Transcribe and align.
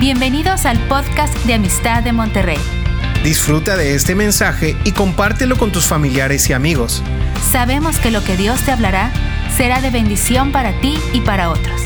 Bienvenidos 0.00 0.66
al 0.66 0.76
podcast 0.88 1.32
de 1.46 1.54
Amistad 1.54 2.02
de 2.02 2.12
Monterrey. 2.12 2.58
Disfruta 3.22 3.76
de 3.76 3.94
este 3.94 4.16
mensaje 4.16 4.76
y 4.84 4.90
compártelo 4.90 5.56
con 5.56 5.70
tus 5.70 5.86
familiares 5.86 6.50
y 6.50 6.52
amigos. 6.52 7.00
Sabemos 7.40 8.00
que 8.00 8.10
lo 8.10 8.22
que 8.24 8.36
Dios 8.36 8.60
te 8.64 8.72
hablará 8.72 9.12
será 9.56 9.80
de 9.80 9.90
bendición 9.90 10.50
para 10.50 10.78
ti 10.80 10.96
y 11.12 11.20
para 11.20 11.48
otros. 11.48 11.80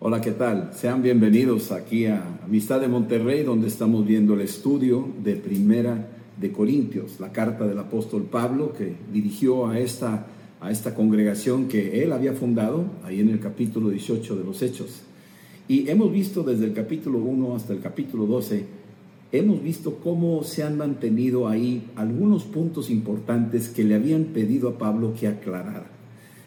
Hola, 0.00 0.22
¿qué 0.22 0.32
tal? 0.32 0.70
Sean 0.74 1.02
bienvenidos 1.02 1.72
aquí 1.72 2.06
a 2.06 2.22
Amistad 2.42 2.80
de 2.80 2.88
Monterrey, 2.88 3.42
donde 3.42 3.68
estamos 3.68 4.06
viendo 4.06 4.32
el 4.32 4.40
estudio 4.40 5.06
de 5.22 5.36
Primera 5.36 6.15
de 6.40 6.52
Corintios, 6.52 7.18
la 7.20 7.32
carta 7.32 7.66
del 7.66 7.78
apóstol 7.78 8.24
Pablo 8.24 8.72
que 8.72 8.94
dirigió 9.12 9.66
a 9.66 9.78
esta, 9.78 10.26
a 10.60 10.70
esta 10.70 10.94
congregación 10.94 11.68
que 11.68 12.02
él 12.02 12.12
había 12.12 12.34
fundado, 12.34 12.84
ahí 13.04 13.20
en 13.20 13.30
el 13.30 13.40
capítulo 13.40 13.88
18 13.90 14.36
de 14.36 14.44
los 14.44 14.62
Hechos. 14.62 15.02
Y 15.68 15.88
hemos 15.88 16.12
visto 16.12 16.42
desde 16.42 16.66
el 16.66 16.72
capítulo 16.72 17.18
1 17.18 17.56
hasta 17.56 17.72
el 17.72 17.80
capítulo 17.80 18.26
12, 18.26 18.64
hemos 19.32 19.62
visto 19.62 19.98
cómo 20.02 20.44
se 20.44 20.62
han 20.62 20.76
mantenido 20.76 21.48
ahí 21.48 21.90
algunos 21.96 22.44
puntos 22.44 22.90
importantes 22.90 23.68
que 23.68 23.84
le 23.84 23.94
habían 23.94 24.24
pedido 24.26 24.68
a 24.68 24.78
Pablo 24.78 25.14
que 25.18 25.26
aclarara. 25.26 25.90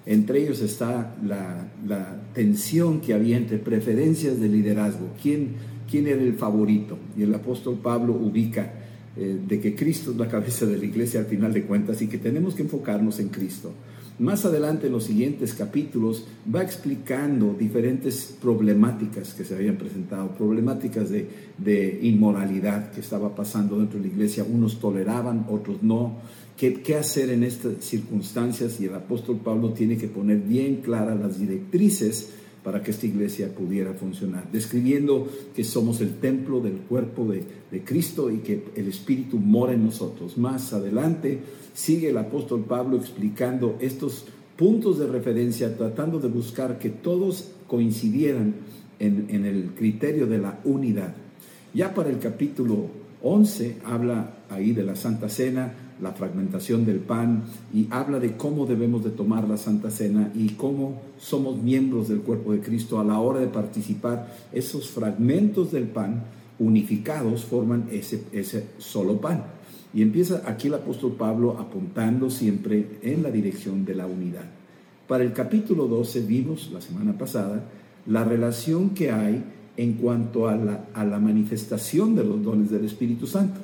Entre 0.06 0.42
ellos 0.42 0.62
está 0.62 1.16
la, 1.24 1.68
la 1.86 2.22
tensión 2.34 3.02
que 3.02 3.14
había 3.14 3.38
entre 3.38 3.58
preferencias 3.58 4.40
de 4.40 4.48
liderazgo, 4.48 5.10
quién, 5.22 5.56
quién 5.90 6.08
era 6.08 6.22
el 6.22 6.36
favorito. 6.36 6.98
Y 7.18 7.24
el 7.24 7.34
apóstol 7.36 7.80
Pablo 7.84 8.14
ubica 8.14 8.79
eh, 9.22 9.38
de 9.46 9.60
que 9.60 9.76
Cristo 9.76 10.12
es 10.12 10.18
la 10.18 10.30
cabeza 10.30 10.66
de 10.66 10.78
la 10.78 10.86
iglesia 10.86 11.20
al 11.20 11.26
final 11.26 11.52
de 11.52 11.64
cuentas 11.64 12.02
y 12.02 12.08
que 12.08 12.20
tenemos 12.20 12.56
que 12.56 12.62
enfocarnos 12.62 13.20
en 13.20 13.28
Cristo. 13.28 13.74
Más 14.18 14.46
adelante 14.46 14.88
en 14.88 14.94
los 14.94 15.04
siguientes 15.04 15.54
capítulos 15.54 16.26
va 16.54 16.64
explicando 16.64 17.54
diferentes 17.54 18.34
problemáticas 18.42 19.34
que 19.34 19.44
se 19.44 19.56
habían 19.56 19.76
presentado, 19.76 20.30
problemáticas 20.38 21.10
de, 21.10 22.00
inmoralidad 22.02 22.92
que 22.92 23.02
estaba 23.02 23.36
pasando 23.36 23.78
dentro 23.78 24.00
de 24.00 24.08
la 24.08 24.14
iglesia. 24.14 24.46
Unos 24.50 24.80
toleraban, 24.80 25.48
otros 25.50 25.84
no. 25.84 26.20
¿Qué, 26.56 26.82
¿Qué 26.82 26.96
hacer 26.96 27.30
en 27.30 27.44
estas 27.44 27.84
circunstancias? 27.84 28.80
Y 28.80 28.86
el 28.86 28.96
apóstol 28.96 29.42
Pablo 29.44 29.74
tiene 29.74 29.98
que 29.98 30.08
poner 30.08 30.38
bien 30.38 30.78
claras 30.78 31.20
las 31.20 31.38
directrices 31.38 32.30
para 32.70 32.84
que 32.84 32.92
esta 32.92 33.08
iglesia 33.08 33.52
pudiera 33.52 33.96
funcionar, 33.96 34.48
describiendo 34.52 35.28
que 35.56 35.64
somos 35.64 36.02
el 36.02 36.20
templo 36.20 36.60
del 36.60 36.74
cuerpo 36.74 37.26
de, 37.26 37.82
Cristo 37.84 38.30
y 38.30 38.42
que 38.42 38.64
el 38.76 38.88
Espíritu 38.88 39.40
mora 39.40 39.74
en 39.74 39.86
nosotros. 39.86 40.38
Más 40.38 40.72
adelante 40.72 41.40
sigue 41.74 42.12
el 42.12 42.18
apóstol 42.20 42.66
Pablo 42.66 42.98
explicando 42.98 43.76
estos 43.80 44.26
puntos 44.56 45.00
de 45.00 45.08
referencia, 45.08 45.76
tratando 45.76 46.20
de 46.20 46.28
buscar 46.28 46.78
que 46.78 46.92
todos 46.92 47.54
coincidieran 47.66 48.54
en, 49.00 49.26
en 49.30 49.46
el 49.46 49.72
criterio 49.76 50.28
de 50.28 50.38
la 50.38 50.60
unidad. 50.64 51.16
Ya 51.74 51.96
para 51.96 52.12
el 52.12 52.20
capítulo 52.20 52.86
11 53.24 53.78
habla 53.84 54.44
ahí 54.48 54.74
de 54.74 54.84
la 54.84 54.96
Santa 54.96 55.28
Cena, 55.28 55.74
la 56.02 56.12
fragmentación 56.12 56.86
del 56.86 57.00
pan 57.00 57.44
y 57.74 57.88
habla 57.90 58.20
de 58.20 58.38
cómo 58.38 58.66
debemos 58.66 59.04
de 59.04 59.10
tomar 59.10 59.48
la 59.48 59.58
Santa 59.58 59.92
Cena 59.92 60.32
y 60.34 60.50
cómo 60.50 61.02
somos 61.20 61.62
miembros 61.62 62.08
del 62.08 62.22
cuerpo 62.22 62.54
de 62.54 62.62
Cristo 62.62 63.00
a 63.00 63.04
la 63.04 63.20
hora 63.20 63.40
de 63.40 63.48
participar. 63.48 64.34
Esos 64.54 64.90
fragmentos 64.90 65.72
del 65.72 65.86
pan 65.86 66.24
unificados 66.58 67.46
forman 67.46 67.88
ese, 67.92 68.24
ese 68.32 68.68
solo 68.78 69.20
pan. 69.20 69.44
Y 69.94 70.02
empieza 70.02 70.44
aquí 70.46 70.68
el 70.68 70.76
apóstol 70.76 71.14
Pablo 71.18 71.58
apuntando 71.60 72.30
siempre 72.30 73.00
en 73.02 73.24
la 73.24 73.32
dirección 73.32 73.86
de 73.86 73.96
la 73.96 74.06
unidad. 74.06 74.46
Para 75.08 75.24
el 75.24 75.34
capítulo 75.34 75.88
12 75.88 76.22
vimos 76.22 76.70
la 76.72 76.82
semana 76.82 77.18
pasada 77.18 77.64
la 78.06 78.24
relación 78.24 78.92
que 78.92 79.12
hay 79.12 79.44
en 79.76 79.94
cuanto 79.94 80.48
a 80.48 80.56
la, 80.56 80.86
a 80.94 81.04
la 81.04 81.20
manifestación 81.20 82.16
de 82.16 82.24
los 82.24 82.44
dones 82.44 82.70
del 82.70 82.86
Espíritu 82.86 83.26
Santo. 83.26 83.60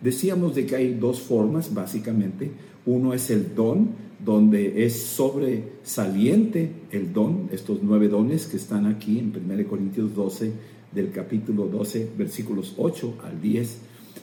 Decíamos 0.00 0.54
de 0.54 0.66
que 0.66 0.76
hay 0.76 0.94
dos 0.94 1.20
formas, 1.20 1.72
básicamente. 1.72 2.50
Uno 2.84 3.14
es 3.14 3.30
el 3.30 3.54
don, 3.54 3.90
donde 4.24 4.84
es 4.84 4.94
sobresaliente 4.94 6.70
el 6.90 7.12
don, 7.12 7.48
estos 7.52 7.80
nueve 7.82 8.08
dones 8.08 8.46
que 8.46 8.56
están 8.56 8.86
aquí 8.86 9.18
en 9.18 9.32
1 9.34 9.68
Corintios 9.68 10.14
12, 10.14 10.52
del 10.92 11.10
capítulo 11.10 11.66
12, 11.66 12.10
versículos 12.16 12.74
8 12.76 13.18
al 13.24 13.40
10. 13.40 13.78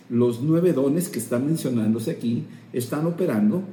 Los 0.10 0.42
nueve 0.42 0.74
dones 0.74 1.10
que 1.10 1.20
están 1.20 1.46
mencionándose 1.46 2.12
aquí 2.12 2.44
están 2.74 3.06
operando 3.06 3.64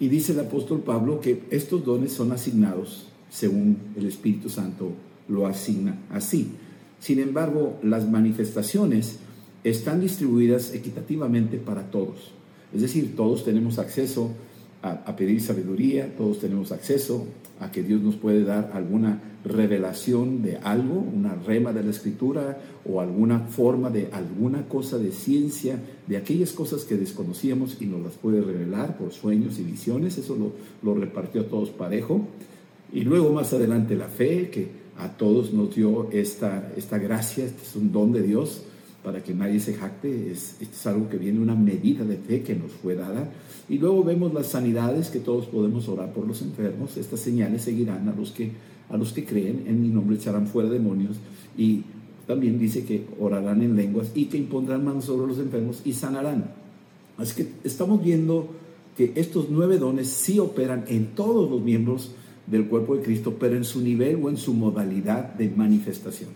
y 0.00 0.08
dice 0.08 0.32
el 0.32 0.40
apóstol 0.40 0.80
Pablo 0.80 1.20
que 1.20 1.42
estos 1.50 1.84
dones 1.84 2.12
son 2.12 2.32
asignados 2.32 3.06
según 3.30 3.78
el 3.96 4.06
Espíritu 4.06 4.48
Santo 4.48 4.92
lo 5.28 5.46
asigna 5.46 5.98
así. 6.10 6.52
Sin 7.00 7.18
embargo, 7.18 7.78
las 7.82 8.08
manifestaciones 8.08 9.18
están 9.64 10.00
distribuidas 10.00 10.74
equitativamente 10.74 11.58
para 11.58 11.90
todos. 11.90 12.32
Es 12.74 12.82
decir, 12.82 13.14
todos 13.16 13.44
tenemos 13.44 13.78
acceso 13.78 14.30
a, 14.82 15.14
pedir 15.14 15.40
sabiduría, 15.40 16.16
todos 16.16 16.40
tenemos 16.40 16.72
acceso 16.72 17.26
a 17.60 17.70
que 17.70 17.84
Dios 17.84 18.02
nos 18.02 18.16
puede 18.16 18.42
dar 18.42 18.72
alguna 18.74 19.22
revelación 19.44 20.42
de 20.42 20.56
algo, 20.56 20.98
una 20.98 21.36
rema 21.36 21.72
de 21.72 21.84
la 21.84 21.90
escritura 21.90 22.60
o 22.84 23.00
alguna 23.00 23.40
forma 23.40 23.90
de 23.90 24.08
alguna 24.12 24.66
cosa 24.68 24.98
de 24.98 25.12
ciencia, 25.12 25.78
de 26.08 26.16
aquellas 26.16 26.52
cosas 26.52 26.84
que 26.84 26.96
desconocíamos 26.96 27.76
y 27.80 27.86
nos 27.86 28.02
las 28.02 28.14
puede 28.14 28.40
revelar 28.40 28.98
por 28.98 29.12
sueños 29.12 29.60
y 29.60 29.62
visiones, 29.62 30.18
eso 30.18 30.34
lo, 30.34 30.52
lo 30.82 30.98
repartió 30.98 31.42
a 31.42 31.46
todos 31.46 31.70
parejo. 31.70 32.26
Y 32.92 33.02
luego 33.02 33.32
más 33.32 33.52
adelante 33.52 33.94
la 33.94 34.08
fe, 34.08 34.50
que 34.50 34.82
a 34.98 35.16
todos 35.16 35.52
nos 35.52 35.74
dio 35.74 36.10
esta, 36.10 36.72
esta 36.76 36.98
gracia, 36.98 37.44
este 37.44 37.62
es 37.62 37.76
un 37.76 37.92
don 37.92 38.12
de 38.12 38.22
Dios 38.22 38.64
para 39.02 39.22
que 39.22 39.34
nadie 39.34 39.60
se 39.60 39.74
jacte, 39.74 40.30
es, 40.30 40.56
es 40.60 40.86
algo 40.86 41.08
que 41.08 41.16
viene 41.16 41.40
una 41.40 41.54
medida 41.54 42.04
de 42.04 42.16
fe 42.16 42.42
que 42.42 42.54
nos 42.54 42.72
fue 42.72 42.94
dada. 42.94 43.30
Y 43.68 43.78
luego 43.78 44.04
vemos 44.04 44.32
las 44.32 44.48
sanidades, 44.48 45.08
que 45.08 45.18
todos 45.18 45.46
podemos 45.46 45.88
orar 45.88 46.12
por 46.12 46.26
los 46.26 46.42
enfermos, 46.42 46.96
estas 46.96 47.20
señales 47.20 47.62
seguirán 47.62 48.08
a 48.08 48.14
los 48.14 48.32
que, 48.32 48.52
a 48.88 48.96
los 48.96 49.12
que 49.12 49.24
creen, 49.24 49.64
en 49.66 49.82
mi 49.82 49.88
nombre 49.88 50.16
echarán 50.16 50.46
fuera 50.46 50.68
demonios 50.68 51.16
y 51.56 51.82
también 52.26 52.58
dice 52.58 52.84
que 52.84 53.06
orarán 53.18 53.62
en 53.62 53.76
lenguas 53.76 54.12
y 54.14 54.26
que 54.26 54.38
impondrán 54.38 54.84
manos 54.84 55.06
sobre 55.06 55.26
los 55.26 55.38
enfermos 55.38 55.82
y 55.84 55.92
sanarán. 55.92 56.52
Así 57.18 57.42
que 57.42 57.52
estamos 57.64 58.02
viendo 58.02 58.48
que 58.96 59.12
estos 59.16 59.46
nueve 59.50 59.78
dones 59.78 60.08
sí 60.08 60.38
operan 60.38 60.84
en 60.88 61.08
todos 61.14 61.50
los 61.50 61.62
miembros 61.62 62.12
del 62.46 62.66
cuerpo 62.66 62.96
de 62.96 63.02
Cristo, 63.02 63.36
pero 63.38 63.56
en 63.56 63.64
su 63.64 63.80
nivel 63.80 64.20
o 64.22 64.28
en 64.28 64.36
su 64.36 64.54
modalidad 64.54 65.34
de 65.34 65.50
manifestación. 65.50 66.30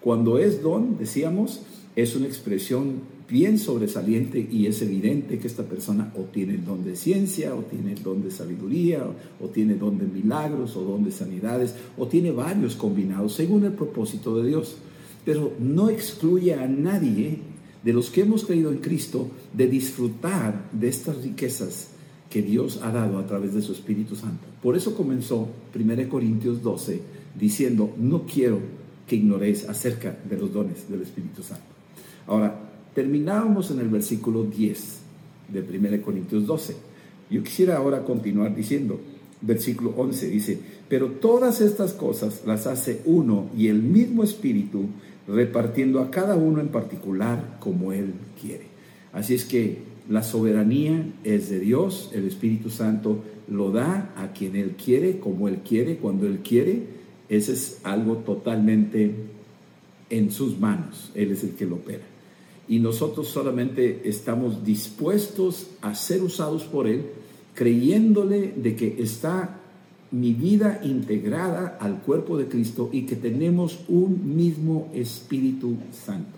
Cuando 0.00 0.38
es 0.38 0.62
don, 0.62 0.98
decíamos, 0.98 1.62
es 1.96 2.14
una 2.14 2.26
expresión 2.26 3.18
bien 3.28 3.58
sobresaliente 3.58 4.46
y 4.50 4.66
es 4.66 4.80
evidente 4.80 5.38
que 5.38 5.46
esta 5.46 5.64
persona 5.64 6.12
o 6.16 6.22
tiene 6.22 6.54
el 6.54 6.64
don 6.64 6.84
de 6.84 6.96
ciencia, 6.96 7.54
o 7.54 7.62
tiene 7.62 7.92
el 7.92 8.02
don 8.02 8.22
de 8.22 8.30
sabiduría, 8.30 9.04
o, 9.40 9.48
tiene 9.48 9.74
don 9.74 9.98
de 9.98 10.06
milagros, 10.06 10.76
o 10.76 10.82
don 10.82 11.04
de 11.04 11.10
sanidades, 11.10 11.74
o 11.96 12.06
tiene 12.06 12.30
varios 12.30 12.74
combinados 12.74 13.34
según 13.34 13.64
el 13.64 13.72
propósito 13.72 14.40
de 14.40 14.48
Dios. 14.48 14.76
Pero 15.24 15.52
no 15.58 15.90
excluye 15.90 16.54
a 16.54 16.66
nadie 16.66 17.38
de 17.84 17.92
los 17.92 18.10
que 18.10 18.22
hemos 18.22 18.44
creído 18.44 18.70
en 18.70 18.78
Cristo 18.78 19.28
de 19.52 19.66
disfrutar 19.66 20.70
de 20.72 20.88
estas 20.88 21.22
riquezas 21.22 21.88
que 22.30 22.42
Dios 22.42 22.80
ha 22.82 22.92
dado 22.92 23.18
a 23.18 23.26
través 23.26 23.54
de 23.54 23.62
su 23.62 23.72
Espíritu 23.72 24.16
Santo. 24.16 24.46
Por 24.62 24.76
eso 24.76 24.94
comenzó 24.94 25.48
1 25.74 26.08
Corintios 26.08 26.62
12 26.62 27.00
diciendo, 27.38 27.92
no 27.98 28.24
quiero 28.24 28.58
que 29.08 29.16
ignoréis 29.16 29.68
acerca 29.68 30.16
de 30.28 30.36
los 30.36 30.52
dones 30.52 30.88
del 30.88 31.02
Espíritu 31.02 31.42
Santo. 31.42 31.64
Ahora, 32.26 32.54
terminábamos 32.94 33.70
en 33.70 33.80
el 33.80 33.88
versículo 33.88 34.44
10 34.44 34.98
de 35.48 35.60
1 35.60 36.02
Corintios 36.02 36.46
12. 36.46 36.76
Yo 37.30 37.42
quisiera 37.42 37.76
ahora 37.76 38.04
continuar 38.04 38.54
diciendo, 38.54 39.00
versículo 39.40 39.94
11 39.96 40.28
dice, 40.28 40.58
pero 40.88 41.08
todas 41.12 41.60
estas 41.60 41.92
cosas 41.92 42.42
las 42.46 42.66
hace 42.66 43.02
uno 43.04 43.48
y 43.56 43.68
el 43.68 43.82
mismo 43.82 44.22
Espíritu, 44.22 44.86
repartiendo 45.26 46.00
a 46.00 46.10
cada 46.10 46.36
uno 46.36 46.60
en 46.60 46.68
particular 46.68 47.58
como 47.60 47.92
Él 47.92 48.14
quiere. 48.40 48.66
Así 49.12 49.34
es 49.34 49.44
que 49.44 49.78
la 50.08 50.22
soberanía 50.22 51.06
es 51.24 51.50
de 51.50 51.60
Dios, 51.60 52.10
el 52.14 52.26
Espíritu 52.26 52.70
Santo 52.70 53.22
lo 53.46 53.70
da 53.70 54.12
a 54.16 54.32
quien 54.32 54.56
Él 54.56 54.74
quiere, 54.82 55.18
como 55.18 55.48
Él 55.48 55.58
quiere, 55.58 55.96
cuando 55.96 56.26
Él 56.26 56.38
quiere. 56.38 56.97
Ese 57.28 57.52
es 57.52 57.80
algo 57.84 58.16
totalmente 58.18 59.14
en 60.10 60.30
sus 60.30 60.58
manos. 60.58 61.10
Él 61.14 61.32
es 61.32 61.44
el 61.44 61.50
que 61.50 61.66
lo 61.66 61.76
opera 61.76 62.04
y 62.68 62.80
nosotros 62.80 63.28
solamente 63.28 64.02
estamos 64.04 64.64
dispuestos 64.64 65.68
a 65.80 65.94
ser 65.94 66.22
usados 66.22 66.64
por 66.64 66.86
Él, 66.86 67.06
creyéndole 67.54 68.52
de 68.54 68.76
que 68.76 69.02
está 69.02 69.58
mi 70.10 70.34
vida 70.34 70.80
integrada 70.84 71.78
al 71.80 72.00
cuerpo 72.02 72.36
de 72.36 72.46
Cristo 72.46 72.90
y 72.92 73.02
que 73.02 73.16
tenemos 73.16 73.80
un 73.88 74.36
mismo 74.36 74.90
Espíritu 74.94 75.76
Santo. 75.92 76.36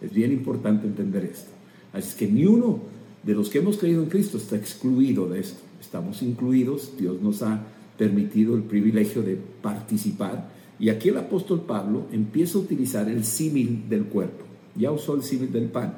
Es 0.00 0.12
bien 0.12 0.32
importante 0.32 0.86
entender 0.86 1.24
esto. 1.24 1.50
Así 1.92 2.16
que 2.16 2.26
ni 2.26 2.46
uno 2.46 2.80
de 3.22 3.34
los 3.34 3.50
que 3.50 3.58
hemos 3.58 3.76
creído 3.76 4.02
en 4.02 4.08
Cristo 4.08 4.38
está 4.38 4.56
excluido 4.56 5.28
de 5.28 5.40
esto. 5.40 5.60
Estamos 5.80 6.22
incluidos, 6.22 6.92
Dios 6.98 7.20
nos 7.20 7.42
ha 7.42 7.66
permitido 7.96 8.54
el 8.54 8.62
privilegio 8.62 9.22
de 9.22 9.36
participar. 9.62 10.50
Y 10.78 10.90
aquí 10.90 11.08
el 11.08 11.16
apóstol 11.16 11.62
Pablo 11.62 12.06
empieza 12.12 12.58
a 12.58 12.62
utilizar 12.62 13.08
el 13.08 13.24
símil 13.24 13.88
del 13.88 14.04
cuerpo. 14.04 14.44
Ya 14.74 14.92
usó 14.92 15.14
el 15.14 15.22
símil 15.22 15.52
del 15.52 15.66
pan, 15.66 15.96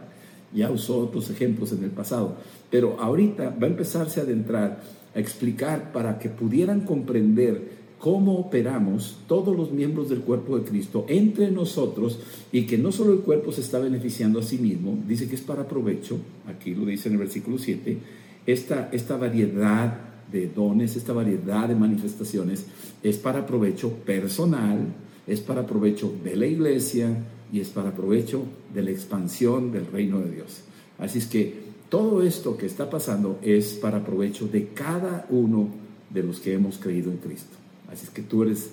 ya 0.55 0.71
usó 0.71 0.99
otros 0.99 1.31
ejemplos 1.31 1.73
en 1.73 1.83
el 1.83 1.91
pasado, 1.91 2.37
pero 2.71 2.97
ahorita 3.01 3.57
va 3.61 3.67
a 3.67 3.71
empezarse 3.71 4.21
a 4.21 4.23
adentrar 4.23 4.81
a 5.15 5.19
explicar 5.19 5.91
para 5.93 6.19
que 6.19 6.29
pudieran 6.29 6.83
comprender 6.83 7.79
cómo 7.99 8.37
operamos 8.39 9.19
todos 9.27 9.57
los 9.57 9.73
miembros 9.73 10.09
del 10.09 10.21
cuerpo 10.21 10.57
de 10.57 10.65
Cristo 10.65 11.05
entre 11.09 11.51
nosotros 11.51 12.21
y 12.53 12.63
que 12.63 12.79
no 12.79 12.93
solo 12.93 13.13
el 13.13 13.21
cuerpo 13.21 13.51
se 13.51 13.61
está 13.61 13.79
beneficiando 13.79 14.39
a 14.39 14.43
sí 14.43 14.59
mismo, 14.59 14.97
dice 15.07 15.29
que 15.29 15.35
es 15.35 15.41
para 15.41 15.67
provecho, 15.67 16.19
aquí 16.47 16.75
lo 16.75 16.87
dice 16.87 17.09
en 17.09 17.15
el 17.15 17.21
versículo 17.21 17.59
7, 17.59 17.99
esta, 18.47 18.89
esta 18.93 19.17
variedad 19.17 20.08
de 20.31 20.49
dones, 20.49 20.97
esta 20.97 21.13
variedad 21.13 21.69
de 21.69 21.75
manifestaciones 21.75 22.67
es 23.03 23.17
para 23.17 23.47
provecho 23.47 23.93
personal, 23.93 24.79
es 25.27 25.41
para 25.41 25.67
provecho 25.67 26.13
de 26.23 26.37
la 26.37 26.47
iglesia 26.47 27.25
y 27.53 27.61
es 27.61 27.69
para 27.69 27.95
provecho 27.95 28.43
de 28.75 28.83
la 28.83 28.91
expansión 28.91 29.73
del 29.73 29.87
reino 29.87 30.21
de 30.21 30.31
Dios. 30.31 30.63
Así 30.99 31.19
es 31.19 31.27
que 31.27 31.69
todo 31.89 32.23
esto 32.23 32.57
que 32.57 32.67
está 32.67 32.91
pasando 32.91 33.39
es 33.43 33.75
para 33.75 34.05
provecho 34.05 34.47
de 34.47 34.69
cada 34.69 35.27
uno 35.31 35.69
de 36.11 36.23
los 36.23 36.41
que 36.41 36.55
hemos 36.55 36.79
creído 36.79 37.11
en 37.11 37.19
Cristo. 37.19 37.57
Así 37.91 38.05
es 38.05 38.11
que 38.11 38.23
tú 38.23 38.43
eres 38.43 38.71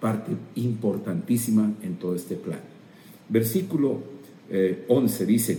parte 0.00 0.32
importantísima 0.54 1.72
en 1.82 1.96
todo 1.96 2.14
este 2.14 2.36
plan. 2.36 2.60
Versículo 3.28 4.00
11 4.88 5.24
eh, 5.24 5.26
dice, 5.26 5.58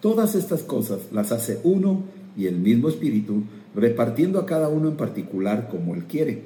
todas 0.00 0.34
estas 0.34 0.62
cosas 0.62 1.12
las 1.12 1.30
hace 1.30 1.60
uno 1.62 2.02
y 2.36 2.46
el 2.46 2.56
mismo 2.56 2.88
Espíritu, 2.88 3.42
repartiendo 3.74 4.38
a 4.38 4.46
cada 4.46 4.68
uno 4.68 4.88
en 4.88 4.96
particular 4.96 5.68
como 5.70 5.94
Él 5.94 6.04
quiere. 6.04 6.42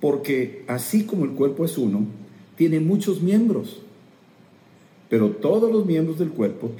Porque 0.00 0.64
así 0.66 1.04
como 1.04 1.24
el 1.24 1.32
cuerpo 1.32 1.64
es 1.64 1.78
uno, 1.78 2.06
tiene 2.56 2.80
muchos 2.80 3.22
miembros, 3.22 3.82
pero 5.08 5.30
todos 5.30 5.70
los 5.70 5.86
miembros 5.86 6.18
del 6.18 6.30
cuerpo, 6.30 6.72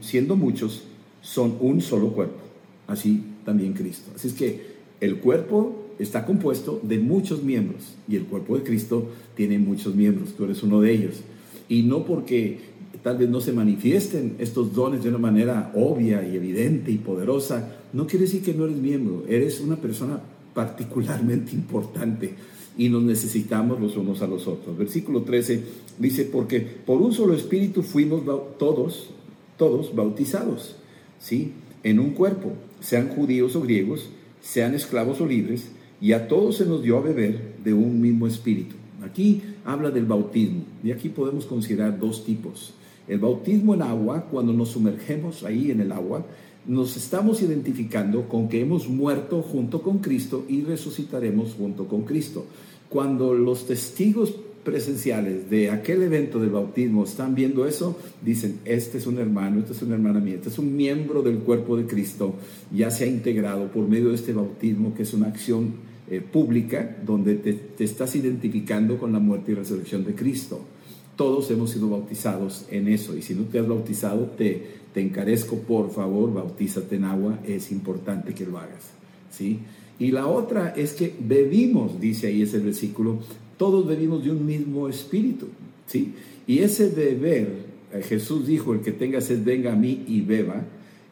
siendo 0.00 0.36
muchos, 0.36 0.84
son 1.20 1.56
un 1.60 1.80
solo 1.80 2.12
cuerpo. 2.12 2.40
Así 2.86 3.22
también 3.44 3.72
Cristo. 3.72 4.10
Así 4.14 4.28
es 4.28 4.34
que 4.34 4.74
el 5.00 5.18
cuerpo 5.18 5.84
está 5.98 6.24
compuesto 6.24 6.80
de 6.82 6.98
muchos 6.98 7.42
miembros 7.42 7.94
y 8.08 8.16
el 8.16 8.24
cuerpo 8.24 8.56
de 8.56 8.64
Cristo 8.64 9.10
tiene 9.36 9.58
muchos 9.58 9.94
miembros, 9.94 10.34
tú 10.34 10.44
eres 10.44 10.62
uno 10.62 10.80
de 10.80 10.92
ellos. 10.92 11.20
Y 11.68 11.82
no 11.82 12.04
porque 12.04 12.58
tal 13.02 13.18
vez 13.18 13.28
no 13.28 13.40
se 13.40 13.52
manifiesten 13.52 14.36
estos 14.38 14.74
dones 14.74 15.02
de 15.02 15.08
una 15.08 15.18
manera 15.18 15.72
obvia 15.74 16.26
y 16.26 16.36
evidente 16.36 16.90
y 16.90 16.98
poderosa, 16.98 17.76
no 17.92 18.06
quiere 18.06 18.26
decir 18.26 18.42
que 18.42 18.54
no 18.54 18.64
eres 18.64 18.76
miembro, 18.76 19.24
eres 19.28 19.60
una 19.60 19.76
persona 19.76 20.20
particularmente 20.54 21.52
importante 21.52 22.34
y 22.76 22.88
nos 22.88 23.02
necesitamos 23.02 23.80
los 23.80 23.96
unos 23.96 24.22
a 24.22 24.26
los 24.26 24.46
otros. 24.46 24.76
Versículo 24.76 25.22
13 25.22 25.62
dice, 25.98 26.24
porque 26.24 26.60
por 26.60 27.00
un 27.00 27.12
solo 27.12 27.34
espíritu 27.34 27.82
fuimos 27.82 28.22
todos, 28.58 29.10
todos 29.56 29.94
bautizados, 29.94 30.76
¿sí? 31.20 31.52
En 31.82 31.98
un 31.98 32.10
cuerpo, 32.10 32.52
sean 32.80 33.08
judíos 33.08 33.56
o 33.56 33.60
griegos, 33.60 34.08
sean 34.40 34.74
esclavos 34.74 35.20
o 35.20 35.26
libres, 35.26 35.68
y 36.00 36.12
a 36.12 36.28
todos 36.28 36.56
se 36.56 36.66
nos 36.66 36.82
dio 36.82 36.98
a 36.98 37.02
beber 37.02 37.54
de 37.62 37.72
un 37.72 38.00
mismo 38.00 38.26
espíritu. 38.26 38.74
Aquí 39.02 39.42
habla 39.64 39.90
del 39.90 40.06
bautismo 40.06 40.64
y 40.82 40.92
aquí 40.92 41.08
podemos 41.08 41.46
considerar 41.46 41.98
dos 41.98 42.24
tipos. 42.24 42.74
El 43.06 43.18
bautismo 43.18 43.74
en 43.74 43.82
agua, 43.82 44.26
cuando 44.30 44.52
nos 44.52 44.70
sumergemos 44.70 45.44
ahí 45.44 45.70
en 45.70 45.80
el 45.80 45.92
agua, 45.92 46.24
nos 46.66 46.96
estamos 46.96 47.42
identificando 47.42 48.28
con 48.28 48.48
que 48.48 48.60
hemos 48.60 48.88
muerto 48.88 49.42
junto 49.42 49.82
con 49.82 49.98
Cristo 49.98 50.44
y 50.48 50.62
resucitaremos 50.62 51.54
junto 51.54 51.86
con 51.86 52.02
Cristo. 52.02 52.46
Cuando 52.88 53.34
los 53.34 53.66
testigos 53.66 54.34
presenciales 54.64 55.50
de 55.50 55.70
aquel 55.70 56.02
evento 56.02 56.40
del 56.40 56.50
bautismo 56.50 57.04
están 57.04 57.34
viendo 57.34 57.66
eso, 57.66 57.98
dicen, 58.24 58.60
este 58.64 58.98
es 58.98 59.06
un 59.06 59.18
hermano, 59.18 59.60
este 59.60 59.72
es 59.72 59.82
una 59.82 59.94
hermana 59.94 60.20
mía, 60.20 60.36
este 60.36 60.48
es 60.48 60.58
un 60.58 60.74
miembro 60.74 61.22
del 61.22 61.38
cuerpo 61.38 61.76
de 61.76 61.86
Cristo, 61.86 62.34
ya 62.72 62.90
se 62.90 63.04
ha 63.04 63.06
integrado 63.06 63.70
por 63.70 63.86
medio 63.86 64.08
de 64.08 64.14
este 64.14 64.32
bautismo, 64.32 64.94
que 64.94 65.02
es 65.02 65.12
una 65.12 65.28
acción 65.28 65.74
eh, 66.10 66.20
pública 66.20 66.96
donde 67.04 67.36
te, 67.36 67.84
estás 67.84 68.16
identificando 68.16 68.98
con 68.98 69.12
la 69.12 69.18
muerte 69.18 69.52
y 69.52 69.54
resurrección 69.54 70.04
de 70.04 70.14
Cristo. 70.14 70.60
Todos 71.16 71.50
hemos 71.50 71.70
sido 71.70 71.88
bautizados 71.88 72.66
en 72.70 72.88
eso 72.88 73.16
y 73.16 73.22
si 73.22 73.34
no 73.34 73.44
te 73.44 73.58
has 73.58 73.68
bautizado, 73.68 74.26
te, 74.36 74.66
te 74.92 75.00
encarezco, 75.00 75.58
por 75.58 75.90
favor, 75.90 76.32
bautízate 76.32 76.96
en 76.96 77.04
agua, 77.04 77.38
es 77.46 77.70
importante 77.70 78.34
que 78.34 78.46
lo 78.46 78.58
hagas. 78.58 78.90
¿sí? 79.30 79.60
Y 79.98 80.10
la 80.10 80.26
otra 80.26 80.74
es 80.76 80.92
que 80.92 81.14
bebimos, 81.20 82.00
dice 82.00 82.28
ahí 82.28 82.42
ese 82.42 82.58
versículo, 82.58 83.18
todos 83.56 83.86
bebimos 83.86 84.24
de 84.24 84.30
un 84.30 84.44
mismo 84.44 84.88
espíritu. 84.88 85.46
¿sí? 85.86 86.14
Y 86.46 86.58
ese 86.58 86.88
beber, 86.88 87.48
eh, 87.92 88.02
Jesús 88.02 88.46
dijo, 88.46 88.72
el 88.72 88.80
que 88.80 88.92
tenga 88.92 89.20
sed 89.20 89.44
venga 89.44 89.72
a 89.72 89.76
mí 89.76 90.04
y 90.06 90.20
beba, 90.20 90.64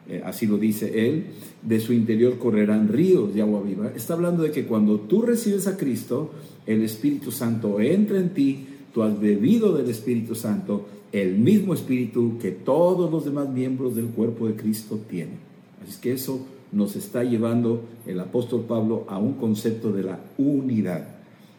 eh, 0.09 0.21
así 0.25 0.47
lo 0.47 0.57
dice 0.57 1.07
él, 1.07 1.25
de 1.61 1.79
su 1.79 1.93
interior 1.93 2.37
correrán 2.37 2.89
ríos 2.89 3.33
de 3.33 3.41
agua 3.41 3.61
viva. 3.61 3.91
Está 3.95 4.13
hablando 4.13 4.43
de 4.43 4.51
que 4.51 4.65
cuando 4.65 4.99
tú 4.99 5.21
recibes 5.21 5.65
a 5.67 5.77
Cristo, 5.77 6.31
el 6.65 6.83
Espíritu 6.83 7.31
Santo 7.31 7.79
entra 7.79 8.19
en 8.19 8.33
ti, 8.33 8.67
tú 8.93 9.03
has 9.03 9.19
bebido 9.19 9.73
del 9.73 9.89
Espíritu 9.89 10.35
Santo, 10.35 10.85
el 11.11 11.37
mismo 11.37 11.73
Espíritu 11.73 12.37
que 12.39 12.51
todos 12.51 13.11
los 13.11 13.25
demás 13.25 13.49
miembros 13.49 13.95
del 13.95 14.07
cuerpo 14.07 14.47
de 14.47 14.55
Cristo 14.55 14.99
tienen. 15.09 15.37
Así 15.83 15.99
que 16.01 16.13
eso 16.13 16.45
nos 16.71 16.95
está 16.95 17.23
llevando 17.23 17.83
el 18.05 18.19
apóstol 18.19 18.65
Pablo 18.67 19.05
a 19.07 19.17
un 19.17 19.33
concepto 19.33 19.91
de 19.91 20.03
la 20.03 20.19
unidad. 20.37 21.07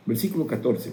Versículo 0.07 0.47
14. 0.47 0.93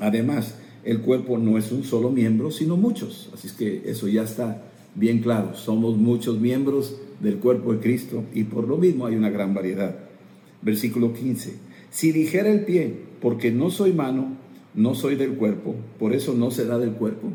Además, 0.00 0.56
el 0.84 1.00
cuerpo 1.00 1.38
no 1.38 1.58
es 1.58 1.72
un 1.72 1.84
solo 1.84 2.10
miembro, 2.10 2.50
sino 2.50 2.76
muchos. 2.76 3.30
Así 3.32 3.48
es 3.48 3.52
que 3.52 3.82
eso 3.86 4.08
ya 4.08 4.22
está 4.22 4.62
bien 4.94 5.20
claro, 5.20 5.54
somos 5.54 5.96
muchos 5.96 6.40
miembros 6.40 6.96
del 7.20 7.36
cuerpo 7.36 7.72
de 7.72 7.80
Cristo 7.80 8.24
y 8.34 8.44
por 8.44 8.66
lo 8.66 8.76
mismo 8.76 9.06
hay 9.06 9.14
una 9.14 9.30
gran 9.30 9.54
variedad. 9.54 9.96
Versículo 10.62 11.12
15. 11.12 11.54
Si 11.90 12.12
dijera 12.12 12.50
el 12.50 12.64
pie, 12.64 12.94
porque 13.20 13.50
no 13.50 13.70
soy 13.70 13.92
mano, 13.92 14.36
no 14.74 14.94
soy 14.94 15.16
del 15.16 15.34
cuerpo, 15.34 15.74
por 15.98 16.12
eso 16.12 16.34
no 16.34 16.50
será 16.50 16.78
del 16.78 16.92
cuerpo. 16.92 17.28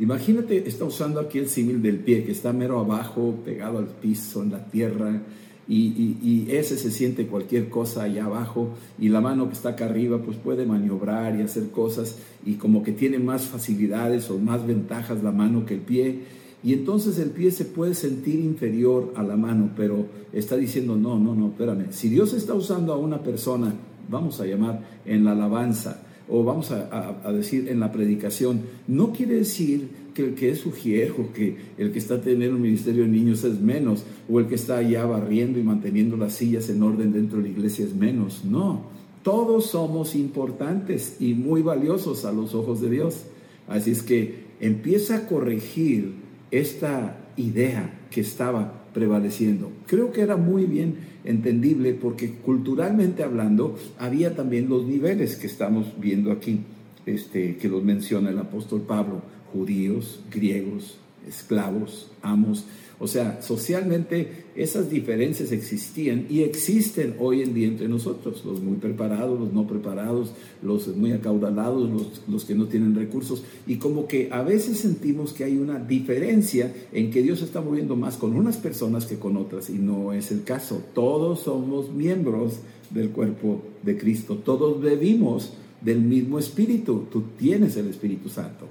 Imagínate, 0.00 0.68
está 0.68 0.84
usando 0.84 1.20
aquí 1.20 1.38
el 1.38 1.48
símil 1.48 1.82
del 1.82 1.98
pie, 1.98 2.24
que 2.24 2.32
está 2.32 2.52
mero 2.52 2.78
abajo, 2.78 3.34
pegado 3.44 3.78
al 3.78 3.86
piso, 3.86 4.42
en 4.42 4.52
la 4.52 4.64
tierra, 4.66 5.22
y, 5.66 6.16
y, 6.22 6.46
ese 6.50 6.78
se 6.78 6.90
siente 6.90 7.26
cualquier 7.26 7.68
cosa 7.68 8.04
allá 8.04 8.24
abajo, 8.24 8.70
y 8.98 9.10
la 9.10 9.20
mano 9.20 9.48
que 9.48 9.54
está 9.54 9.70
acá 9.70 9.84
arriba, 9.84 10.22
pues 10.22 10.38
puede 10.38 10.64
maniobrar 10.64 11.38
y 11.38 11.42
hacer 11.42 11.70
cosas, 11.70 12.16
y 12.46 12.54
como 12.54 12.82
que 12.82 12.92
tiene 12.92 13.18
más 13.18 13.42
facilidades 13.42 14.30
o 14.30 14.38
más 14.38 14.66
ventajas 14.66 15.22
la 15.22 15.32
mano 15.32 15.66
que 15.66 15.74
el 15.74 15.80
pie, 15.80 16.20
y 16.62 16.72
entonces 16.72 17.18
el 17.18 17.30
pie 17.30 17.50
se 17.50 17.64
puede 17.64 17.94
sentir 17.94 18.40
inferior 18.40 19.12
a 19.16 19.22
la 19.22 19.36
mano, 19.36 19.70
pero 19.76 20.06
está 20.32 20.56
diciendo, 20.56 20.96
no, 20.96 21.18
no, 21.18 21.34
no, 21.34 21.48
espérame. 21.48 21.86
Si 21.90 22.08
Dios 22.08 22.32
está 22.32 22.54
usando 22.54 22.92
a 22.92 22.96
una 22.96 23.22
persona, 23.22 23.74
vamos 24.10 24.40
a 24.40 24.46
llamar 24.46 24.82
en 25.04 25.24
la 25.24 25.32
alabanza, 25.32 26.02
o 26.28 26.44
vamos 26.44 26.70
a, 26.70 27.32
decir 27.32 27.68
en 27.68 27.80
la 27.80 27.90
predicación, 27.90 28.60
no 28.86 29.12
quiere 29.12 29.36
decir 29.36 29.88
que 30.14 30.24
el 30.24 30.34
que 30.34 30.50
es 30.50 30.60
sugiero, 30.60 31.32
que 31.32 31.56
el 31.78 31.92
que 31.92 31.98
está 31.98 32.20
teniendo 32.20 32.56
un 32.56 32.62
ministerio 32.62 33.04
de 33.04 33.08
niños 33.08 33.44
es 33.44 33.60
menos, 33.60 34.04
o 34.28 34.40
el 34.40 34.46
que 34.46 34.56
está 34.56 34.78
allá 34.78 35.04
barriendo 35.06 35.58
y 35.58 35.62
manteniendo 35.62 36.16
las 36.16 36.34
sillas 36.34 36.68
en 36.68 36.82
orden 36.82 37.12
dentro 37.12 37.38
de 37.38 37.44
la 37.44 37.50
iglesia 37.50 37.84
es 37.84 37.94
menos. 37.94 38.44
No, 38.44 38.82
todos 39.22 39.66
somos 39.66 40.14
importantes 40.14 41.16
y 41.20 41.34
muy 41.34 41.62
valiosos 41.62 42.24
a 42.24 42.32
los 42.32 42.54
ojos 42.54 42.80
de 42.80 42.90
Dios. 42.90 43.24
Así 43.66 43.90
es 43.90 44.02
que 44.02 44.48
empieza 44.60 45.16
a 45.16 45.26
corregir 45.26 46.14
esta 46.50 47.18
idea 47.36 48.06
que 48.10 48.20
estaba 48.20 48.77
prevaleciendo. 48.92 49.70
Creo 49.86 50.12
que 50.12 50.22
era 50.22 50.36
muy 50.36 50.64
bien 50.64 50.96
entendible 51.24 51.94
porque 51.94 52.32
culturalmente 52.32 53.22
hablando 53.22 53.76
había 53.98 54.34
también 54.34 54.68
los 54.68 54.86
niveles 54.86 55.36
que 55.36 55.46
estamos 55.46 55.86
viendo 55.98 56.32
aquí, 56.32 56.60
este, 57.06 57.56
que 57.56 57.68
los 57.68 57.84
menciona 57.84 58.30
el 58.30 58.38
apóstol 58.38 58.82
Pablo, 58.82 59.22
judíos, 59.52 60.20
griegos, 60.30 60.98
esclavos, 61.26 62.10
amos. 62.22 62.64
O 63.00 63.06
sea, 63.06 63.40
socialmente 63.42 64.46
esas 64.56 64.90
diferencias 64.90 65.52
existían 65.52 66.26
y 66.28 66.42
existen 66.42 67.14
hoy 67.20 67.42
en 67.42 67.54
día 67.54 67.68
entre 67.68 67.88
nosotros, 67.88 68.44
los 68.44 68.60
muy 68.60 68.76
preparados, 68.76 69.38
los 69.38 69.52
no 69.52 69.68
preparados, 69.68 70.32
los 70.62 70.88
muy 70.96 71.12
acaudalados, 71.12 71.88
los, 71.88 72.22
los, 72.26 72.44
que 72.44 72.56
no 72.56 72.66
tienen 72.66 72.96
recursos. 72.96 73.44
Y 73.68 73.76
como 73.76 74.08
que 74.08 74.30
a 74.32 74.42
veces 74.42 74.78
sentimos 74.78 75.32
que 75.32 75.44
hay 75.44 75.58
una 75.58 75.78
diferencia 75.78 76.74
en 76.92 77.12
que 77.12 77.22
Dios 77.22 77.40
está 77.42 77.60
moviendo 77.60 77.94
más 77.94 78.16
con 78.16 78.34
unas 78.34 78.56
personas 78.56 79.06
que 79.06 79.18
con 79.18 79.36
otras 79.36 79.70
y 79.70 79.74
no 79.74 80.12
es 80.12 80.32
el 80.32 80.42
caso. 80.42 80.82
Todos 80.92 81.40
somos 81.40 81.92
miembros 81.92 82.58
del 82.90 83.10
cuerpo 83.10 83.62
de 83.84 83.96
Cristo, 83.96 84.36
todos 84.44 84.80
bebimos 84.80 85.52
del 85.80 86.00
mismo 86.00 86.40
Espíritu, 86.40 87.04
tú 87.12 87.22
tienes 87.38 87.76
el 87.76 87.88
Espíritu 87.88 88.28
Santo 88.28 88.66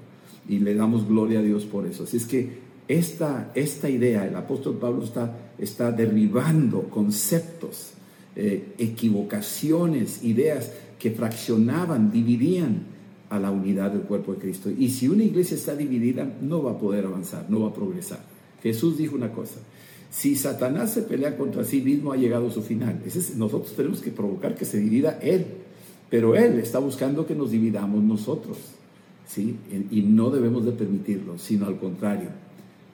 y 0.46 0.58
le 0.58 0.74
damos 0.74 1.08
gloria 1.08 1.38
a 1.38 1.42
Dios 1.42 1.64
por 1.64 1.86
eso. 1.86 2.04
Así 2.04 2.18
es 2.18 2.26
que 2.26 2.67
esta, 2.88 3.52
esta 3.54 3.88
idea, 3.88 4.26
el 4.26 4.34
apóstol 4.34 4.78
Pablo 4.78 5.04
está 5.04 5.48
está 5.58 5.90
derribando 5.90 6.84
conceptos, 6.84 7.90
eh, 8.36 8.74
equivocaciones, 8.78 10.22
ideas 10.22 10.72
que 10.98 11.10
fraccionaban, 11.10 12.12
dividían 12.12 12.98
a 13.30 13.38
la 13.38 13.50
unidad 13.50 13.90
del 13.90 14.02
cuerpo 14.02 14.34
de 14.34 14.38
Cristo. 14.38 14.70
Y 14.70 14.90
si 14.90 15.08
una 15.08 15.24
iglesia 15.24 15.56
está 15.56 15.74
dividida, 15.76 16.32
no 16.40 16.62
va 16.62 16.72
a 16.72 16.78
poder 16.78 17.06
avanzar, 17.06 17.46
no 17.48 17.60
va 17.60 17.68
a 17.68 17.74
progresar. 17.74 18.20
Jesús 18.62 18.96
dijo 18.96 19.16
una 19.16 19.32
cosa, 19.32 19.56
si 20.10 20.36
Satanás 20.36 20.92
se 20.92 21.02
pelea 21.02 21.36
contra 21.36 21.64
sí 21.64 21.82
mismo, 21.82 22.12
ha 22.12 22.16
llegado 22.16 22.48
a 22.48 22.50
su 22.50 22.62
final. 22.62 23.00
nosotros 23.36 23.74
tenemos 23.76 24.00
que 24.00 24.10
provocar 24.10 24.54
que 24.54 24.64
se 24.64 24.78
divida 24.78 25.18
Él, 25.20 25.44
pero 26.08 26.34
Él 26.34 26.58
está 26.58 26.78
buscando 26.78 27.26
que 27.26 27.34
nos 27.34 27.50
dividamos 27.50 28.02
nosotros. 28.02 28.56
¿sí? 29.26 29.56
Y 29.90 30.02
no 30.02 30.30
debemos 30.30 30.64
de 30.64 30.72
permitirlo, 30.72 31.38
sino 31.38 31.66
al 31.66 31.78
contrario, 31.78 32.30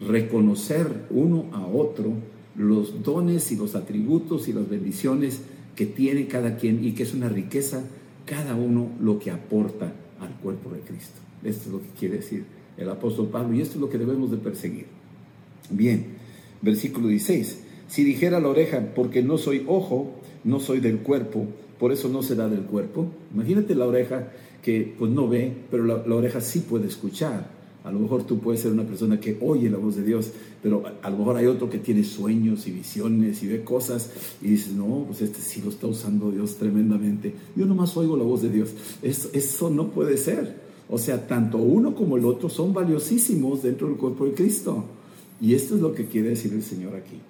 reconocer 0.07 1.07
uno 1.11 1.47
a 1.53 1.67
otro 1.67 2.13
los 2.57 3.03
dones 3.03 3.51
y 3.53 3.57
los 3.57 3.75
atributos 3.75 4.49
y 4.49 4.53
las 4.53 4.69
bendiciones 4.69 5.43
que 5.75 5.87
tiene 5.87 6.27
cada 6.27 6.57
quien 6.57 6.85
y 6.85 6.93
que 6.93 7.03
es 7.03 7.15
una 7.15 7.29
riqueza 7.29 7.83
cada 8.25 8.55
uno 8.55 8.91
lo 9.01 9.19
que 9.19 9.31
aporta 9.31 9.93
al 10.21 10.35
cuerpo 10.41 10.71
de 10.71 10.81
Cristo. 10.81 11.21
Esto 11.43 11.65
es 11.67 11.73
lo 11.73 11.81
que 11.81 11.89
quiere 11.99 12.17
decir 12.17 12.45
el 12.77 12.89
apóstol 12.89 13.29
Pablo 13.29 13.55
y 13.55 13.61
esto 13.61 13.75
es 13.75 13.81
lo 13.81 13.91
que 13.91 13.99
debemos 13.99 14.31
de 14.31 14.37
perseguir. 14.39 14.87
Bien, 15.71 16.07
versículo 16.63 17.09
16. 17.09 17.63
Si 17.89 18.05
dijera 18.05 18.41
la 18.41 18.49
oreja, 18.49 18.93
porque 18.95 19.23
no 19.23 19.39
soy 19.39 19.65
ojo, 19.67 20.15
no 20.43 20.61
soy 20.61 20.81
del 20.81 20.99
cuerpo, 20.99 21.47
por 21.79 21.93
eso 21.93 22.09
no 22.09 22.23
será 22.23 22.49
del 22.49 22.63
cuerpo. 22.63 23.07
Imagínate 23.33 23.75
la 23.75 23.87
oreja 23.87 24.33
que 24.63 24.95
pues 24.99 25.11
no 25.11 25.29
ve, 25.29 25.53
pero 25.71 25.85
la, 25.85 26.15
oreja 26.15 26.41
sí 26.41 26.61
puede 26.61 26.87
escuchar. 26.89 27.51
A 27.85 27.93
lo 27.93 27.99
mejor 27.99 28.25
tú 28.25 28.39
puedes 28.39 28.63
ser 28.63 28.73
una 28.73 28.85
persona 28.85 29.21
que 29.21 29.37
oye 29.43 29.69
la 29.69 29.77
voz 29.77 29.97
de 29.97 30.05
Dios, 30.05 30.33
pero 30.63 30.83
a, 31.03 31.11
lo 31.11 31.19
mejor 31.19 31.37
hay 31.37 31.45
otro 31.45 31.69
que 31.69 31.79
tiene 31.79 32.03
sueños 32.03 32.67
y 32.67 32.71
visiones 32.71 33.43
y 33.43 33.47
ve 33.47 33.63
cosas 33.63 34.11
y 34.41 34.49
dices, 34.49 34.73
no, 34.73 35.05
pues 35.07 35.21
este 35.21 35.43
sí 35.43 35.61
lo 35.63 35.69
está 35.69 35.87
usando 35.87 36.31
Dios 36.31 36.57
tremendamente. 36.57 37.35
Yo 37.55 37.67
nomás 37.67 37.95
oigo 37.99 38.17
la 38.17 38.25
voz 38.25 38.41
de 38.41 38.49
Dios. 38.49 38.71
Eso, 39.03 39.29
eso 39.35 39.69
no 39.69 39.91
puede 39.91 40.17
ser. 40.17 40.63
O 40.89 40.97
sea, 40.97 41.27
tanto 41.27 41.59
uno 41.59 41.95
como 41.95 42.17
el 42.17 42.25
otro 42.25 42.49
son 42.49 42.73
valiosísimos 42.73 43.63
dentro 43.63 43.87
del 43.87 43.99
cuerpo 43.99 44.25
de 44.25 44.33
Cristo. 44.33 44.87
Y 45.39 45.53
esto 45.53 45.75
es 45.75 45.83
lo 45.83 45.93
que 45.93 46.07
quiere 46.07 46.31
decir 46.31 46.55
el 46.55 46.63
Señor 46.63 46.97
aquí. 46.97 47.21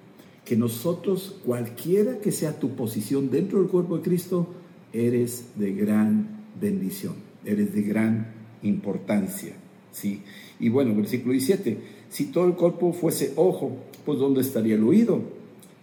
Que 0.45 0.57
nosotros, 0.57 1.35
cualquiera 1.45 2.21
que 2.21 2.31
sea 2.31 2.61
tu 2.61 2.77
posición 2.77 3.29
dentro 3.29 3.59
del 3.59 3.69
cuerpo 3.69 3.97
de 3.97 4.05
Cristo, 4.05 4.47
eres 4.93 5.47
de 5.57 5.73
gran 5.73 6.45
bendición, 6.61 7.15
eres 7.45 7.75
de 7.75 7.83
gran 7.83 8.35
importancia. 8.63 9.57
¿sí? 9.95 10.23
Y 10.61 10.69
bueno, 10.69 10.95
versículo 10.95 11.33
17, 11.33 11.79
si 12.11 12.27
todo 12.27 12.47
el 12.47 12.55
cuerpo 12.55 12.93
fuese 12.93 13.33
ojo, 13.37 13.77
pues 14.05 14.19
¿dónde 14.19 14.41
estaría 14.41 14.77
el 14.77 14.85
oído? 14.85 15.21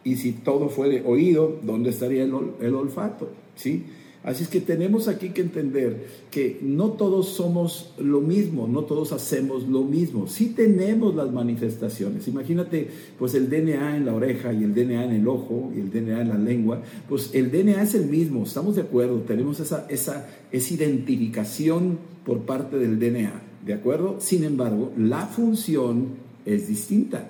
Y 0.03 0.15
si 0.15 0.31
todo 0.31 0.69
fuere 0.69 1.03
oído, 1.05 1.59
¿dónde 1.61 1.89
estaría 1.89 2.23
el, 2.23 2.33
el 2.59 2.75
olfato? 2.75 3.29
¿Sí? 3.55 3.83
Así 4.23 4.43
es 4.43 4.49
que 4.49 4.61
tenemos 4.61 5.07
aquí 5.07 5.29
que 5.29 5.41
entender 5.41 6.05
que 6.29 6.59
no 6.61 6.91
todos 6.91 7.29
somos 7.29 7.95
lo 7.97 8.21
mismo, 8.21 8.67
no 8.67 8.83
todos 8.83 9.13
hacemos 9.13 9.67
lo 9.67 9.81
mismo. 9.81 10.27
Sí 10.27 10.53
tenemos 10.55 11.15
las 11.15 11.31
manifestaciones. 11.31 12.27
Imagínate, 12.27 12.87
pues 13.17 13.33
el 13.33 13.49
DNA 13.49 13.97
en 13.97 14.05
la 14.05 14.13
oreja 14.13 14.53
y 14.53 14.63
el 14.63 14.75
DNA 14.75 15.05
en 15.05 15.11
el 15.11 15.27
ojo 15.27 15.71
y 15.75 15.79
el 15.79 15.89
DNA 15.89 16.21
en 16.21 16.29
la 16.29 16.37
lengua, 16.37 16.83
pues 17.09 17.31
el 17.33 17.49
DNA 17.49 17.81
es 17.81 17.95
el 17.95 18.05
mismo, 18.05 18.43
estamos 18.43 18.75
de 18.75 18.83
acuerdo, 18.83 19.21
tenemos 19.21 19.59
esa, 19.59 19.87
esa, 19.89 20.29
esa 20.51 20.73
identificación 20.73 21.97
por 22.23 22.41
parte 22.41 22.77
del 22.77 22.99
DNA, 22.99 23.41
¿de 23.65 23.73
acuerdo? 23.73 24.17
Sin 24.19 24.43
embargo, 24.43 24.91
la 24.97 25.25
función 25.25 26.09
es 26.45 26.67
distinta. 26.67 27.29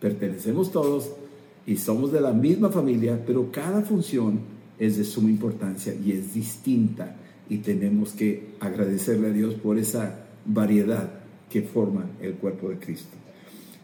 Pertenecemos 0.00 0.72
todos 0.72 1.10
y 1.66 1.76
somos 1.76 2.12
de 2.12 2.20
la 2.20 2.32
misma 2.32 2.70
familia, 2.70 3.22
pero 3.26 3.50
cada 3.52 3.82
función 3.82 4.40
es 4.78 4.96
de 4.96 5.04
suma 5.04 5.30
importancia 5.30 5.94
y 5.94 6.12
es 6.12 6.34
distinta 6.34 7.16
y 7.48 7.58
tenemos 7.58 8.12
que 8.12 8.48
agradecerle 8.60 9.28
a 9.28 9.32
Dios 9.32 9.54
por 9.54 9.78
esa 9.78 10.26
variedad 10.44 11.10
que 11.50 11.62
forma 11.62 12.06
el 12.20 12.34
cuerpo 12.34 12.68
de 12.68 12.78
Cristo. 12.78 13.16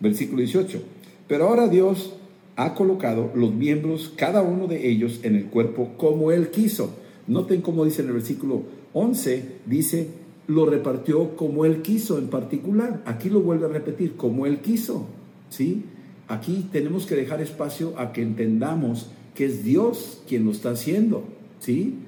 Versículo 0.01 0.39
18. 0.39 0.83
Pero 1.27 1.49
ahora 1.49 1.69
Dios 1.69 2.15
ha 2.57 2.75
colocado 2.75 3.33
los 3.35 3.53
miembros, 3.55 4.13
cada 4.17 4.43
uno 4.43 4.67
de 4.67 4.89
ellos, 4.89 5.21
en 5.23 5.35
el 5.35 5.47
cuerpo 5.47 5.93
como 5.97 6.31
Él 6.31 6.51
quiso. 6.51 6.95
Noten 7.27 7.63
cómo 7.63 7.85
dice 7.85 8.03
en 8.03 8.09
el 8.09 8.15
versículo 8.15 8.63
11, 8.93 9.45
dice, 9.67 10.09
lo 10.47 10.67
repartió 10.67 11.37
como 11.37 11.65
Él 11.65 11.83
quiso 11.83 12.19
en 12.19 12.29
particular. 12.29 13.03
Aquí 13.07 13.31
lo 13.31 13.41
vuelve 13.41 13.67
a 13.67 13.71
repetir, 13.71 14.17
como 14.17 14.47
Él 14.47 14.59
quiso. 14.59 15.07
¿Sí? 15.51 15.85
Aquí 16.29 16.67
tenemos 16.73 17.07
que 17.07 17.17
dejar 17.17 17.41
espacio 17.41 17.99
a 17.99 18.13
que 18.13 18.23
entendamos 18.23 19.11
que 19.35 19.47
es 19.47 19.65
Dios 19.65 20.23
quien 20.29 20.45
lo 20.45 20.53
está 20.53 20.71
haciendo, 20.71 21.25
¿sí? 21.59 21.99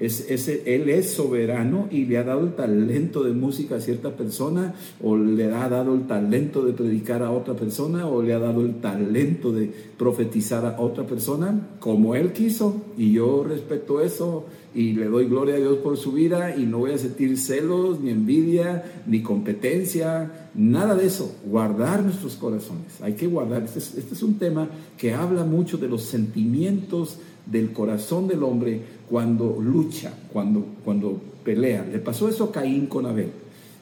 Es, 0.00 0.48
él 0.48 0.88
es 0.88 1.10
soberano 1.10 1.86
y 1.90 2.06
le 2.06 2.16
ha 2.16 2.24
dado 2.24 2.40
el 2.40 2.54
talento 2.54 3.22
de 3.22 3.34
música 3.34 3.76
a 3.76 3.80
cierta 3.80 4.16
persona, 4.16 4.74
o 5.02 5.16
le 5.16 5.52
ha 5.52 5.68
dado 5.68 5.94
el 5.94 6.06
talento 6.06 6.64
de 6.64 6.72
predicar 6.72 7.22
a 7.22 7.30
otra 7.30 7.54
persona, 7.54 8.06
o 8.06 8.22
le 8.22 8.32
ha 8.32 8.38
dado 8.38 8.62
el 8.62 8.80
talento 8.80 9.52
de 9.52 9.70
profetizar 9.98 10.64
a 10.64 10.80
otra 10.80 11.06
persona, 11.06 11.68
como 11.80 12.14
él 12.14 12.32
quiso. 12.32 12.82
Y 12.96 13.12
yo 13.12 13.44
respeto 13.44 14.00
eso 14.00 14.46
y 14.74 14.92
le 14.92 15.06
doy 15.06 15.26
gloria 15.26 15.56
a 15.56 15.58
Dios 15.58 15.78
por 15.78 15.96
su 15.96 16.12
vida 16.12 16.56
y 16.56 16.64
no 16.64 16.78
voy 16.78 16.92
a 16.92 16.98
sentir 16.98 17.36
celos, 17.36 18.00
ni 18.00 18.10
envidia, 18.10 19.02
ni 19.06 19.20
competencia, 19.22 20.50
nada 20.54 20.94
de 20.94 21.06
eso. 21.06 21.34
Guardar 21.44 22.02
nuestros 22.02 22.36
corazones. 22.36 23.00
Hay 23.02 23.14
que 23.14 23.26
guardar. 23.26 23.64
Este 23.64 23.80
es, 23.80 23.94
este 23.96 24.14
es 24.14 24.22
un 24.22 24.38
tema 24.38 24.68
que 24.96 25.12
habla 25.12 25.44
mucho 25.44 25.76
de 25.76 25.88
los 25.88 26.02
sentimientos 26.02 27.18
del 27.50 27.72
corazón 27.72 28.28
del 28.28 28.42
hombre 28.42 28.80
cuando 29.08 29.58
lucha, 29.60 30.12
cuando, 30.32 30.64
cuando 30.84 31.20
pelea. 31.44 31.84
Le 31.90 31.98
pasó 31.98 32.28
eso 32.28 32.44
a 32.44 32.52
Caín 32.52 32.86
con 32.86 33.06
Abel. 33.06 33.30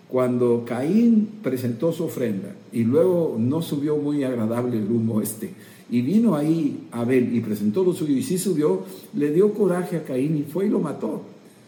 Cuando 0.08 0.64
Caín 0.66 1.28
presentó 1.42 1.92
su 1.92 2.04
ofrenda 2.04 2.54
y 2.72 2.84
luego 2.84 3.36
no 3.38 3.60
subió 3.60 3.98
muy 3.98 4.24
agradable 4.24 4.78
el 4.78 4.90
humo 4.90 5.20
este, 5.20 5.50
y 5.90 6.00
vino 6.00 6.34
ahí 6.34 6.88
Abel 6.92 7.34
y 7.34 7.40
presentó 7.40 7.84
lo 7.84 7.92
suyo 7.92 8.14
y 8.14 8.22
sí 8.22 8.38
subió, 8.38 8.84
le 9.14 9.32
dio 9.32 9.52
coraje 9.52 9.96
a 9.96 10.04
Caín 10.04 10.38
y 10.38 10.42
fue 10.44 10.66
y 10.66 10.70
lo 10.70 10.80
mató, 10.80 11.22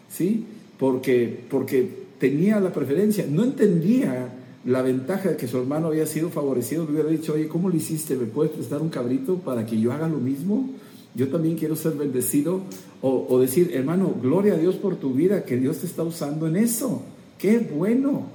¿sí? 0.09 0.45
Porque, 0.79 1.43
porque 1.49 1.87
tenía 2.19 2.59
la 2.59 2.73
preferencia, 2.73 3.25
no 3.29 3.43
entendía 3.43 4.33
la 4.65 4.81
ventaja 4.81 5.29
de 5.29 5.37
que 5.37 5.47
su 5.47 5.57
hermano 5.57 5.87
había 5.87 6.05
sido 6.05 6.29
favorecido, 6.29 6.85
le 6.85 6.91
hubiera 6.91 7.09
dicho, 7.09 7.33
oye, 7.33 7.47
¿cómo 7.47 7.69
lo 7.69 7.75
hiciste? 7.75 8.15
¿Me 8.15 8.25
puedes 8.25 8.51
prestar 8.51 8.81
un 8.81 8.89
cabrito 8.89 9.35
para 9.37 9.65
que 9.65 9.79
yo 9.79 9.91
haga 9.91 10.07
lo 10.07 10.17
mismo? 10.17 10.69
Yo 11.15 11.27
también 11.29 11.57
quiero 11.57 11.75
ser 11.75 11.93
bendecido. 11.93 12.61
O, 13.03 13.39
decir, 13.39 13.71
hermano, 13.73 14.13
gloria 14.21 14.53
a 14.53 14.57
Dios 14.57 14.75
por 14.75 14.95
tu 14.95 15.13
vida, 15.13 15.43
que 15.43 15.57
Dios 15.57 15.79
te 15.79 15.87
está 15.87 16.03
usando 16.03 16.47
en 16.47 16.55
eso. 16.55 17.01
Qué 17.39 17.57
bueno. 17.57 18.27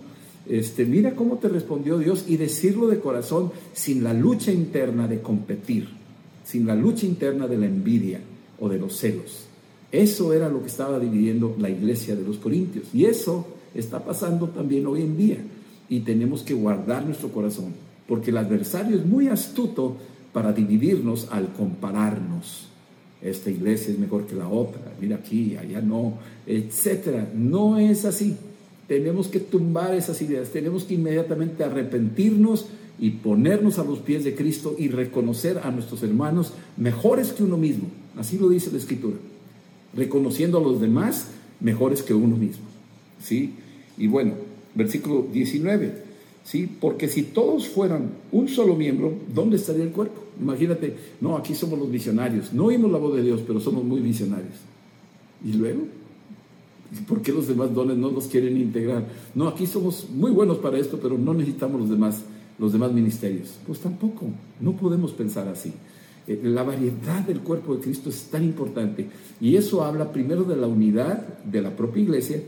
Este, 0.49 0.85
mira 0.85 1.15
cómo 1.15 1.39
te 1.39 1.49
respondió 1.49 1.99
Dios 1.99 2.25
y 2.27 2.37
decirlo 2.37 2.89
de 2.89 2.99
corazón 2.99 3.53
sin 3.73 4.03
la 4.03 4.13
lucha 4.13 4.53
interna 4.53 5.07
de 5.07 5.21
competir, 5.21 5.89
sin 6.45 6.67
la 6.67 6.75
lucha 6.75 7.07
interna 7.07 7.47
de 7.47 7.59
la 7.59 7.67
envidia 7.67 8.21
o 8.59 8.69
de 8.69 8.79
los 8.79 8.97
celos. 8.97 9.47
Eso 9.93 10.33
era 10.33 10.49
lo 10.49 10.61
que 10.61 10.67
estaba 10.67 10.99
dividiendo 10.99 11.55
la 11.59 11.71
iglesia 11.71 12.17
de 12.17 12.25
los 12.25 12.39
Corintios. 12.39 12.87
Y 12.93 13.05
eso 13.05 13.47
está 13.75 14.05
pasando 14.05 14.49
también 14.49 14.87
hoy 14.87 15.03
en 15.03 15.17
día. 15.17 15.39
Y 15.89 16.01
tenemos 16.01 16.43
que 16.43 16.55
guardar 16.55 17.05
nuestro 17.05 17.31
corazón, 17.31 17.73
porque 18.09 18.31
el 18.31 18.39
adversario 18.39 18.97
es 18.97 19.07
muy 19.07 19.29
astuto 19.29 19.97
para 20.37 20.53
dividirnos 20.53 21.29
al 21.31 21.55
compararnos. 21.55 22.67
Esta 23.23 23.51
iglesia 23.51 23.95
es 23.95 23.99
mejor 23.99 24.27
que 24.27 24.35
la 24.35 24.47
otra, 24.47 24.83
mira 25.01 25.17
aquí, 25.17 25.57
allá 25.57 25.81
no, 25.81 26.19
etcétera. 26.47 27.27
No 27.35 27.79
es 27.79 28.05
así. 28.05 28.37
Tenemos 28.87 29.29
que 29.29 29.41
tumbar 29.41 29.95
esas 29.95 30.21
ideas, 30.21 30.51
tenemos 30.51 30.85
que 30.85 30.93
inmediatamente 30.93 31.65
arrepentirnos 31.65 32.67
y 32.99 33.13
ponernos 33.13 33.79
a 33.79 33.85
los 33.85 34.01
pies 34.01 34.25
de 34.25 34.35
Cristo 34.35 34.77
y 34.79 34.89
reconocer 34.89 35.61
a 35.65 35.71
nuestros 35.71 36.03
hermanos 36.03 36.53
mejores 36.77 37.33
que 37.33 37.43
uno 37.43 37.57
mismo. 37.57 37.89
Así 38.19 38.37
lo 38.37 38.51
dice 38.51 38.71
la 38.71 38.77
Escritura. 38.77 39.17
Reconociendo 39.95 40.59
a 40.59 40.63
los 40.63 40.83
demás 40.83 41.29
mejores 41.61 42.03
que 42.03 42.13
uno 42.13 42.37
mismo. 42.37 42.67
¿Sí? 43.23 43.55
Y 43.97 44.07
bueno, 44.07 44.35
versículo 44.75 45.29
19. 45.33 46.06
¿Sí? 46.47 46.71
Porque 46.81 47.09
si 47.09 47.25
todos 47.25 47.69
fueran 47.69 48.11
un 48.33 48.49
solo 48.49 48.75
miembro, 48.77 49.13
¿dónde 49.35 49.57
estaría 49.57 49.83
el 49.83 49.91
cuerpo? 49.91 50.23
Imagínate, 50.41 50.97
no, 51.21 51.37
aquí 51.37 51.55
somos 51.55 51.79
los 51.79 51.91
visionarios, 51.91 52.53
no 52.53 52.67
oímos 52.67 52.91
la 52.91 52.99
voz 52.99 53.17
de 53.17 53.23
Dios, 53.23 53.43
pero 53.47 53.61
somos 53.61 53.85
muy 53.85 54.01
visionarios. 54.01 54.55
¿Y 55.45 55.53
luego? 55.53 55.83
¿Por 57.09 57.21
qué 57.21 57.33
los 57.33 57.49
demás 57.49 57.75
dones 57.75 57.97
no 57.97 58.11
los 58.11 58.29
quieren 58.29 58.57
integrar? 58.57 59.05
No, 59.35 59.49
aquí 59.49 59.67
somos 59.67 60.07
muy 60.09 60.31
buenos 60.31 60.59
para 60.59 60.79
esto, 60.79 60.99
pero 61.03 61.19
no 61.19 61.35
necesitamos 61.35 61.81
los 61.81 61.91
demás, 61.91 62.23
los 62.59 62.73
demás 62.73 62.93
ministerios. 62.93 63.59
Pues 63.67 63.81
tampoco, 63.81 64.27
no 64.61 64.73
podemos 64.73 65.13
pensar 65.13 65.49
así. 65.49 65.73
Eh, 66.29 66.41
la 66.45 66.63
variedad 66.63 67.23
del 67.27 67.41
cuerpo 67.41 67.75
de 67.75 67.83
Cristo 67.83 68.09
es 68.09 68.23
tan 68.31 68.45
importante. 68.45 69.09
Y 69.41 69.57
eso 69.57 69.83
habla 69.83 70.13
primero 70.13 70.45
de 70.45 70.57
la 70.57 70.69
unidad 70.69 71.43
de 71.43 71.61
la 71.61 71.75
propia 71.75 72.05
iglesia 72.05 72.41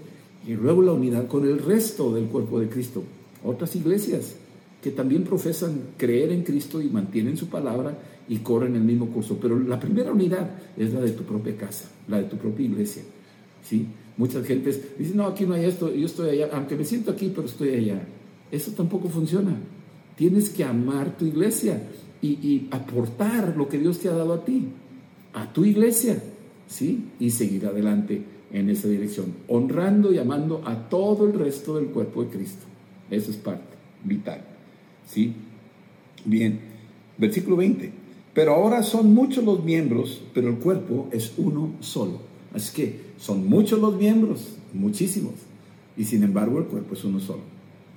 y 0.47 0.55
luego 0.55 0.83
la 0.83 0.93
unidad 0.93 1.27
con 1.27 1.45
el 1.45 1.59
resto 1.59 2.15
del 2.15 2.27
cuerpo 2.27 2.61
de 2.61 2.69
Cristo 2.69 3.03
otras 3.45 3.75
iglesias 3.77 4.37
que 4.83 4.91
también 4.91 5.25
profesan 5.25 5.81
creer 5.97 6.31
en 6.33 6.43
Cristo 6.43 6.81
y 6.81 6.89
mantienen 6.89 7.37
su 7.37 7.49
palabra 7.49 7.99
y 8.29 8.39
corren 8.39 8.77
el 8.77 8.83
mismo 8.83 9.09
curso, 9.09 9.39
pero 9.41 9.59
la 9.59 9.81
primera 9.81 10.13
unidad 10.13 10.51
es 10.77 10.93
la 10.93 11.01
de 11.01 11.11
tu 11.11 11.25
propia 11.25 11.57
casa, 11.57 11.91
la 12.07 12.19
de 12.19 12.25
tu 12.25 12.37
propia 12.37 12.67
iglesia. 12.67 13.03
¿sí? 13.63 13.87
Muchas 14.17 14.47
gentes 14.47 14.81
dicen, 14.99 15.17
no, 15.17 15.27
aquí 15.27 15.47
no 15.47 15.55
hay 15.55 15.65
esto, 15.65 15.93
yo 15.93 16.07
estoy 16.07 16.31
allá, 16.31 16.51
aunque 16.53 16.77
me 16.77 16.85
siento 16.85 17.11
aquí, 17.11 17.33
pero 17.35 17.47
estoy 17.47 17.71
allá. 17.71 18.01
Eso 18.51 18.73
tampoco 18.73 19.09
funciona. 19.09 19.57
Tienes 20.17 20.51
que 20.51 20.65
amar 20.65 21.17
tu 21.17 21.25
iglesia 21.25 21.83
y, 22.21 22.29
y 22.29 22.69
aportar 22.71 23.57
lo 23.57 23.69
que 23.69 23.79
Dios 23.79 23.99
te 23.99 24.09
ha 24.09 24.13
dado 24.13 24.35
a 24.35 24.45
ti, 24.45 24.69
a 25.33 25.53
tu 25.53 25.65
iglesia, 25.65 26.21
¿sí? 26.67 27.05
Y 27.21 27.31
seguir 27.31 27.67
adelante 27.67 28.23
en 28.53 28.71
esa 28.71 28.89
dirección, 28.89 29.35
honrando 29.47 30.13
y 30.13 30.19
amando 30.19 30.63
a 30.65 30.89
todo 30.89 31.27
el 31.27 31.39
resto 31.39 31.77
del 31.77 31.87
cuerpo 31.87 32.25
de 32.25 32.31
Cristo. 32.31 32.68
Eso 33.11 33.31
es 33.31 33.37
parte 33.37 33.77
vital. 34.05 34.43
¿Sí? 35.07 35.35
Bien, 36.25 36.61
versículo 37.17 37.57
20. 37.57 37.93
Pero 38.35 38.55
ahora 38.55 38.83
son 38.83 39.15
muchos 39.15 39.45
los 39.45 39.65
miembros, 39.65 40.23
pero 40.35 40.49
el 40.49 40.57
cuerpo 40.57 41.09
es 41.13 41.33
uno 41.39 41.73
solo. 41.81 42.21
Así 42.55 42.75
que 42.75 43.01
son 43.19 43.49
muchos 43.49 43.81
los 43.81 43.97
miembros, 43.97 44.57
muchísimos. 44.73 45.35
Y 45.97 46.05
sin 46.05 46.23
embargo 46.23 46.59
el 46.59 46.67
cuerpo 46.67 46.95
es 46.95 47.05
uno 47.05 47.21
solo. 47.21 47.43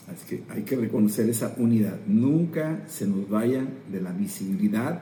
Así 0.07 0.25
que 0.27 0.43
hay 0.49 0.63
que 0.63 0.75
reconocer 0.75 1.29
esa 1.29 1.55
unidad. 1.57 1.99
Nunca 2.07 2.85
se 2.87 3.07
nos 3.07 3.29
vaya 3.29 3.65
de 3.91 4.01
la 4.01 4.11
visibilidad 4.11 5.01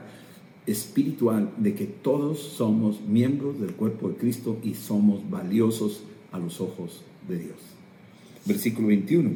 espiritual 0.65 1.51
de 1.57 1.73
que 1.73 1.85
todos 1.85 2.39
somos 2.39 3.01
miembros 3.01 3.59
del 3.59 3.71
cuerpo 3.71 4.09
de 4.09 4.15
Cristo 4.15 4.59
y 4.63 4.75
somos 4.75 5.27
valiosos 5.29 6.03
a 6.31 6.37
los 6.37 6.61
ojos 6.61 7.01
de 7.27 7.39
Dios. 7.39 7.57
Versículo 8.45 8.89
21. 8.89 9.31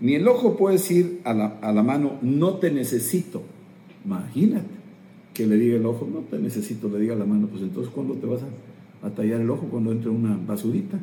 Ni 0.00 0.14
el 0.14 0.26
ojo 0.28 0.56
puede 0.56 0.76
decir 0.76 1.20
a 1.24 1.32
la, 1.34 1.58
a 1.60 1.72
la 1.72 1.82
mano, 1.82 2.18
no 2.22 2.54
te 2.54 2.70
necesito. 2.70 3.42
Imagínate 4.04 4.74
que 5.32 5.46
le 5.46 5.56
diga 5.56 5.76
el 5.76 5.86
ojo, 5.86 6.08
no 6.10 6.20
te 6.20 6.38
necesito, 6.38 6.88
le 6.88 6.98
diga 7.00 7.14
a 7.14 7.18
la 7.18 7.24
mano, 7.24 7.48
pues 7.48 7.62
entonces 7.62 7.92
¿cuándo 7.92 8.14
te 8.14 8.26
vas 8.26 8.40
a, 8.42 9.06
a 9.06 9.10
tallar 9.10 9.40
el 9.40 9.50
ojo? 9.50 9.66
Cuando 9.68 9.92
entre 9.92 10.10
una 10.10 10.38
basurita. 10.46 10.98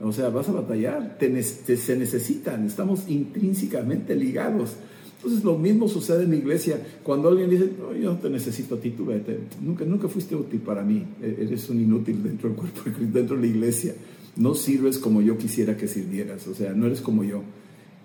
O 0.00 0.12
sea, 0.12 0.28
vas 0.28 0.48
a 0.48 0.52
batallar, 0.52 1.16
te, 1.18 1.42
se 1.42 1.96
necesitan, 1.96 2.66
estamos 2.66 3.08
intrínsecamente 3.08 4.14
ligados. 4.14 4.76
Entonces 5.16 5.44
lo 5.44 5.56
mismo 5.56 5.88
sucede 5.88 6.24
en 6.24 6.30
la 6.30 6.36
iglesia. 6.36 6.78
Cuando 7.02 7.28
alguien 7.28 7.48
dice, 7.48 7.70
yo 8.00 8.12
no 8.12 8.18
te 8.18 8.28
necesito 8.28 8.74
a 8.74 8.80
ti, 8.80 8.90
tú 8.90 9.06
vete. 9.06 9.38
Nunca, 9.62 9.84
nunca 9.84 10.08
fuiste 10.08 10.36
útil 10.36 10.60
para 10.60 10.82
mí. 10.82 11.04
E-, 11.22 11.38
eres 11.40 11.70
un 11.70 11.80
inútil 11.80 12.22
dentro 12.22 12.50
del 12.50 12.58
cuerpo, 12.58 12.82
dentro 13.00 13.36
de 13.36 13.42
la 13.42 13.48
iglesia. 13.48 13.94
No 14.36 14.54
sirves 14.54 14.98
como 14.98 15.22
yo 15.22 15.38
quisiera 15.38 15.76
que 15.76 15.88
sirvieras. 15.88 16.46
O 16.48 16.54
sea, 16.54 16.74
no 16.74 16.86
eres 16.86 17.00
como 17.00 17.24
yo. 17.24 17.42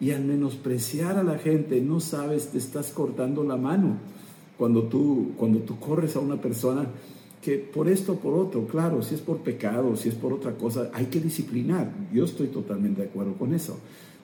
Y 0.02 0.12
al 0.12 0.24
menospreciar 0.24 1.18
a 1.18 1.24
la 1.24 1.38
gente, 1.38 1.82
no 1.82 2.00
sabes, 2.00 2.48
te 2.48 2.58
estás 2.58 2.92
cortando 2.92 3.44
la 3.44 3.58
mano. 3.58 3.98
Cuando 4.58 4.84
tú, 4.84 5.32
cuando 5.38 5.60
tú 5.60 5.80
corres 5.80 6.16
a 6.16 6.20
una 6.20 6.42
persona 6.42 6.88
que 7.42 7.58
por 7.58 7.90
esto 7.90 8.14
o 8.14 8.16
por 8.20 8.34
otro, 8.34 8.68
claro, 8.68 9.02
si 9.02 9.16
es 9.16 9.22
por 9.22 9.40
pecado, 9.40 9.96
si 9.96 10.10
es 10.10 10.16
por 10.16 10.34
otra 10.34 10.54
cosa, 10.56 10.90
hay 10.94 11.06
que 11.06 11.20
disciplinar. 11.20 11.92
Yo 12.14 12.26
estoy 12.26 12.48
totalmente 12.48 13.02
de 13.02 13.08
acuerdo 13.08 13.34
con 13.34 13.54
eso. 13.54 13.78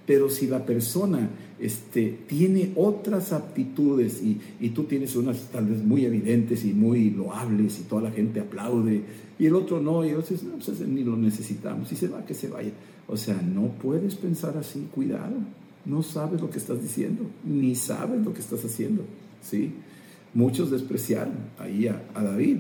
Pero 0.06 0.30
si 0.30 0.48
la 0.48 0.66
persona 0.66 1.30
este, 1.60 2.20
tiene 2.28 2.74
otras 2.76 3.34
aptitudes 3.34 4.22
y, 4.22 4.40
y, 4.60 4.70
tú 4.70 4.84
tienes 4.84 5.16
unas 5.16 5.50
tal 5.52 5.66
vez 5.66 5.84
muy 5.84 6.06
evidentes 6.06 6.64
y 6.64 6.74
muy 6.74 7.10
loables 7.10 7.80
y 7.80 7.84
toda 7.84 8.04
la 8.04 8.12
gente 8.12 8.40
aplaude 8.40 9.04
y 9.38 9.46
el 9.46 9.56
otro 9.56 9.82
no, 9.82 10.06
y 10.06 10.10
entonces 10.10 10.44
no, 10.44 10.58
pues 10.58 10.80
ni 10.82 11.04
lo 11.04 11.18
necesitamos 11.18 11.92
y 11.92 11.96
se 11.96 12.08
va, 12.08 12.26
que 12.26 12.34
se 12.34 12.48
vaya. 12.48 12.72
O 13.08 13.18
sea, 13.18 13.42
no 13.42 13.68
puedes 13.82 14.16
pensar 14.16 14.58
así, 14.58 14.88
cuidado, 14.94 15.36
no 15.86 16.04
sabes 16.04 16.42
lo 16.42 16.50
que 16.50 16.58
estás 16.58 16.82
diciendo, 16.82 17.24
ni 17.44 17.76
sabes 17.76 18.24
lo 18.24 18.34
que 18.34 18.42
estás 18.42 18.64
haciendo. 18.66 19.04
¿sí? 19.42 19.74
Muchos 20.34 20.72
despreciaron 20.72 21.36
ahí 21.60 21.88
a, 21.88 22.02
David 22.14 22.58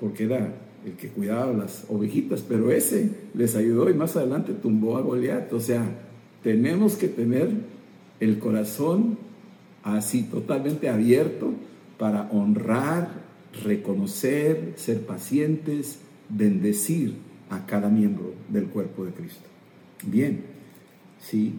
porque 0.00 0.24
era 0.24 0.54
el 0.84 0.92
que 0.92 1.08
cuidaba 1.08 1.52
las 1.52 1.86
ovejitas, 1.88 2.42
pero 2.46 2.70
ese 2.70 3.10
les 3.32 3.56
ayudó 3.56 3.88
y 3.88 3.94
más 3.94 4.16
adelante 4.16 4.52
tumbó 4.52 4.98
a 4.98 5.00
Goliat. 5.00 5.52
O 5.52 5.60
sea, 5.60 5.84
tenemos 6.42 6.96
que 6.96 7.08
tener 7.08 7.50
el 8.20 8.38
corazón 8.38 9.18
así 9.82 10.24
totalmente 10.24 10.88
abierto 10.88 11.52
para 11.98 12.28
honrar, 12.30 13.08
reconocer, 13.62 14.74
ser 14.76 15.06
pacientes, 15.06 16.00
bendecir 16.28 17.14
a 17.50 17.66
cada 17.66 17.88
miembro 17.88 18.34
del 18.48 18.66
cuerpo 18.66 19.04
de 19.04 19.12
Cristo. 19.12 19.44
Bien, 20.06 20.42
sí. 21.20 21.54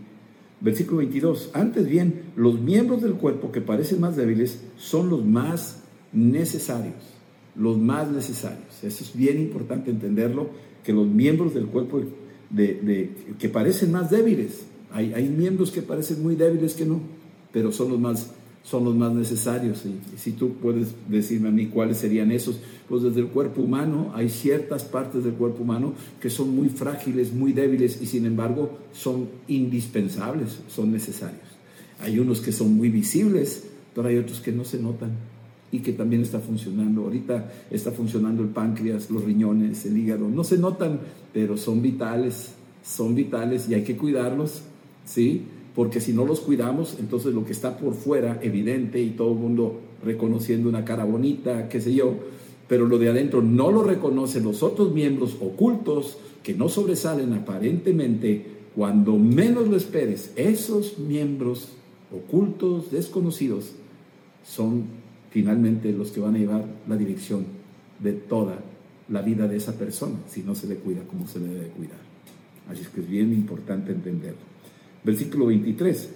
Versículo 0.62 0.98
22. 0.98 1.52
Antes 1.54 1.88
bien, 1.88 2.24
los 2.36 2.60
miembros 2.60 3.02
del 3.02 3.14
cuerpo 3.14 3.52
que 3.52 3.62
parecen 3.62 4.02
más 4.02 4.16
débiles 4.16 4.62
son 4.78 5.10
los 5.10 5.26
más 5.26 5.84
necesarios. 6.14 6.96
Los 7.56 7.78
más 7.78 8.10
necesarios. 8.10 8.84
Eso 8.84 9.04
es 9.04 9.16
bien 9.16 9.40
importante 9.40 9.92
entenderlo, 9.92 10.50
que 10.84 10.94
los 10.94 11.08
miembros 11.08 11.54
del 11.54 11.66
cuerpo 11.68 12.02
de, 12.50 13.12
que 13.40 13.50
parecen 13.50 13.92
más 13.92 14.10
débiles 14.10 14.66
hay, 14.92 15.28
miembros 15.28 15.72
que 15.72 15.82
parecen 15.82 16.24
muy 16.24 16.36
débiles 16.36 16.74
que 16.74 16.86
no, 16.86 17.02
pero 17.52 17.74
son 17.74 17.90
los 17.90 18.00
más, 18.00 18.32
son 18.66 18.84
los 18.84 18.96
más 18.96 19.14
necesarios. 19.14 19.84
Y, 19.86 20.18
si 20.18 20.32
tú 20.32 20.56
puedes 20.56 20.90
decirme 21.08 21.50
a 21.50 21.52
mí 21.52 21.68
cuáles 21.68 21.98
serían 21.98 22.32
esos, 22.32 22.60
pues 22.90 23.04
desde 23.04 23.22
el 23.22 23.28
cuerpo 23.28 23.62
humano 23.62 24.12
hay 24.16 24.30
ciertas 24.30 24.84
partes 24.84 25.24
del 25.24 25.34
cuerpo 25.34 25.64
humano 25.64 25.94
que 26.20 26.30
son 26.30 26.56
muy 26.56 26.70
frágiles, 26.70 27.34
muy 27.34 27.54
débiles 27.54 28.02
y 28.02 28.08
sin 28.08 28.26
embargo 28.26 28.80
son 28.92 29.30
indispensables, 29.48 30.60
son 30.68 30.92
necesarios. 30.92 31.44
Hay 32.00 32.20
unos 32.20 32.42
que 32.42 32.52
son 32.52 32.76
muy 32.76 32.90
visibles, 32.90 33.66
pero 33.94 34.08
hay 34.08 34.18
otros 34.18 34.42
que 34.42 34.52
no 34.52 34.66
se 34.66 34.80
notan 34.80 35.12
y 35.72 35.80
que 35.80 35.94
también 35.94 36.24
está 36.24 36.40
funcionando. 36.40 37.04
Ahorita 37.04 37.52
está 37.70 37.92
funcionando 37.92 38.44
el 38.44 38.50
páncreas, 38.50 39.10
los 39.10 39.24
riñones, 39.24 39.86
el 39.86 39.98
hígado. 39.98 40.28
No 40.28 40.44
se 40.44 40.58
notan, 40.58 41.00
pero 41.34 41.56
son 41.56 41.82
vitales, 41.82 42.54
son 42.84 43.16
vitales 43.16 43.70
y 43.70 43.76
hay 43.76 43.84
que 43.84 43.96
cuidarlos 43.96 44.64
¿sí? 45.06 45.44
Porque 45.76 46.00
si 46.00 46.14
no 46.14 46.26
los 46.26 46.40
cuidamos, 46.40 46.96
entonces 47.00 47.34
lo 47.34 47.46
que 47.46 47.52
está 47.52 47.78
por 47.78 47.96
fuera, 47.96 48.40
evidente, 48.42 49.02
y 49.02 49.10
todo 49.10 49.34
el 49.34 49.40
mundo 49.40 49.82
reconociendo 50.04 50.70
una 50.70 50.86
cara 50.86 51.04
bonita, 51.04 51.68
qué 51.68 51.82
sé 51.82 51.94
yo, 51.94 52.16
pero 52.70 52.88
lo 52.88 52.98
de 52.98 53.10
adentro 53.10 53.42
no 53.42 53.72
lo 53.72 53.84
reconocen 53.84 54.46
los 54.46 54.64
otros 54.64 54.94
miembros 54.94 55.36
ocultos 55.42 56.18
que 56.44 56.54
no 56.54 56.70
sobresalen 56.70 57.34
aparentemente, 57.34 58.46
cuando 58.74 59.18
menos 59.18 59.68
lo 59.68 59.76
esperes, 59.76 60.32
esos 60.38 60.98
miembros 60.98 61.70
ocultos, 62.12 62.92
desconocidos, 62.92 63.72
son 64.46 64.84
finalmente 65.32 65.92
los 65.92 66.12
que 66.12 66.22
van 66.22 66.36
a 66.36 66.40
llevar 66.40 66.66
la 66.88 66.96
dirección 66.96 67.46
de 68.00 68.14
toda 68.14 68.60
la 69.10 69.22
vida 69.22 69.48
de 69.48 69.58
esa 69.58 69.74
persona, 69.74 70.16
si 70.30 70.42
no 70.42 70.56
se 70.56 70.68
le 70.68 70.76
cuida 70.76 71.02
como 71.02 71.28
se 71.28 71.40
le 71.40 71.48
debe 71.48 71.68
cuidar. 71.68 72.00
Así 72.70 72.82
es 72.82 72.88
que 72.90 73.02
es 73.02 73.10
bien 73.10 73.34
importante 73.34 73.92
entenderlo 73.92 74.55
versículo 75.06 75.46
23. 75.46 76.10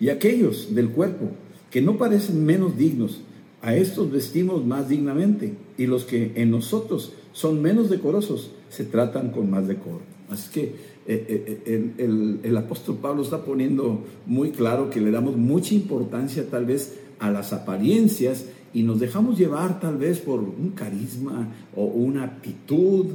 Y 0.00 0.08
aquellos 0.08 0.74
del 0.74 0.90
cuerpo 0.90 1.30
que 1.70 1.82
no 1.82 1.98
parecen 1.98 2.44
menos 2.44 2.76
dignos, 2.76 3.20
a 3.60 3.74
estos 3.74 4.12
vestimos 4.12 4.64
más 4.64 4.88
dignamente, 4.88 5.54
y 5.78 5.86
los 5.86 6.04
que 6.04 6.32
en 6.34 6.50
nosotros 6.50 7.14
son 7.32 7.62
menos 7.62 7.88
decorosos, 7.88 8.50
se 8.68 8.84
tratan 8.84 9.30
con 9.30 9.50
más 9.50 9.66
decoro. 9.66 10.02
Así 10.28 10.50
que 10.52 10.62
eh, 10.62 10.74
eh, 11.06 11.62
eh, 11.66 11.90
el, 11.98 12.40
el, 12.42 12.56
apóstol 12.56 12.98
Pablo 13.00 13.22
está 13.22 13.44
poniendo 13.44 14.04
muy 14.26 14.50
claro 14.50 14.90
que 14.90 15.00
le 15.00 15.10
damos 15.10 15.36
mucha 15.36 15.74
importancia 15.74 16.48
tal 16.48 16.66
vez 16.66 16.98
a 17.18 17.30
las 17.30 17.52
apariencias 17.52 18.46
y 18.72 18.82
nos 18.82 19.00
dejamos 19.00 19.38
llevar 19.38 19.80
tal 19.80 19.96
vez 19.96 20.18
por 20.18 20.40
un 20.40 20.72
carisma 20.74 21.48
o 21.74 21.84
una 21.84 22.24
actitud, 22.24 23.06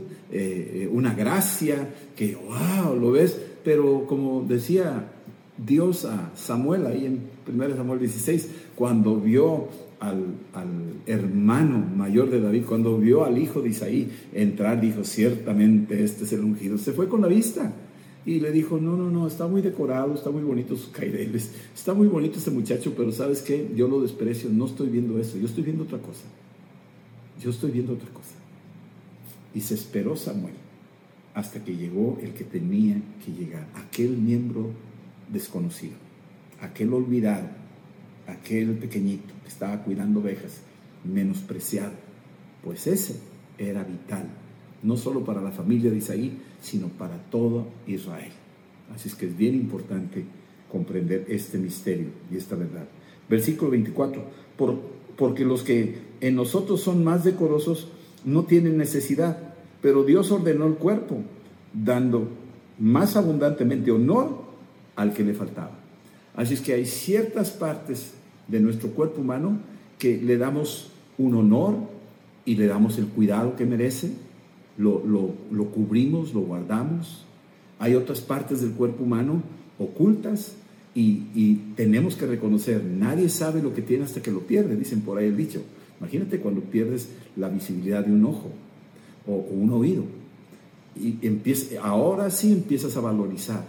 una 0.91 1.13
gracia, 1.13 1.89
que, 2.15 2.35
wow, 2.35 2.95
lo 2.97 3.11
ves, 3.11 3.37
pero 3.63 4.05
como 4.07 4.43
decía 4.47 5.11
Dios 5.57 6.05
a 6.05 6.31
Samuel 6.35 6.85
ahí 6.85 7.05
en 7.05 7.21
1 7.47 7.75
Samuel 7.75 7.99
16, 7.99 8.49
cuando 8.75 9.17
vio 9.17 9.67
al, 9.99 10.35
hermano 11.05 11.79
mayor 11.95 12.29
de 12.29 12.39
David, 12.39 12.63
cuando 12.65 12.97
vio 12.97 13.25
al 13.25 13.37
hijo 13.37 13.61
de 13.61 13.69
Isaí 13.69 14.11
entrar, 14.33 14.79
dijo, 14.79 15.03
ciertamente 15.03 16.03
este 16.03 16.23
es 16.23 16.33
el 16.33 16.41
ungido. 16.41 16.77
Se 16.77 16.93
fue 16.93 17.09
con 17.09 17.21
la 17.21 17.27
vista 17.27 17.73
y 18.25 18.39
le 18.39 18.51
dijo, 18.51 18.77
no, 18.79 18.95
no, 18.95 19.09
no, 19.09 19.27
está 19.27 19.47
muy 19.47 19.61
decorado, 19.61 20.13
está 20.13 20.29
muy 20.29 20.43
bonito 20.43 20.77
sus 20.77 20.89
caireles, 20.89 21.51
está 21.75 21.93
muy 21.93 22.07
bonito 22.07 22.37
este 22.37 22.51
muchacho, 22.51 22.93
pero 22.95 23.11
sabes 23.11 23.41
qué, 23.41 23.71
yo 23.75 23.87
lo 23.87 24.01
desprecio, 24.01 24.49
no 24.49 24.65
estoy 24.65 24.89
viendo 24.89 25.19
eso, 25.19 25.37
yo 25.37 25.47
estoy 25.47 25.63
viendo 25.63 25.83
otra 25.83 25.97
cosa. 25.99 26.23
Yo 27.41 27.49
estoy 27.49 27.71
viendo 27.71 27.93
otra 27.93 28.09
cosa. 28.09 28.35
Y 29.55 29.61
se 29.61 29.73
esperó 29.73 30.15
Samuel 30.15 30.53
hasta 31.39 31.63
que 31.63 31.77
llegó 31.77 32.17
el 32.21 32.33
que 32.33 32.43
tenía 32.43 33.01
que 33.23 33.31
llegar, 33.31 33.65
aquel 33.73 34.17
miembro 34.17 34.71
desconocido, 35.31 35.95
aquel 36.59 36.93
olvidado, 36.93 37.47
aquel 38.27 38.71
pequeñito 38.73 39.33
que 39.43 39.47
estaba 39.47 39.81
cuidando 39.83 40.19
ovejas, 40.19 40.59
menospreciado. 41.05 41.93
Pues 42.61 42.87
ese 42.87 43.21
era 43.57 43.85
vital, 43.85 44.27
no 44.83 44.97
solo 44.97 45.23
para 45.23 45.41
la 45.41 45.51
familia 45.51 45.89
de 45.89 45.97
Isaí, 45.97 46.37
sino 46.61 46.89
para 46.89 47.17
todo 47.29 47.67
Israel. 47.87 48.33
Así 48.93 49.07
es 49.07 49.15
que 49.15 49.27
es 49.27 49.37
bien 49.37 49.55
importante 49.55 50.25
comprender 50.69 51.25
este 51.29 51.57
misterio 51.57 52.07
y 52.29 52.35
esta 52.35 52.57
verdad. 52.57 52.85
Versículo 53.29 53.71
24, 53.71 54.23
por, 54.57 54.77
porque 55.15 55.45
los 55.45 55.63
que 55.63 55.99
en 56.19 56.35
nosotros 56.35 56.81
son 56.81 57.05
más 57.05 57.23
decorosos 57.23 57.87
no 58.25 58.43
tienen 58.43 58.75
necesidad, 58.75 59.48
pero 59.81 60.03
Dios 60.03 60.31
ordenó 60.31 60.65
el 60.67 60.75
cuerpo, 60.75 61.17
dando 61.73 62.27
más 62.79 63.15
abundantemente 63.15 63.91
honor 63.91 64.43
al 64.95 65.13
que 65.13 65.23
le 65.23 65.33
faltaba. 65.33 65.71
Así 66.35 66.53
es 66.53 66.61
que 66.61 66.73
hay 66.73 66.85
ciertas 66.85 67.51
partes 67.51 68.13
de 68.47 68.59
nuestro 68.59 68.89
cuerpo 68.89 69.21
humano 69.21 69.59
que 69.97 70.21
le 70.21 70.37
damos 70.37 70.91
un 71.17 71.35
honor 71.35 71.75
y 72.45 72.55
le 72.55 72.67
damos 72.67 72.97
el 72.97 73.07
cuidado 73.07 73.55
que 73.55 73.65
merece, 73.65 74.11
lo, 74.77 75.03
lo, 75.05 75.65
cubrimos, 75.65 76.33
lo 76.33 76.41
guardamos. 76.41 77.25
Hay 77.79 77.95
otras 77.95 78.21
partes 78.21 78.61
del 78.61 78.71
cuerpo 78.71 79.03
humano 79.03 79.43
ocultas 79.77 80.55
y, 80.95 81.23
y, 81.35 81.55
tenemos 81.75 82.15
que 82.15 82.25
reconocer, 82.25 82.83
nadie 82.83 83.29
sabe 83.29 83.61
lo 83.61 83.73
que 83.73 83.81
tiene 83.81 84.05
hasta 84.05 84.21
que 84.21 84.31
lo 84.31 84.39
pierde, 84.41 84.75
dicen 84.75 85.01
por 85.01 85.17
ahí 85.17 85.27
el 85.27 85.37
dicho. 85.37 85.61
Imagínate 85.99 86.39
cuando 86.39 86.61
pierdes 86.61 87.09
la 87.35 87.49
visibilidad 87.49 88.05
de 88.05 88.13
un 88.13 88.25
ojo 88.25 88.51
o, 89.29 89.45
un 89.51 89.71
oído. 89.71 90.03
Y 90.99 91.25
empieza, 91.25 91.81
ahora 91.81 92.29
sí 92.31 92.51
empiezas 92.51 92.97
a 92.97 93.01
valorizar, 93.01 93.63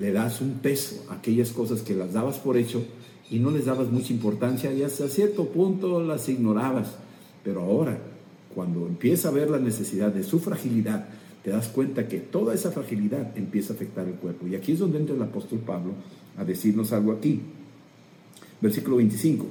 le 0.00 0.12
das 0.12 0.40
un 0.40 0.54
peso 0.54 1.04
a 1.10 1.14
aquellas 1.14 1.50
cosas 1.50 1.82
que 1.82 1.94
las 1.94 2.12
dabas 2.12 2.38
por 2.38 2.56
hecho 2.56 2.82
y 3.30 3.38
no 3.38 3.50
les 3.50 3.66
dabas 3.66 3.90
mucha 3.90 4.12
importancia 4.12 4.72
y 4.72 4.82
hasta 4.82 5.08
cierto 5.08 5.46
punto 5.48 6.02
las 6.02 6.28
ignorabas. 6.28 6.96
Pero 7.44 7.62
ahora, 7.62 7.98
cuando 8.54 8.86
empieza 8.86 9.28
a 9.28 9.32
ver 9.32 9.50
la 9.50 9.58
necesidad 9.58 10.12
de 10.12 10.24
su 10.24 10.40
fragilidad, 10.40 11.08
te 11.44 11.50
das 11.50 11.68
cuenta 11.68 12.08
que 12.08 12.18
toda 12.18 12.54
esa 12.54 12.72
fragilidad 12.72 13.36
empieza 13.36 13.72
a 13.72 13.76
afectar 13.76 14.06
el 14.08 14.14
cuerpo. 14.14 14.48
Y 14.48 14.56
aquí 14.56 14.72
es 14.72 14.80
donde 14.80 14.98
entra 14.98 15.14
el 15.14 15.22
apóstol 15.22 15.60
Pablo 15.60 15.92
a 16.36 16.44
decirnos 16.44 16.92
algo 16.92 17.12
aquí. 17.12 17.40
Versículo 18.60 18.96
25. 18.96 19.46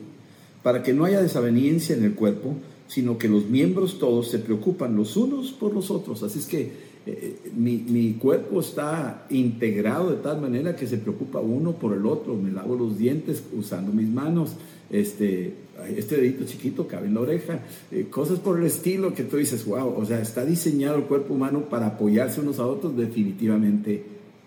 Para 0.62 0.84
que 0.84 0.94
no 0.94 1.06
haya 1.06 1.22
desaveniencia 1.22 1.96
en 1.96 2.04
el 2.04 2.16
cuerpo, 2.16 2.56
sino 2.88 3.18
que 3.18 3.28
los 3.28 3.46
miembros 3.46 4.00
todos 4.00 4.30
se 4.30 4.40
preocupan 4.40 4.96
los 4.96 5.18
unos 5.18 5.52
por 5.52 5.74
los 5.74 5.90
otros. 5.92 6.24
Así 6.24 6.40
es 6.40 6.46
que 6.46 6.72
eh, 7.08 7.52
mi, 7.56 8.14
cuerpo 8.14 8.60
está 8.60 9.28
integrado 9.30 10.10
de 10.10 10.18
tal 10.18 10.42
manera 10.42 10.76
que 10.76 10.88
se 10.88 10.98
preocupa 10.98 11.40
uno 11.40 11.74
por 11.74 11.94
el 11.94 12.06
otro. 12.06 12.36
Me 12.36 12.52
lavo 12.52 12.76
los 12.76 12.98
dientes 12.98 13.44
usando 13.58 13.92
mis 13.92 14.08
manos. 14.08 14.56
Este, 14.90 15.54
este 15.96 16.18
dedito 16.18 16.46
chiquito 16.46 16.88
cabe 16.88 17.08
en 17.08 17.16
la 17.16 17.22
oreja. 17.22 17.60
Eh, 17.92 18.08
cosas 18.10 18.40
por 18.40 18.60
el 18.60 18.66
estilo 18.66 19.14
que 19.14 19.24
tú 19.24 19.38
dices, 19.38 19.66
wow, 19.66 19.96
o 19.98 20.06
sea, 20.06 20.22
está 20.22 20.46
diseñado 20.46 20.98
el 20.98 21.04
cuerpo 21.04 21.34
humano 21.34 21.70
para 21.70 21.88
apoyarse 21.88 22.42
unos 22.42 22.60
a 22.60 22.66
otros. 22.66 22.96
Definitivamente 22.96 24.04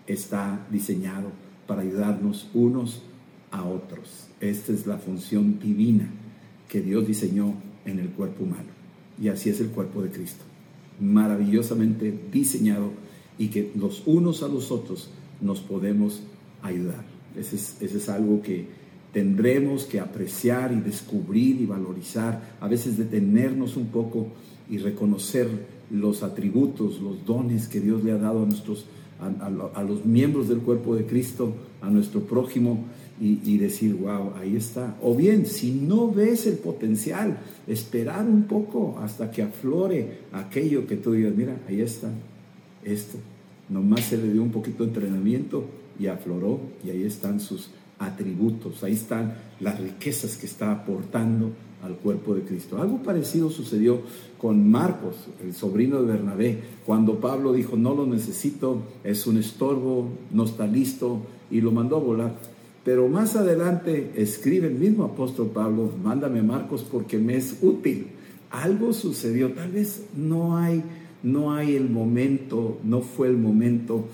está 0.07 0.65
diseñado 0.71 1.31
para 1.67 1.81
ayudarnos 1.81 2.49
unos 2.53 3.01
a 3.51 3.63
otros. 3.63 4.27
Esta 4.41 4.73
es 4.73 4.85
la 4.85 4.97
función 4.97 5.59
divina 5.59 6.09
que 6.67 6.81
Dios 6.81 7.07
diseñó 7.07 7.53
en 7.85 7.99
el 7.99 8.09
cuerpo 8.09 8.43
humano. 8.43 8.69
Y 9.21 9.27
así 9.29 9.49
es 9.49 9.59
el 9.59 9.69
cuerpo 9.69 10.01
de 10.01 10.09
Cristo 10.09 10.43
maravillosamente 10.99 12.13
diseñado 12.31 12.91
y 13.37 13.47
que 13.47 13.71
los 13.75 14.03
unos 14.05 14.43
a 14.43 14.47
los 14.47 14.71
otros 14.71 15.09
nos 15.41 15.61
podemos 15.61 16.21
ayudar. 16.61 17.03
Ese 17.37 17.55
es, 17.55 18.09
algo 18.09 18.41
que 18.41 18.67
tendremos 19.13 19.85
que 19.85 19.99
apreciar 19.99 20.73
y 20.73 20.81
descubrir 20.81 21.61
y 21.61 21.65
valorizar, 21.65 22.57
a 22.59 22.67
veces 22.67 22.97
detenernos 22.97 23.77
un 23.77 23.87
poco 23.87 24.27
y 24.69 24.77
reconocer 24.77 25.47
los 25.89 26.21
atributos, 26.21 26.99
los 26.99 27.25
dones 27.25 27.67
que 27.67 27.79
Dios 27.79 28.03
le 28.03 28.11
ha 28.11 28.17
dado 28.17 28.43
a, 28.43 28.45
nuestros, 28.45 28.85
a 29.19 29.83
los 29.83 30.05
miembros 30.05 30.49
del 30.49 30.59
cuerpo 30.59 30.95
de 30.95 31.05
Cristo, 31.05 31.53
a 31.81 31.89
nuestro 31.89 32.21
prójimo 32.21 32.85
y, 33.21 33.57
decir, 33.57 33.95
wow, 33.95 34.33
ahí 34.39 34.55
está. 34.55 34.95
O 35.01 35.13
bien, 35.13 35.45
si 35.45 35.71
no 35.71 36.09
ves 36.09 36.47
el 36.47 36.57
potencial, 36.57 37.37
esperar 37.67 38.25
un 38.25 38.43
poco 38.43 38.97
hasta 38.99 39.29
que 39.29 39.41
aflore 39.41 40.19
aquello 40.31 40.87
que 40.87 40.95
tú 40.95 41.11
digas, 41.11 41.35
mira, 41.35 41.59
ahí 41.67 41.81
está, 41.81 42.09
esto. 42.83 43.17
Nomás 43.67 44.05
se 44.05 44.17
le 44.17 44.31
dio 44.31 44.41
un 44.41 44.51
poquito 44.51 44.83
de 44.83 44.89
entrenamiento 44.89 45.65
y 45.99 46.07
afloró 46.07 46.61
y 46.83 46.91
ahí 46.91 47.03
están 47.03 47.41
sus 47.41 47.69
atributos, 47.99 48.83
ahí 48.83 48.93
están 48.93 49.35
las 49.59 49.79
riquezas 49.79 50.37
que 50.37 50.45
está 50.45 50.71
aportando 50.71 51.51
al 51.83 51.95
cuerpo 51.95 52.35
de 52.35 52.41
Cristo. 52.43 52.81
Algo 52.81 53.03
parecido 53.03 53.49
sucedió 53.49 54.01
con 54.37 54.69
Marcos, 54.71 55.15
el 55.43 55.53
sobrino 55.53 56.01
de 56.01 56.13
Bernabé, 56.13 56.59
cuando 56.85 57.19
Pablo 57.19 57.51
dijo, 57.51 57.75
no 57.75 57.93
lo 57.93 58.05
necesito, 58.05 58.81
es 59.03 59.27
un 59.27 59.37
estorbo, 59.37 60.07
no 60.31 60.45
está 60.45 60.65
listo, 60.65 61.19
y 61.51 61.61
lo 61.61 61.71
mandó 61.71 61.97
a 61.97 61.99
volar. 61.99 62.35
Pero 62.83 63.07
más 63.07 63.35
adelante 63.35 64.11
escribe 64.15 64.67
el 64.67 64.75
mismo 64.75 65.03
apóstol 65.03 65.51
Pablo, 65.53 65.91
mándame 66.01 66.41
Marcos 66.41 66.85
porque 66.89 67.17
me 67.17 67.35
es 67.35 67.57
útil. 67.61 68.07
Algo 68.51 68.93
sucedió, 68.93 69.51
tal 69.51 69.71
vez 69.71 70.05
no 70.15 70.57
hay, 70.57 70.83
no 71.21 71.53
hay 71.53 71.75
el 71.75 71.89
momento, 71.89 72.79
no 72.83 73.01
fue 73.01 73.27
el 73.27 73.37
momento, 73.37 74.05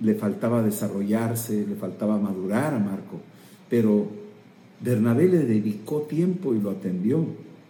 le 0.00 0.14
faltaba 0.14 0.62
desarrollarse, 0.62 1.66
le 1.66 1.76
faltaba 1.76 2.18
madurar 2.18 2.74
a 2.74 2.78
Marco, 2.78 3.20
pero 3.68 4.08
Bernabé 4.80 5.28
le 5.28 5.44
dedicó 5.44 6.02
tiempo 6.02 6.54
y 6.54 6.60
lo 6.60 6.70
atendió. 6.70 7.24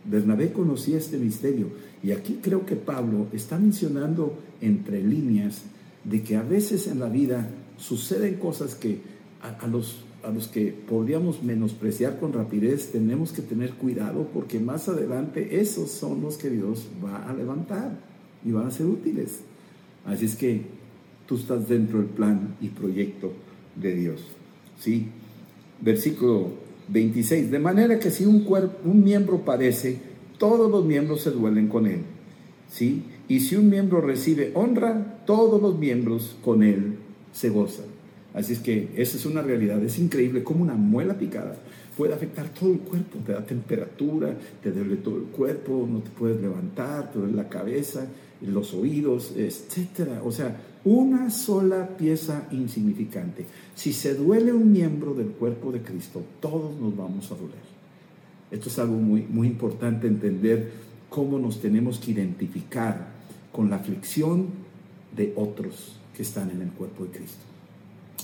Bernabé 0.05 0.53
conocía 0.53 0.99
este 0.99 1.19
misterio 1.19 1.69
y 2.03 2.13
aquí 2.13 2.39
creo 2.43 2.67
que 2.67 2.77
Pablo 2.77 3.27
está 3.33 3.59
mencionando 3.59 4.39
entre 4.61 5.03
líneas 5.03 5.63
de 6.05 6.23
que 6.23 6.37
a 6.37 6.43
veces 6.43 6.87
en 6.87 7.01
la 7.01 7.09
vida 7.09 7.49
suceden 7.79 8.35
cosas 8.35 8.75
que 8.75 9.01
a 9.41 9.67
los 9.67 10.04
a 10.25 10.31
los 10.31 10.49
que 10.49 10.73
podríamos 10.73 11.43
menospreciar 11.43 12.19
con 12.19 12.33
rapidez, 12.33 12.91
tenemos 12.93 13.33
que 13.33 13.43
tener 13.43 13.75
cuidado 13.75 14.29
porque 14.33 14.59
más 14.59 14.89
adelante 14.89 15.61
esos 15.61 15.91
son 15.91 16.23
los 16.23 16.37
que 16.37 16.51
Dios 16.51 16.87
va 17.05 17.29
a 17.29 17.35
levantar 17.35 17.99
y 18.45 18.53
van 18.53 18.67
a 18.67 18.71
ser 18.71 18.87
útiles. 18.87 19.41
Así 20.05 20.27
es 20.27 20.37
que 20.37 20.63
tú 21.27 21.37
estás 21.37 21.69
dentro 21.69 21.99
del 21.99 22.09
plan 22.09 22.57
y 22.61 22.69
proyecto 22.69 23.33
de 23.77 23.95
Dios. 23.95 24.23
¿Sí? 24.79 25.09
Versículo 25.81 26.51
26. 26.89 27.51
De 27.51 27.59
manera 27.59 27.99
que 27.99 28.11
si 28.11 28.25
un, 28.25 28.41
cuerpo, 28.41 28.89
un 28.89 29.03
miembro 29.03 29.45
padece, 29.45 29.99
todos 30.39 30.71
los 30.71 30.85
miembros 30.85 31.23
se 31.23 31.31
duelen 31.31 31.69
con 31.69 31.87
él. 31.87 32.03
¿Sí? 32.71 33.05
Y 33.29 33.41
si 33.41 33.57
un 33.57 33.71
miembro 33.71 34.01
recibe 34.01 34.53
honra, 34.55 35.23
todos 35.27 35.61
los 35.61 35.79
miembros 35.79 36.37
con 36.45 36.63
él 36.63 36.99
se 37.33 37.51
gozan. 37.51 37.94
Así 38.35 38.53
es 38.53 38.59
que 38.59 38.91
esa 38.97 39.17
es 39.17 39.25
una 39.27 39.43
realidad. 39.43 39.83
Es 39.83 39.99
increíble 39.99 40.43
cómo 40.43 40.65
una 40.65 40.75
muela 40.75 41.17
picada 41.17 41.57
puede 41.97 42.15
afectar 42.15 42.49
todo 42.49 42.73
el 42.73 42.81
cuerpo. 42.81 43.19
Te 43.25 43.33
da 43.33 43.47
temperatura, 43.47 44.37
te 44.61 44.73
duele 44.73 44.97
todo 44.97 45.19
el 45.19 45.25
cuerpo, 45.25 45.89
no 45.91 46.01
te 46.01 46.11
puedes 46.11 46.41
levantar, 46.41 47.13
te 47.13 47.21
duele 47.21 47.37
la 47.37 47.49
cabeza, 47.49 48.09
los 48.43 48.75
oídos, 48.75 49.33
etc. 49.37 50.19
O 50.25 50.33
sea, 50.33 50.61
una 50.85 51.31
sola 51.31 51.97
pieza 51.97 52.49
insignificante. 52.51 53.47
Si 53.77 53.93
se 53.93 54.15
duele 54.15 54.53
un 54.53 54.73
miembro 54.73 55.15
del 55.15 55.29
cuerpo 55.29 55.71
de 55.71 55.83
Cristo, 55.83 56.21
todos 56.41 56.79
nos 56.79 56.97
vamos 56.97 57.31
a 57.31 57.37
doler. 57.37 57.75
Esto 58.51 58.69
es 58.69 58.79
algo 58.81 58.97
muy, 58.97 59.23
muy 59.23 59.47
importante 59.47 60.09
entender 60.09 60.73
cómo 61.09 61.39
nos 61.39 61.61
tenemos 61.61 62.01
que 62.01 62.11
identificar 62.11 63.15
con 63.53 63.71
la 63.71 63.77
aflicción 63.77 64.49
de 65.17 65.33
otros 65.37 65.97
que 66.17 66.23
están 66.23 66.51
en 66.51 66.63
el 66.63 66.71
cuerpo 66.71 67.05
de 67.05 67.11
Cristo 67.11 67.54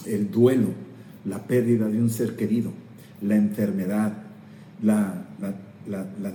el 0.06 0.30
duelo, 0.30 0.68
la 1.24 1.46
pérdida 1.46 1.88
de 1.88 2.00
un 2.00 2.10
ser 2.10 2.36
querido, 2.36 2.72
la 3.22 3.36
enfermedad, 3.36 4.24
la, 4.82 5.26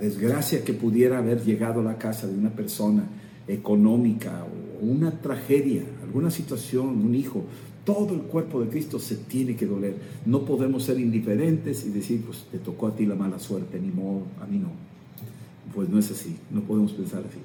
desgracia 0.00 0.64
que 0.64 0.72
pudiera 0.72 1.18
haber 1.18 1.42
llegado 1.42 1.80
a 1.80 1.84
la 1.84 1.98
casa 1.98 2.26
de 2.26 2.36
una 2.36 2.50
persona 2.50 3.04
económica 3.48 4.44
o 4.44 4.84
una 4.84 5.10
tragedia, 5.20 5.82
alguna 6.02 6.30
situación, 6.30 6.88
un 6.88 7.14
hijo, 7.14 7.44
todo 7.84 8.14
el 8.14 8.22
cuerpo 8.22 8.60
de 8.60 8.68
Cristo 8.68 8.98
se 8.98 9.16
tiene 9.16 9.54
que 9.54 9.64
doler. 9.64 9.94
No 10.26 10.44
podemos 10.44 10.82
ser 10.82 10.98
indiferentes 10.98 11.86
y 11.86 11.90
decir, 11.90 12.22
pues 12.22 12.44
te 12.50 12.58
tocó 12.58 12.88
a 12.88 12.96
ti 12.96 13.06
la 13.06 13.14
mala 13.14 13.38
suerte, 13.38 13.78
ni 13.80 13.90
modo, 13.90 14.22
a 14.42 14.46
mí 14.46 14.58
no. 14.58 14.70
Pues 15.74 15.88
no 15.88 15.98
es 15.98 16.10
así, 16.10 16.36
no 16.50 16.62
podemos 16.62 16.92
pensar 16.92 17.20
así. 17.20 17.38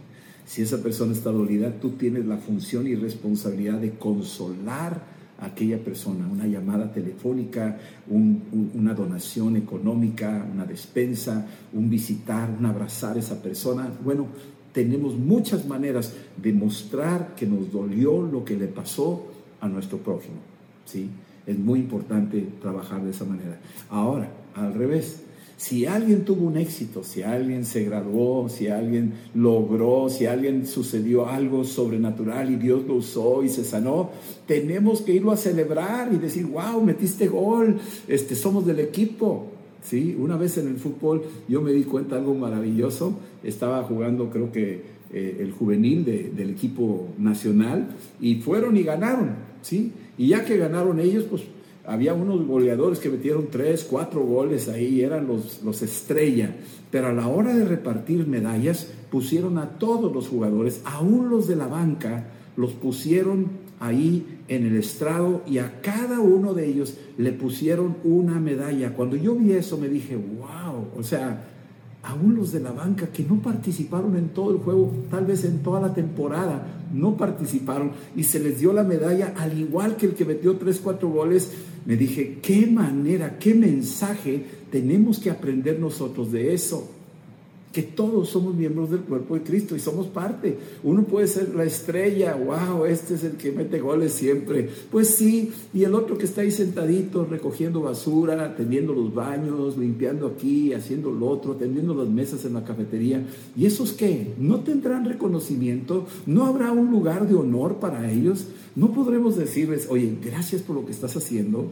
Si 0.45 0.63
esa 0.63 0.81
persona 0.81 1.13
está 1.13 1.31
dolida, 1.31 1.79
tú 1.79 1.91
tienes 1.91 2.25
la 2.25 2.37
función 2.37 2.87
y 2.87 2.95
responsabilidad 2.95 3.79
de 3.79 3.91
consolar 3.91 5.20
aquella 5.41 5.77
persona, 5.77 6.27
una 6.27 6.45
llamada 6.45 6.91
telefónica, 6.91 7.77
una 8.09 8.93
donación 8.93 9.57
económica, 9.57 10.45
una 10.53 10.65
despensa, 10.65 11.45
un 11.73 11.89
visitar, 11.89 12.49
un 12.57 12.65
abrazar 12.65 13.17
a 13.17 13.19
esa 13.19 13.41
persona. 13.41 13.89
Bueno, 14.03 14.27
tenemos 14.71 15.15
muchas 15.17 15.65
maneras 15.65 16.13
de 16.37 16.53
mostrar 16.53 17.35
que 17.35 17.47
nos 17.47 17.71
dolió 17.71 18.21
lo 18.21 18.45
que 18.45 18.55
le 18.55 18.67
pasó 18.67 19.25
a 19.59 19.67
nuestro 19.67 19.97
prójimo. 19.97 20.37
¿sí? 20.85 21.09
Es 21.45 21.57
muy 21.57 21.79
importante 21.79 22.47
trabajar 22.61 23.03
de 23.03 23.11
esa 23.11 23.25
manera. 23.25 23.59
Ahora, 23.89 24.31
al 24.55 24.73
revés, 24.73 25.23
si 25.61 25.85
alguien 25.85 26.25
tuvo 26.25 26.47
un 26.47 26.57
éxito, 26.57 27.03
si 27.03 27.21
alguien 27.21 27.65
se 27.65 27.83
graduó, 27.83 28.49
si 28.49 28.69
alguien 28.69 29.13
logró, 29.35 30.09
si 30.09 30.25
alguien 30.25 30.65
sucedió 30.65 31.29
algo 31.29 31.63
sobrenatural 31.65 32.49
y 32.49 32.55
Dios 32.55 32.87
lo 32.87 32.95
usó 32.95 33.43
y 33.43 33.49
se 33.49 33.63
sanó, 33.63 34.09
tenemos 34.47 35.01
que 35.01 35.13
irlo 35.13 35.31
a 35.31 35.37
celebrar 35.37 36.11
y 36.11 36.17
decir, 36.17 36.47
wow, 36.47 36.83
metiste 36.83 37.27
gol, 37.27 37.79
este, 38.07 38.33
somos 38.35 38.65
del 38.65 38.79
equipo. 38.79 39.51
¿sí? 39.83 40.17
Una 40.19 40.35
vez 40.35 40.57
en 40.57 40.67
el 40.67 40.77
fútbol 40.77 41.25
yo 41.47 41.61
me 41.61 41.73
di 41.73 41.83
cuenta 41.83 42.15
de 42.15 42.21
algo 42.21 42.33
maravilloso. 42.33 43.13
Estaba 43.43 43.83
jugando, 43.83 44.31
creo 44.31 44.51
que 44.51 44.81
eh, 45.13 45.37
el 45.41 45.51
juvenil 45.51 46.03
del 46.03 46.49
equipo 46.49 47.09
nacional 47.19 47.87
y 48.19 48.37
fueron 48.37 48.77
y 48.77 48.81
ganaron, 48.81 49.35
¿sí? 49.61 49.91
Y 50.17 50.29
ya 50.29 50.43
que 50.43 50.57
ganaron 50.57 50.99
ellos, 50.99 51.25
pues 51.29 51.43
había 51.85 52.13
unos 52.13 52.45
goleadores 52.45 52.99
que 52.99 53.09
metieron 53.09 53.47
tres, 53.49 53.85
cuatro 53.89 54.21
goles 54.21 54.69
ahí, 54.69 55.01
eran 55.01 55.27
los, 55.27 55.63
los 55.63 55.81
estrella. 55.81 56.55
Pero 56.89 57.07
a 57.07 57.13
la 57.13 57.27
hora 57.27 57.53
de 57.53 57.65
repartir 57.65 58.27
medallas, 58.27 58.87
pusieron 59.09 59.57
a 59.57 59.77
todos 59.77 60.13
los 60.13 60.27
jugadores, 60.27 60.81
aún 60.85 61.29
los 61.29 61.47
de 61.47 61.55
la 61.55 61.67
banca, 61.67 62.27
los 62.55 62.71
pusieron 62.71 63.47
ahí 63.79 64.39
en 64.47 64.65
el 64.65 64.75
estrado 64.75 65.41
y 65.47 65.57
a 65.57 65.81
cada 65.81 66.19
uno 66.19 66.53
de 66.53 66.67
ellos 66.67 66.97
le 67.17 67.31
pusieron 67.31 67.97
una 68.03 68.39
medalla. 68.39 68.93
Cuando 68.93 69.15
yo 69.15 69.35
vi 69.35 69.53
eso 69.53 69.77
me 69.77 69.89
dije, 69.89 70.15
wow, 70.15 70.87
o 70.97 71.03
sea, 71.03 71.47
aún 72.03 72.35
los 72.35 72.51
de 72.51 72.59
la 72.59 72.71
banca 72.71 73.07
que 73.07 73.23
no 73.23 73.41
participaron 73.41 74.15
en 74.17 74.29
todo 74.29 74.51
el 74.51 74.57
juego, 74.57 74.91
tal 75.09 75.25
vez 75.25 75.45
en 75.45 75.59
toda 75.59 75.81
la 75.81 75.93
temporada, 75.93 76.67
no 76.93 77.15
participaron 77.15 77.91
y 78.15 78.23
se 78.23 78.39
les 78.39 78.59
dio 78.59 78.73
la 78.73 78.83
medalla 78.83 79.33
al 79.37 79.57
igual 79.57 79.95
que 79.95 80.07
el 80.07 80.13
que 80.13 80.25
metió 80.25 80.55
tres, 80.57 80.79
cuatro 80.83 81.09
goles. 81.09 81.51
Me 81.85 81.95
dije, 81.95 82.37
qué 82.41 82.67
manera, 82.67 83.37
qué 83.39 83.53
mensaje 83.53 84.43
tenemos 84.71 85.19
que 85.19 85.29
aprender 85.29 85.79
nosotros 85.79 86.31
de 86.31 86.53
eso 86.53 87.00
que 87.71 87.83
todos 87.83 88.29
somos 88.29 88.53
miembros 88.55 88.91
del 88.91 89.01
cuerpo 89.01 89.35
de 89.35 89.43
Cristo 89.43 89.75
y 89.75 89.79
somos 89.79 90.07
parte. 90.07 90.57
Uno 90.83 91.03
puede 91.03 91.27
ser 91.27 91.55
la 91.55 91.63
estrella, 91.63 92.35
wow, 92.35 92.85
este 92.85 93.15
es 93.15 93.23
el 93.23 93.33
que 93.33 93.51
mete 93.51 93.79
goles 93.79 94.11
siempre. 94.11 94.69
Pues 94.91 95.07
sí, 95.07 95.51
y 95.73 95.83
el 95.83 95.95
otro 95.95 96.17
que 96.17 96.25
está 96.25 96.41
ahí 96.41 96.51
sentadito 96.51 97.25
recogiendo 97.25 97.81
basura, 97.81 98.43
atendiendo 98.43 98.93
los 98.93 99.13
baños, 99.13 99.77
limpiando 99.77 100.27
aquí, 100.27 100.73
haciendo 100.73 101.11
lo 101.11 101.27
otro, 101.27 101.53
atendiendo 101.53 101.93
las 101.93 102.09
mesas 102.09 102.43
en 102.43 102.53
la 102.53 102.65
cafetería. 102.65 103.25
¿Y 103.55 103.65
esos 103.65 103.93
qué? 103.93 104.33
¿No 104.37 104.59
tendrán 104.59 105.05
reconocimiento? 105.05 106.05
¿No 106.25 106.45
habrá 106.45 106.71
un 106.73 106.91
lugar 106.91 107.27
de 107.27 107.35
honor 107.35 107.75
para 107.75 108.11
ellos? 108.11 108.47
¿No 108.75 108.91
podremos 108.91 109.37
decirles, 109.37 109.87
oye, 109.89 110.17
gracias 110.21 110.61
por 110.61 110.75
lo 110.75 110.85
que 110.85 110.91
estás 110.91 111.15
haciendo? 111.15 111.71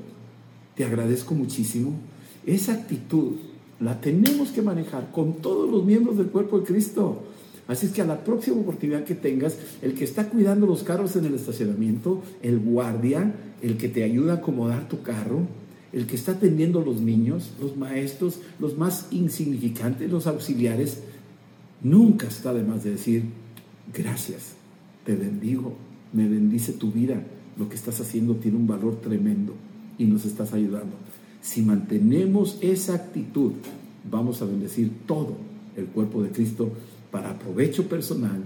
Te 0.75 0.85
agradezco 0.85 1.33
muchísimo. 1.35 1.93
Esa 2.45 2.73
actitud 2.73 3.33
la 3.79 4.01
tenemos 4.01 4.49
que 4.49 4.61
manejar 4.61 5.11
con 5.11 5.35
todos 5.35 5.69
los 5.69 5.85
miembros 5.85 6.17
del 6.17 6.27
cuerpo 6.27 6.59
de 6.59 6.65
Cristo. 6.65 7.23
Así 7.67 7.85
es 7.85 7.91
que 7.91 8.01
a 8.01 8.05
la 8.05 8.23
próxima 8.23 8.57
oportunidad 8.57 9.03
que 9.03 9.15
tengas, 9.15 9.57
el 9.81 9.93
que 9.93 10.03
está 10.03 10.27
cuidando 10.27 10.65
los 10.65 10.83
carros 10.83 11.15
en 11.15 11.25
el 11.25 11.35
estacionamiento, 11.35 12.21
el 12.41 12.59
guardia, 12.59 13.33
el 13.61 13.77
que 13.77 13.89
te 13.89 14.03
ayuda 14.03 14.33
a 14.33 14.35
acomodar 14.37 14.89
tu 14.89 15.01
carro, 15.01 15.41
el 15.93 16.07
que 16.07 16.15
está 16.15 16.33
atendiendo 16.33 16.81
a 16.81 16.85
los 16.85 17.01
niños, 17.01 17.51
los 17.61 17.77
maestros, 17.77 18.39
los 18.59 18.77
más 18.77 19.07
insignificantes, 19.11 20.09
los 20.09 20.27
auxiliares, 20.27 21.01
nunca 21.81 22.27
está 22.27 22.53
de 22.53 22.63
más 22.63 22.83
de 22.83 22.91
decir, 22.91 23.23
gracias, 23.93 24.53
te 25.05 25.15
bendigo, 25.15 25.75
me 26.11 26.27
bendice 26.27 26.73
tu 26.73 26.91
vida, 26.91 27.23
lo 27.57 27.69
que 27.69 27.75
estás 27.75 27.99
haciendo 28.01 28.35
tiene 28.35 28.57
un 28.57 28.67
valor 28.67 28.99
tremendo 28.99 29.53
y 29.97 30.05
nos 30.05 30.25
estás 30.25 30.53
ayudando. 30.53 30.95
Si 31.41 31.61
mantenemos 31.61 32.57
esa 32.61 32.95
actitud, 32.95 33.53
vamos 34.09 34.41
a 34.41 34.45
bendecir 34.45 34.91
todo 35.05 35.37
el 35.77 35.85
cuerpo 35.85 36.21
de 36.21 36.29
Cristo 36.29 36.71
para 37.11 37.37
provecho 37.39 37.87
personal, 37.87 38.43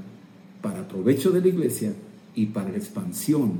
para 0.61 0.87
provecho 0.87 1.31
de 1.31 1.41
la 1.41 1.47
iglesia 1.47 1.93
y 2.35 2.47
para 2.47 2.69
la 2.69 2.77
expansión 2.77 3.51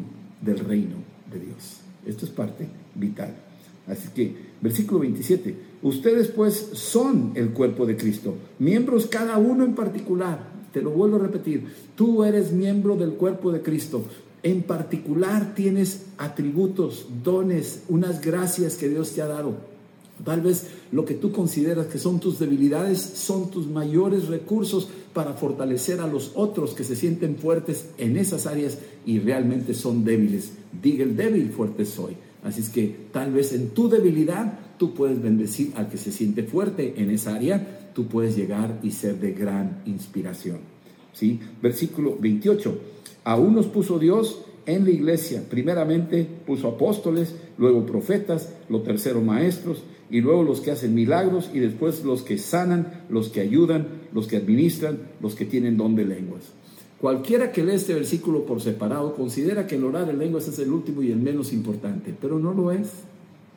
del 0.41 0.60
reino 0.60 0.96
de 1.32 1.39
Dios. 1.39 1.80
Esto 2.06 2.26
es 2.26 2.32
parte 2.32 2.67
vital. 2.96 3.34
Así 3.88 4.10
que, 4.15 4.34
versículo 4.62 5.02
27, 5.02 5.56
ustedes 5.82 6.30
pues 6.30 6.69
son 6.74 7.32
el 7.36 7.50
cuerpo 7.50 7.86
de 7.86 7.98
Cristo, 7.98 8.36
miembros 8.60 9.08
cada 9.08 9.38
uno 9.38 9.65
en 9.65 9.76
particular. 9.76 10.54
Te 10.72 10.82
lo 10.82 10.91
vuelvo 10.91 11.17
a 11.17 11.19
repetir, 11.19 11.65
tú 11.96 12.24
eres 12.24 12.52
miembro 12.52 12.96
del 12.96 13.12
cuerpo 13.13 13.52
de 13.52 13.62
Cristo, 13.62 14.06
en 14.43 14.63
particular 14.63 15.56
tienes 15.56 16.03
atributos, 16.17 17.08
dones, 17.23 17.84
unas 17.88 18.21
gracias 18.21 18.75
que 18.75 18.89
Dios 18.89 19.12
te 19.12 19.21
ha 19.21 19.27
dado. 19.27 19.56
Tal 20.23 20.41
vez 20.41 20.67
lo 20.91 21.06
que 21.06 21.15
tú 21.15 21.32
consideras 21.32 21.88
que 21.88 21.97
son 21.97 22.19
tus 22.19 22.39
debilidades 22.39 22.99
son 22.99 23.49
tus 23.49 23.67
mayores 23.67 24.27
recursos 24.27 24.88
para 25.13 25.34
fortalecer 25.34 25.99
a 26.01 26.08
los 26.08 26.32
otros 26.36 26.73
que 26.73 26.84
se 26.84 26.95
sienten 26.95 27.38
fuertes 27.38 27.88
en 27.97 28.17
esas 28.17 28.45
áreas 28.45 28.77
y 29.06 29.19
realmente 29.19 29.73
son 29.73 30.03
débiles. 30.03 30.51
Diga 30.82 31.03
el 31.03 31.15
débil, 31.15 31.49
fuerte 31.49 31.86
soy. 31.86 32.15
Así 32.43 32.62
es 32.62 32.69
que 32.69 32.95
tal 33.12 33.32
vez 33.32 33.53
en 33.53 33.69
tu 33.69 33.89
debilidad 33.89 34.60
tú 34.77 34.93
puedes 34.93 35.21
bendecir 35.21 35.71
al 35.75 35.89
que 35.89 35.97
se 35.97 36.12
siente 36.12 36.43
fuerte 36.43 36.95
en 36.97 37.10
esa 37.10 37.36
área, 37.36 37.91
tú 37.95 38.08
puedes 38.08 38.36
llegar 38.36 38.79
y 38.84 38.91
ser 38.91 39.19
de 39.19 39.32
gran 39.32 39.82
inspiración. 39.86 40.60
¿Sí? 41.13 41.39
Versículo 41.62 42.17
28. 42.19 42.92
Aún 43.24 43.56
nos 43.56 43.68
puso 43.68 44.00
Dios 44.00 44.42
en 44.66 44.86
la 44.86 44.92
iglesia. 44.92 45.44
Primeramente 45.50 46.28
puso 46.46 46.68
apóstoles, 46.68 47.36
luego 47.58 47.86
profetas, 47.86 48.54
lo 48.70 48.82
tercero 48.82 49.22
maestros, 49.22 49.84
y 50.10 50.22
luego 50.22 50.44
los 50.44 50.62
que 50.62 50.72
hacen 50.72 50.94
milagros, 50.94 51.50
y 51.54 51.60
después 51.60 52.04
los 52.04 52.22
que 52.22 52.38
sanan, 52.38 53.04
los 53.10 53.30
que 53.30 53.42
ayudan, 53.42 53.88
los 54.14 54.28
que 54.28 54.38
administran, 54.38 55.00
los 55.22 55.36
que 55.36 55.46
tienen 55.46 55.78
don 55.78 55.96
de 55.96 56.06
lenguas. 56.06 56.44
Cualquiera 57.02 57.52
que 57.52 57.64
lee 57.64 57.74
este 57.74 57.94
versículo 57.94 58.46
por 58.46 58.62
separado 58.62 59.16
considera 59.16 59.68
que 59.68 59.76
el 59.76 59.84
orar 59.84 60.10
en 60.10 60.20
lenguas 60.20 60.48
es 60.48 60.58
el 60.60 60.72
último 60.72 61.02
y 61.02 61.12
el 61.12 61.18
menos 61.18 61.52
importante, 61.52 62.16
pero 62.20 62.40
no 62.40 62.54
lo 62.54 62.72
es, 62.72 62.92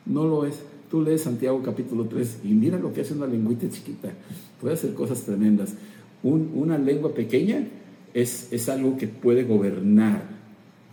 no 0.05 0.25
lo 0.25 0.45
es. 0.45 0.55
Tú 0.91 1.01
lees 1.01 1.21
Santiago 1.21 1.61
capítulo 1.63 2.05
3 2.05 2.39
y 2.43 2.49
mira 2.49 2.77
lo 2.77 2.91
que 2.91 3.01
hace 3.01 3.13
una 3.13 3.27
lengüita 3.27 3.69
chiquita, 3.69 4.09
puede 4.59 4.73
hacer 4.73 4.93
cosas 4.93 5.21
tremendas. 5.23 5.75
una 6.23 6.77
lengua 6.77 7.13
pequeña 7.13 7.67
es, 8.13 8.69
algo 8.69 8.97
que 8.97 9.07
puede 9.07 9.43
gobernar, 9.43 10.23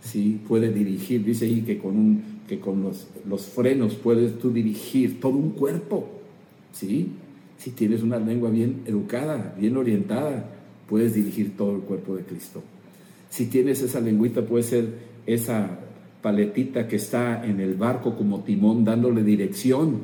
¿sí? 0.01 0.39
puede 0.47 0.71
dirigir. 0.71 1.23
Dice 1.23 1.45
ahí 1.45 1.61
que 1.61 1.77
con, 1.77 1.97
un, 1.97 2.23
que 2.47 2.59
con 2.59 2.83
los, 2.83 3.07
los 3.27 3.45
frenos 3.45 3.95
puedes 3.95 4.37
tú 4.39 4.51
dirigir 4.51 5.19
todo 5.19 5.33
un 5.33 5.51
cuerpo. 5.51 6.07
¿sí? 6.71 7.11
Si 7.57 7.71
tienes 7.71 8.03
una 8.03 8.19
lengua 8.19 8.49
bien 8.49 8.81
educada, 8.85 9.55
bien 9.59 9.77
orientada, 9.77 10.51
puedes 10.87 11.13
dirigir 11.13 11.55
todo 11.57 11.75
el 11.75 11.81
cuerpo 11.81 12.15
de 12.15 12.23
Cristo. 12.23 12.61
Si 13.29 13.47
tienes 13.47 13.81
esa 13.81 13.99
lengüita, 13.99 14.45
puede 14.45 14.63
ser 14.63 14.89
esa 15.25 15.79
paletita 16.21 16.87
que 16.87 16.95
está 16.95 17.45
en 17.45 17.59
el 17.59 17.75
barco 17.75 18.15
como 18.15 18.43
timón 18.43 18.83
dándole 18.83 19.23
dirección 19.23 20.01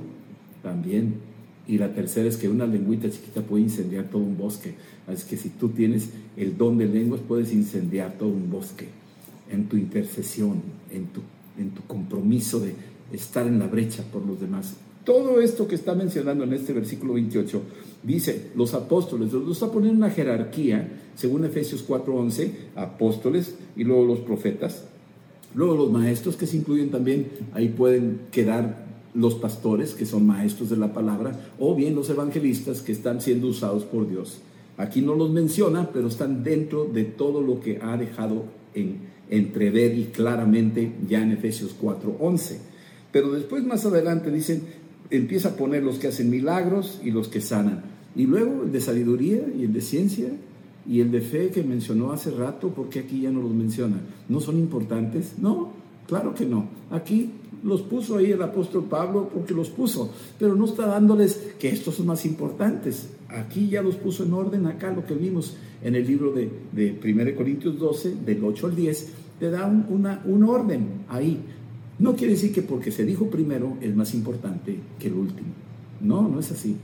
también. 0.62 1.31
Y 1.72 1.78
la 1.78 1.94
tercera 1.94 2.28
es 2.28 2.36
que 2.36 2.50
una 2.50 2.68
lengüita 2.68 3.10
chiquita 3.10 3.44
puede 3.44 3.64
incendiar 3.64 4.10
todo 4.10 4.22
un 4.22 4.38
bosque. 4.38 4.74
Así 5.08 5.26
que 5.30 5.38
si 5.38 5.48
tú 5.48 5.70
tienes 5.70 6.10
el 6.36 6.58
don 6.58 6.78
de 6.78 6.86
lenguas, 6.86 7.22
puedes 7.26 7.54
incendiar 7.54 8.18
todo 8.18 8.28
un 8.28 8.52
bosque 8.52 8.90
en 9.50 9.70
tu 9.70 9.78
intercesión, 9.78 10.62
en 10.92 11.06
tu, 11.06 11.22
en 11.58 11.70
tu 11.70 11.82
compromiso 11.84 12.60
de 12.60 12.74
estar 13.14 13.48
en 13.48 13.58
la 13.58 13.68
brecha 13.68 14.04
por 14.12 14.26
los 14.26 14.42
demás. 14.42 14.74
Todo 15.06 15.40
esto 15.40 15.66
que 15.66 15.76
está 15.76 15.96
mencionando 15.96 16.44
en 16.44 16.52
este 16.52 16.74
versículo 16.74 17.14
28, 17.14 17.62
dice 18.04 18.52
los 18.54 18.74
apóstoles, 18.74 19.32
los 19.32 19.54
está 19.54 19.72
poniendo 19.72 20.00
una 20.00 20.14
jerarquía, 20.14 20.92
según 21.16 21.46
Efesios 21.46 21.88
4:11, 21.88 22.52
apóstoles 22.76 23.56
y 23.78 23.86
luego 23.86 24.04
los 24.04 24.20
profetas, 24.20 24.84
luego 25.56 25.76
los 25.76 25.90
maestros 25.90 26.36
que 26.36 26.48
se 26.48 26.58
incluyen 26.58 26.92
también, 26.92 27.30
ahí 27.54 27.70
pueden 27.70 28.20
quedar 28.30 28.91
los 29.14 29.36
pastores 29.36 29.94
que 29.94 30.06
son 30.06 30.26
maestros 30.26 30.70
de 30.70 30.78
la 30.78 30.94
palabra, 30.94 31.54
o 31.60 31.76
bien 31.76 31.96
los 31.96 32.10
evangelistas 32.10 32.82
que 32.82 32.92
están 32.92 33.22
siendo 33.22 33.48
usados 33.48 33.84
por 33.84 34.10
Dios. 34.10 34.40
Aquí 34.78 35.02
no 35.02 35.16
los 35.16 35.30
menciona, 35.30 35.90
pero 35.92 36.08
están 36.08 36.44
dentro 36.44 36.86
de 36.86 37.04
todo 37.04 37.42
lo 37.42 37.60
que 37.60 37.80
ha 37.82 37.98
dejado 37.98 38.46
en 38.74 39.00
entrever 39.30 39.98
y 39.98 40.06
claramente 40.06 40.94
ya 41.08 41.22
en 41.22 41.32
Efesios 41.32 41.76
4:11. 41.80 42.60
Pero 43.12 43.32
después 43.32 43.66
más 43.66 43.86
adelante 43.86 44.32
dicen, 44.32 44.64
empieza 45.10 45.50
a 45.50 45.56
poner 45.56 45.84
los 45.84 46.00
que 46.00 46.08
hacen 46.08 46.30
milagros 46.30 47.00
y 47.04 47.12
los 47.12 47.28
que 47.28 47.42
sanan. 47.42 47.84
Y 48.16 48.26
luego 48.26 48.64
el 48.64 48.72
de 48.72 48.82
sabiduría 48.82 49.42
y 49.58 49.66
el 49.66 49.74
de 49.74 49.82
ciencia 49.82 50.30
y 50.88 51.02
el 51.02 51.12
de 51.12 51.22
fe 51.22 51.50
que 51.50 51.64
mencionó 51.64 52.12
hace 52.12 52.32
rato, 52.32 52.70
porque 52.76 53.00
aquí 53.00 53.22
ya 53.22 53.32
no 53.32 53.42
los 53.42 53.54
menciona. 53.54 54.02
¿No 54.30 54.40
son 54.40 54.58
importantes? 54.58 55.34
No, 55.38 55.74
claro 56.08 56.34
que 56.34 56.46
no. 56.46 56.68
Aquí 56.90 57.32
los 57.64 57.82
puso 57.82 58.18
ahí 58.18 58.32
el 58.32 58.42
apóstol 58.42 58.86
Pablo 58.90 59.30
porque 59.34 59.54
los 59.54 59.70
puso, 59.70 60.12
pero 60.40 60.56
no 60.56 60.66
está 60.66 60.88
dándoles 60.88 61.54
que 61.60 61.70
estos 61.70 61.96
son 61.96 62.08
más 62.08 62.26
importantes. 62.26 63.10
Aquí 63.30 63.70
ya 63.70 63.82
los 63.82 63.96
puso 63.96 64.24
en 64.24 64.34
orden, 64.34 64.66
acá 64.66 64.92
lo 64.92 65.06
que 65.06 65.14
vimos 65.14 65.56
en 65.84 65.96
el 65.96 66.06
libro 66.06 66.32
de, 66.32 66.50
de 66.72 67.00
1 67.04 67.36
Corintios 67.36 67.80
12, 67.80 68.16
del 68.26 68.44
8 68.44 68.68
al 68.68 68.76
10, 68.76 69.14
te 69.40 69.50
da 69.50 69.66
un, 69.66 69.86
una, 69.90 70.22
un 70.26 70.44
orden 70.44 71.06
ahí. 71.08 71.40
No 72.00 72.16
quiere 72.16 72.34
decir 72.34 72.52
que 72.52 72.62
porque 72.62 72.92
se 72.92 73.06
dijo 73.06 73.30
primero 73.30 73.78
es 73.82 73.96
más 73.96 74.14
importante 74.14 74.80
que 75.00 75.08
el 75.08 75.14
último. 75.14 75.50
No, 76.02 76.28
no 76.28 76.40
es 76.40 76.52
así. 76.52 76.76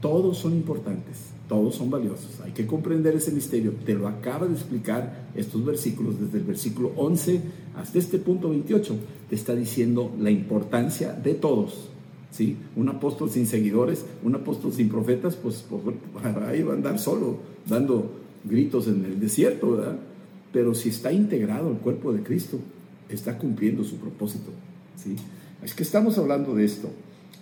Todos 0.00 0.38
son 0.38 0.52
importantes 0.52 1.39
todos 1.50 1.74
son 1.74 1.90
valiosos. 1.90 2.40
Hay 2.44 2.52
que 2.52 2.64
comprender 2.64 3.16
ese 3.16 3.32
misterio. 3.32 3.72
Te 3.84 3.94
lo 3.94 4.06
acaba 4.06 4.46
de 4.46 4.52
explicar 4.52 5.26
estos 5.34 5.64
versículos, 5.64 6.20
desde 6.20 6.38
el 6.38 6.44
versículo 6.44 6.92
11 6.94 7.40
hasta 7.74 7.98
este 7.98 8.18
punto 8.18 8.50
28. 8.50 8.96
Te 9.28 9.34
está 9.34 9.52
diciendo 9.56 10.14
la 10.20 10.30
importancia 10.30 11.12
de 11.12 11.34
todos, 11.34 11.88
¿sí? 12.30 12.56
Un 12.76 12.88
apóstol 12.88 13.30
sin 13.30 13.48
seguidores, 13.48 14.06
un 14.22 14.36
apóstol 14.36 14.72
sin 14.72 14.88
profetas, 14.88 15.34
pues, 15.34 15.64
pues 15.68 15.96
ahí 16.46 16.62
va 16.62 16.74
a 16.74 16.76
andar 16.76 17.00
solo, 17.00 17.38
dando 17.66 18.12
gritos 18.44 18.86
en 18.86 19.04
el 19.04 19.18
desierto, 19.18 19.72
¿verdad? 19.72 19.98
Pero 20.52 20.72
si 20.72 20.90
está 20.90 21.12
integrado 21.12 21.68
al 21.68 21.78
cuerpo 21.78 22.12
de 22.12 22.22
Cristo, 22.22 22.60
está 23.08 23.36
cumpliendo 23.36 23.82
su 23.82 23.96
propósito, 23.96 24.52
¿sí? 24.94 25.16
Es 25.64 25.74
que 25.74 25.82
estamos 25.82 26.16
hablando 26.16 26.54
de 26.54 26.64
esto, 26.64 26.90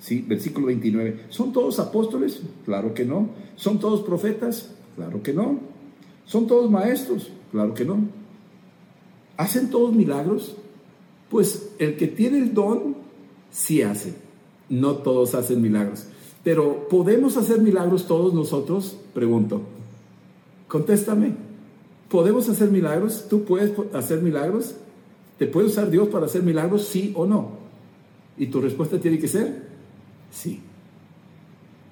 ¿sí? 0.01 0.25
Versículo 0.27 0.67
29. 0.67 1.27
¿Son 1.29 1.53
todos 1.53 1.79
apóstoles? 1.79 2.43
Claro 2.65 2.95
que 2.95 3.05
no. 3.05 3.29
¿Son 3.57 3.79
todos 3.79 4.03
profetas? 4.03 4.71
Claro 4.97 5.23
que 5.23 5.33
no. 5.33 5.61
¿Son 6.25 6.47
todos 6.47 6.71
maestros? 6.71 7.31
Claro 7.53 7.75
que 7.75 7.85
no. 7.85 7.99
¿Hacen 9.37 9.71
todos 9.71 9.95
milagros? 9.95 10.57
Pues 11.31 11.71
el 11.79 11.97
que 11.97 12.09
tiene 12.09 12.39
el 12.39 12.55
don, 12.55 12.97
sí 13.51 13.83
hace. 13.83 14.15
No 14.69 14.97
todos 14.97 15.35
hacen 15.35 15.63
milagros. 15.63 16.07
Pero 16.45 16.89
¿podemos 16.89 17.37
hacer 17.37 17.61
milagros 17.61 18.07
todos 18.07 18.35
nosotros? 18.35 18.97
Pregunto. 19.15 19.63
Contéstame. 20.67 21.35
¿Podemos 22.09 22.49
hacer 22.49 22.71
milagros? 22.71 23.27
¿Tú 23.29 23.45
puedes 23.45 23.73
hacer 23.95 24.23
milagros? 24.23 24.75
¿Te 25.39 25.47
puede 25.47 25.67
usar 25.67 25.91
Dios 25.91 26.09
para 26.09 26.27
hacer 26.27 26.43
milagros? 26.43 26.85
Sí 26.85 27.13
o 27.15 27.27
no. 27.27 27.53
Y 28.37 28.47
tu 28.47 28.61
respuesta 28.61 28.99
tiene 28.99 29.19
que 29.19 29.29
ser 29.29 29.68
sí. 30.31 30.61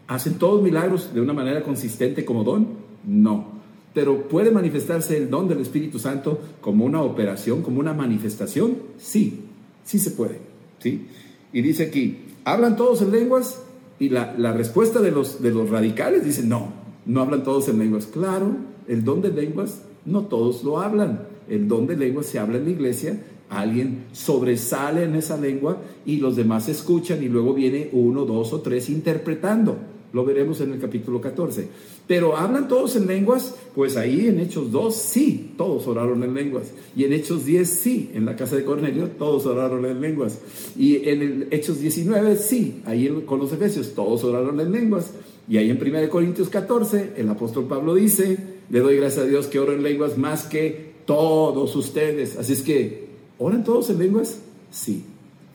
¿Hacen 0.08 0.34
todos 0.34 0.62
milagros 0.62 1.12
de 1.12 1.20
una 1.20 1.32
manera 1.32 1.62
consistente 1.62 2.24
como 2.24 2.44
don? 2.44 2.68
No. 3.04 3.56
Pero 3.92 4.28
¿puede 4.28 4.50
manifestarse 4.50 5.16
el 5.16 5.30
don 5.30 5.48
del 5.48 5.60
Espíritu 5.60 5.98
Santo 5.98 6.38
como 6.60 6.84
una 6.84 7.02
operación, 7.02 7.62
como 7.62 7.80
una 7.80 7.94
manifestación? 7.94 8.76
Sí, 8.98 9.44
sí 9.84 9.98
se 9.98 10.10
puede. 10.12 10.38
¿sí? 10.78 11.06
Y 11.52 11.62
dice 11.62 11.84
aquí, 11.84 12.18
¿hablan 12.44 12.76
todos 12.76 13.02
en 13.02 13.10
lenguas? 13.10 13.62
Y 13.98 14.10
la, 14.10 14.34
la 14.36 14.52
respuesta 14.52 15.00
de 15.00 15.10
los, 15.10 15.40
de 15.40 15.50
los 15.50 15.70
radicales 15.70 16.24
dice, 16.24 16.42
no, 16.42 16.68
no 17.06 17.22
hablan 17.22 17.42
todos 17.42 17.68
en 17.68 17.78
lenguas. 17.78 18.06
Claro, 18.06 18.56
el 18.86 19.04
don 19.04 19.22
de 19.22 19.30
lenguas 19.30 19.82
no 20.04 20.22
todos 20.26 20.62
lo 20.62 20.80
hablan. 20.80 21.26
El 21.48 21.68
don 21.68 21.86
de 21.86 21.96
lenguas 21.96 22.26
se 22.26 22.38
habla 22.38 22.58
en 22.58 22.64
la 22.64 22.70
iglesia, 22.70 23.22
alguien 23.48 24.06
sobresale 24.12 25.04
en 25.04 25.14
esa 25.14 25.36
lengua 25.36 25.80
y 26.04 26.16
los 26.16 26.36
demás 26.36 26.68
escuchan 26.68 27.22
y 27.22 27.28
luego 27.28 27.54
viene 27.54 27.90
uno, 27.92 28.24
dos 28.24 28.52
o 28.52 28.60
tres 28.60 28.90
interpretando. 28.90 29.76
Lo 30.12 30.24
veremos 30.24 30.60
en 30.60 30.72
el 30.72 30.80
capítulo 30.80 31.20
14. 31.20 31.68
Pero 32.06 32.36
hablan 32.36 32.68
todos 32.68 32.96
en 32.96 33.06
lenguas, 33.06 33.54
pues 33.74 33.96
ahí 33.96 34.28
en 34.28 34.40
Hechos 34.40 34.70
2 34.70 34.94
sí, 34.94 35.52
todos 35.58 35.86
oraron 35.88 36.22
en 36.22 36.34
lenguas. 36.34 36.72
Y 36.96 37.04
en 37.04 37.12
Hechos 37.12 37.44
10 37.44 37.68
sí, 37.68 38.10
en 38.14 38.24
la 38.24 38.36
casa 38.36 38.56
de 38.56 38.64
Cornelio 38.64 39.08
todos 39.18 39.44
oraron 39.46 39.84
en 39.84 40.00
lenguas. 40.00 40.38
Y 40.78 41.08
en 41.08 41.22
el 41.22 41.48
Hechos 41.50 41.80
19 41.80 42.36
sí, 42.36 42.80
ahí 42.86 43.24
con 43.26 43.40
los 43.40 43.52
Efesios 43.52 43.94
todos 43.94 44.22
oraron 44.24 44.60
en 44.60 44.72
lenguas. 44.72 45.10
Y 45.48 45.58
ahí 45.58 45.70
en 45.70 45.80
1 45.80 46.08
Corintios 46.08 46.48
14 46.48 47.14
el 47.16 47.28
apóstol 47.28 47.66
Pablo 47.66 47.94
dice, 47.94 48.36
le 48.70 48.80
doy 48.80 48.96
gracias 48.96 49.24
a 49.24 49.28
Dios 49.28 49.48
que 49.48 49.58
oro 49.58 49.72
en 49.72 49.82
lenguas 49.82 50.16
más 50.16 50.44
que 50.44 50.94
todos 51.06 51.74
ustedes. 51.76 52.36
Así 52.36 52.52
es 52.52 52.62
que, 52.62 53.05
¿oran 53.38 53.64
todos 53.64 53.90
en 53.90 53.98
lenguas? 53.98 54.40
Sí, 54.70 55.04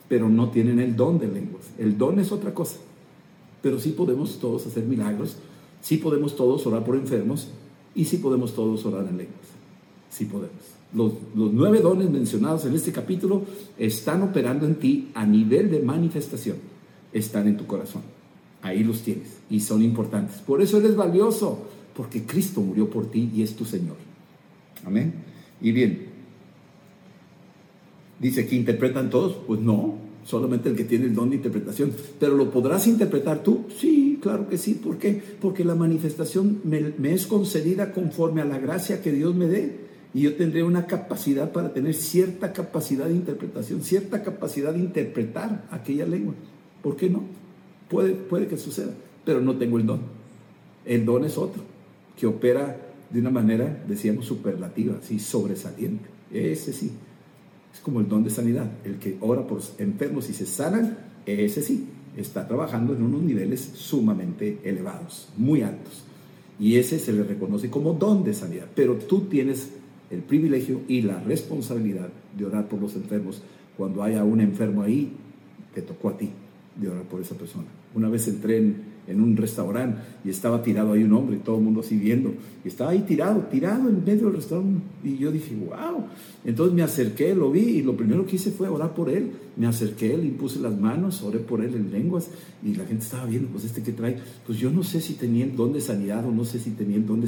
pero 0.08 0.28
no 0.28 0.50
tienen 0.50 0.78
el 0.78 0.96
don 0.96 1.18
de 1.18 1.28
lenguas. 1.28 1.64
El 1.78 1.96
don 1.96 2.18
es 2.18 2.32
otra 2.32 2.52
cosa. 2.52 2.76
Pero 3.62 3.78
sí 3.78 3.90
podemos 3.90 4.38
todos 4.38 4.66
hacer 4.66 4.84
milagros, 4.84 5.36
sí 5.80 5.96
podemos 5.96 6.36
todos 6.36 6.66
orar 6.66 6.84
por 6.84 6.96
enfermos 6.96 7.48
y 7.94 8.04
sí 8.04 8.18
podemos 8.18 8.54
todos 8.54 8.84
orar 8.84 9.06
en 9.08 9.18
lenguas. 9.18 9.48
Sí 10.10 10.24
podemos. 10.26 10.52
Los, 10.94 11.12
los, 11.34 11.52
nueve 11.52 11.80
dones 11.80 12.10
mencionados 12.10 12.66
en 12.66 12.74
este 12.74 12.92
capítulo 12.92 13.44
están 13.78 14.22
operando 14.22 14.66
en 14.66 14.74
ti 14.74 15.10
a 15.14 15.24
nivel 15.24 15.70
de 15.70 15.80
manifestación. 15.80 16.56
Están 17.12 17.48
en 17.48 17.56
tu 17.56 17.66
corazón. 17.66 18.02
Ahí 18.60 18.84
los 18.84 19.02
tienes 19.02 19.38
y 19.48 19.60
son 19.60 19.82
importantes. 19.82 20.36
Por 20.38 20.60
eso 20.60 20.78
eres 20.78 20.94
valioso, 20.94 21.58
porque 21.96 22.24
Cristo 22.24 22.60
murió 22.60 22.90
por 22.90 23.10
ti 23.10 23.30
y 23.34 23.42
es 23.42 23.56
tu 23.56 23.64
Señor. 23.64 23.96
Amén. 24.84 25.14
Y 25.60 25.72
bien, 25.72 26.11
dice 28.22 28.46
que 28.46 28.54
interpretan 28.54 29.10
todos. 29.10 29.36
Pues 29.46 29.60
no, 29.60 29.98
solamente 30.24 30.70
el 30.70 30.76
que 30.76 30.84
tiene 30.84 31.06
el 31.06 31.14
don 31.14 31.30
de 31.30 31.36
interpretación. 31.36 31.92
Pero 32.18 32.36
¿lo 32.36 32.50
podrás 32.50 32.86
interpretar 32.86 33.42
tú? 33.42 33.66
Sí, 33.76 34.18
claro 34.22 34.48
que 34.48 34.56
sí. 34.56 34.74
¿Por 34.74 34.96
qué? 34.96 35.20
Porque 35.40 35.64
la 35.64 35.74
manifestación 35.74 36.60
me, 36.64 37.12
es 37.12 37.26
concedida 37.26 37.92
conforme 37.92 38.40
a 38.40 38.46
la 38.46 38.58
gracia 38.58 39.02
que 39.02 39.12
Dios 39.12 39.34
me 39.34 39.46
dé. 39.46 39.82
Y 40.14 40.22
yo 40.22 40.36
tendré 40.36 40.62
una 40.62 40.86
capacidad 40.86 41.52
para 41.52 41.72
tener 41.72 41.94
cierta 41.94 42.52
capacidad 42.52 43.06
de 43.06 43.14
interpretación, 43.14 43.82
cierta 43.82 44.22
capacidad 44.22 44.72
de 44.72 44.78
interpretar 44.78 45.66
aquella 45.70 46.06
lengua. 46.06 46.34
¿Por 46.82 46.96
qué 46.96 47.08
no? 47.08 47.22
Puede, 47.88 48.12
puede 48.12 48.46
que 48.46 48.58
suceda, 48.58 48.92
pero 49.24 49.40
no 49.40 49.56
tengo 49.56 49.78
el 49.78 49.86
don. 49.86 50.00
El 50.84 51.06
don 51.06 51.24
es 51.24 51.38
otro, 51.38 51.62
que 52.18 52.26
opera 52.26 52.76
de 53.08 53.20
una 53.20 53.30
manera, 53.30 53.82
decíamos, 53.88 54.26
superlativa, 54.26 54.96
así, 55.02 55.18
sobresaliente. 55.18 56.04
Ese 56.30 56.74
sí. 56.74 56.92
Es 57.72 57.80
como 57.80 58.00
el 58.00 58.08
don 58.08 58.24
de 58.24 58.30
sanidad. 58.30 58.70
El 58.84 58.96
que 58.96 59.16
ora 59.20 59.46
por 59.46 59.60
enfermos 59.78 60.28
y 60.30 60.34
se 60.34 60.46
sanan, 60.46 60.98
ese 61.26 61.62
sí, 61.62 61.88
está 62.16 62.46
trabajando 62.46 62.94
en 62.94 63.02
unos 63.02 63.22
niveles 63.22 63.60
sumamente 63.74 64.58
elevados, 64.64 65.28
muy 65.36 65.62
altos. 65.62 66.04
Y 66.58 66.76
ese 66.76 66.98
se 66.98 67.12
le 67.12 67.22
reconoce 67.22 67.70
como 67.70 67.94
don 67.94 68.24
de 68.24 68.34
sanidad. 68.34 68.66
Pero 68.74 68.96
tú 68.96 69.22
tienes 69.22 69.70
el 70.10 70.20
privilegio 70.20 70.82
y 70.88 71.02
la 71.02 71.20
responsabilidad 71.20 72.08
de 72.36 72.44
orar 72.44 72.68
por 72.68 72.80
los 72.80 72.94
enfermos. 72.94 73.42
Cuando 73.76 74.02
haya 74.02 74.22
un 74.24 74.40
enfermo 74.40 74.82
ahí, 74.82 75.12
te 75.74 75.82
tocó 75.82 76.10
a 76.10 76.18
ti 76.18 76.30
de 76.76 76.88
orar 76.88 77.04
por 77.04 77.20
esa 77.20 77.34
persona. 77.34 77.66
Una 77.94 78.08
vez 78.08 78.28
entré 78.28 78.58
en, 78.58 78.91
en 79.06 79.20
un 79.20 79.36
restaurante 79.36 80.00
y 80.24 80.30
estaba 80.30 80.62
tirado 80.62 80.92
ahí 80.92 81.02
un 81.02 81.12
hombre 81.12 81.38
todo 81.44 81.56
el 81.56 81.62
mundo 81.62 81.80
así 81.80 81.96
viendo. 81.96 82.32
Y 82.64 82.68
estaba 82.68 82.90
ahí 82.90 83.00
tirado, 83.00 83.40
tirado 83.50 83.88
en 83.88 84.04
medio 84.04 84.26
del 84.26 84.36
restaurante. 84.36 84.80
Y 85.02 85.16
yo 85.18 85.32
dije, 85.32 85.56
wow. 85.56 86.04
Entonces 86.44 86.74
me 86.74 86.82
acerqué, 86.82 87.34
lo 87.34 87.50
vi 87.50 87.60
y 87.60 87.82
lo 87.82 87.96
primero 87.96 88.24
que 88.24 88.36
hice 88.36 88.50
fue 88.50 88.68
orar 88.68 88.94
por 88.94 89.10
él. 89.10 89.32
Me 89.56 89.66
acerqué, 89.66 90.16
le 90.16 90.26
impuse 90.26 90.60
las 90.60 90.78
manos, 90.78 91.22
oré 91.22 91.38
por 91.38 91.62
él 91.62 91.74
en 91.74 91.90
lenguas 91.90 92.30
y 92.64 92.74
la 92.74 92.84
gente 92.84 93.04
estaba 93.04 93.26
viendo, 93.26 93.48
pues 93.48 93.64
este 93.64 93.82
que 93.82 93.92
trae. 93.92 94.18
Pues 94.46 94.58
yo 94.58 94.70
no 94.70 94.82
sé 94.82 95.00
si 95.00 95.14
tenía 95.14 95.44
el 95.44 95.56
don 95.56 95.72
o 95.72 96.32
no 96.32 96.44
sé 96.44 96.58
si 96.58 96.70
tenía 96.70 96.96
el 96.96 97.06
don 97.06 97.24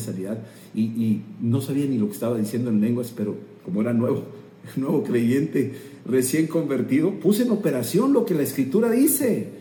y 0.75 1.21
no 1.41 1.61
sabía 1.61 1.87
ni 1.87 1.99
lo 1.99 2.07
que 2.07 2.13
estaba 2.13 2.39
diciendo 2.39 2.71
en 2.71 2.81
lenguas, 2.81 3.13
pero 3.17 3.35
como 3.65 3.81
era 3.81 3.93
nuevo, 3.93 4.25
nuevo 4.77 5.03
creyente, 5.03 5.75
recién 6.07 6.47
convertido, 6.47 7.19
puse 7.19 7.43
en 7.43 7.51
operación 7.51 8.13
lo 8.13 8.25
que 8.25 8.35
la 8.35 8.43
escritura 8.43 8.91
dice. 8.91 9.54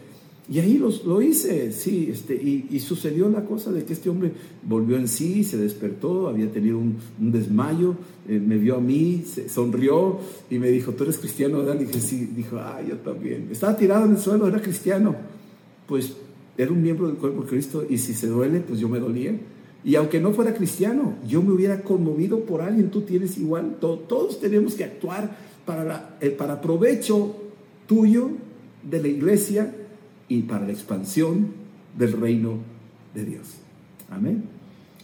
Y 0.49 0.59
ahí 0.59 0.77
los, 0.77 1.05
lo 1.05 1.21
hice, 1.21 1.71
sí, 1.71 2.09
este, 2.11 2.35
y, 2.35 2.79
sucedió 2.81 3.29
la 3.29 3.45
cosa 3.45 3.71
de 3.71 3.85
que 3.85 3.93
este 3.93 4.09
hombre 4.09 4.33
volvió 4.61 4.97
en 4.97 5.07
sí, 5.07 5.45
se 5.45 5.55
despertó, 5.55 6.27
había 6.27 6.51
tenido 6.51 6.79
un, 6.79 6.97
desmayo, 7.17 7.95
eh, 8.27 8.41
me 8.45 8.57
vio 8.57 8.75
a 8.75 8.81
mí, 8.81 9.23
se 9.25 9.47
sonrió 9.47 10.19
y 10.49 10.59
me 10.59 10.69
dijo, 10.69 10.91
¿tú 10.91 11.03
eres 11.05 11.17
cristiano? 11.17 11.59
¿verdad? 11.59 11.75
dije, 11.75 11.97
sí, 12.01 12.29
dijo, 12.35 12.57
ah, 12.57 12.81
yo 12.87 12.97
también. 12.97 13.47
Estaba 13.51 13.77
tirado 13.77 14.05
en 14.05 14.11
el 14.11 14.17
suelo, 14.17 14.45
era 14.45 14.61
cristiano. 14.61 15.15
Pues 15.87 16.13
era 16.57 16.71
un 16.71 16.81
miembro 16.81 17.07
del 17.07 17.15
cuerpo 17.15 17.43
de 17.43 17.47
Cristo 17.47 17.85
y 17.89 17.97
si 17.97 18.13
se 18.13 18.27
duele, 18.27 18.59
pues 18.59 18.81
yo 18.81 18.89
me 18.89 18.99
dolía. 18.99 19.33
Y 19.85 19.95
aunque 19.95 20.19
no 20.19 20.33
fuera 20.33 20.53
cristiano, 20.53 21.15
yo 21.25 21.41
me 21.41 21.53
hubiera 21.53 21.83
conmovido 21.83 22.41
por 22.41 22.61
alguien, 22.61 22.89
tú 22.89 23.01
tienes 23.01 23.37
igual, 23.37 23.77
todos 23.79 24.41
tenemos 24.41 24.75
que 24.75 24.83
actuar 24.83 25.37
para, 25.65 26.17
eh, 26.19 26.29
para 26.29 26.59
provecho 26.59 27.33
tuyo, 27.87 28.31
de 28.83 29.01
la 29.01 29.07
iglesia 29.07 29.73
y 30.37 30.41
para 30.41 30.65
la 30.65 30.71
expansión 30.71 31.49
del 31.97 32.13
reino 32.13 32.57
de 33.13 33.25
Dios. 33.25 33.57
Amén. 34.09 34.43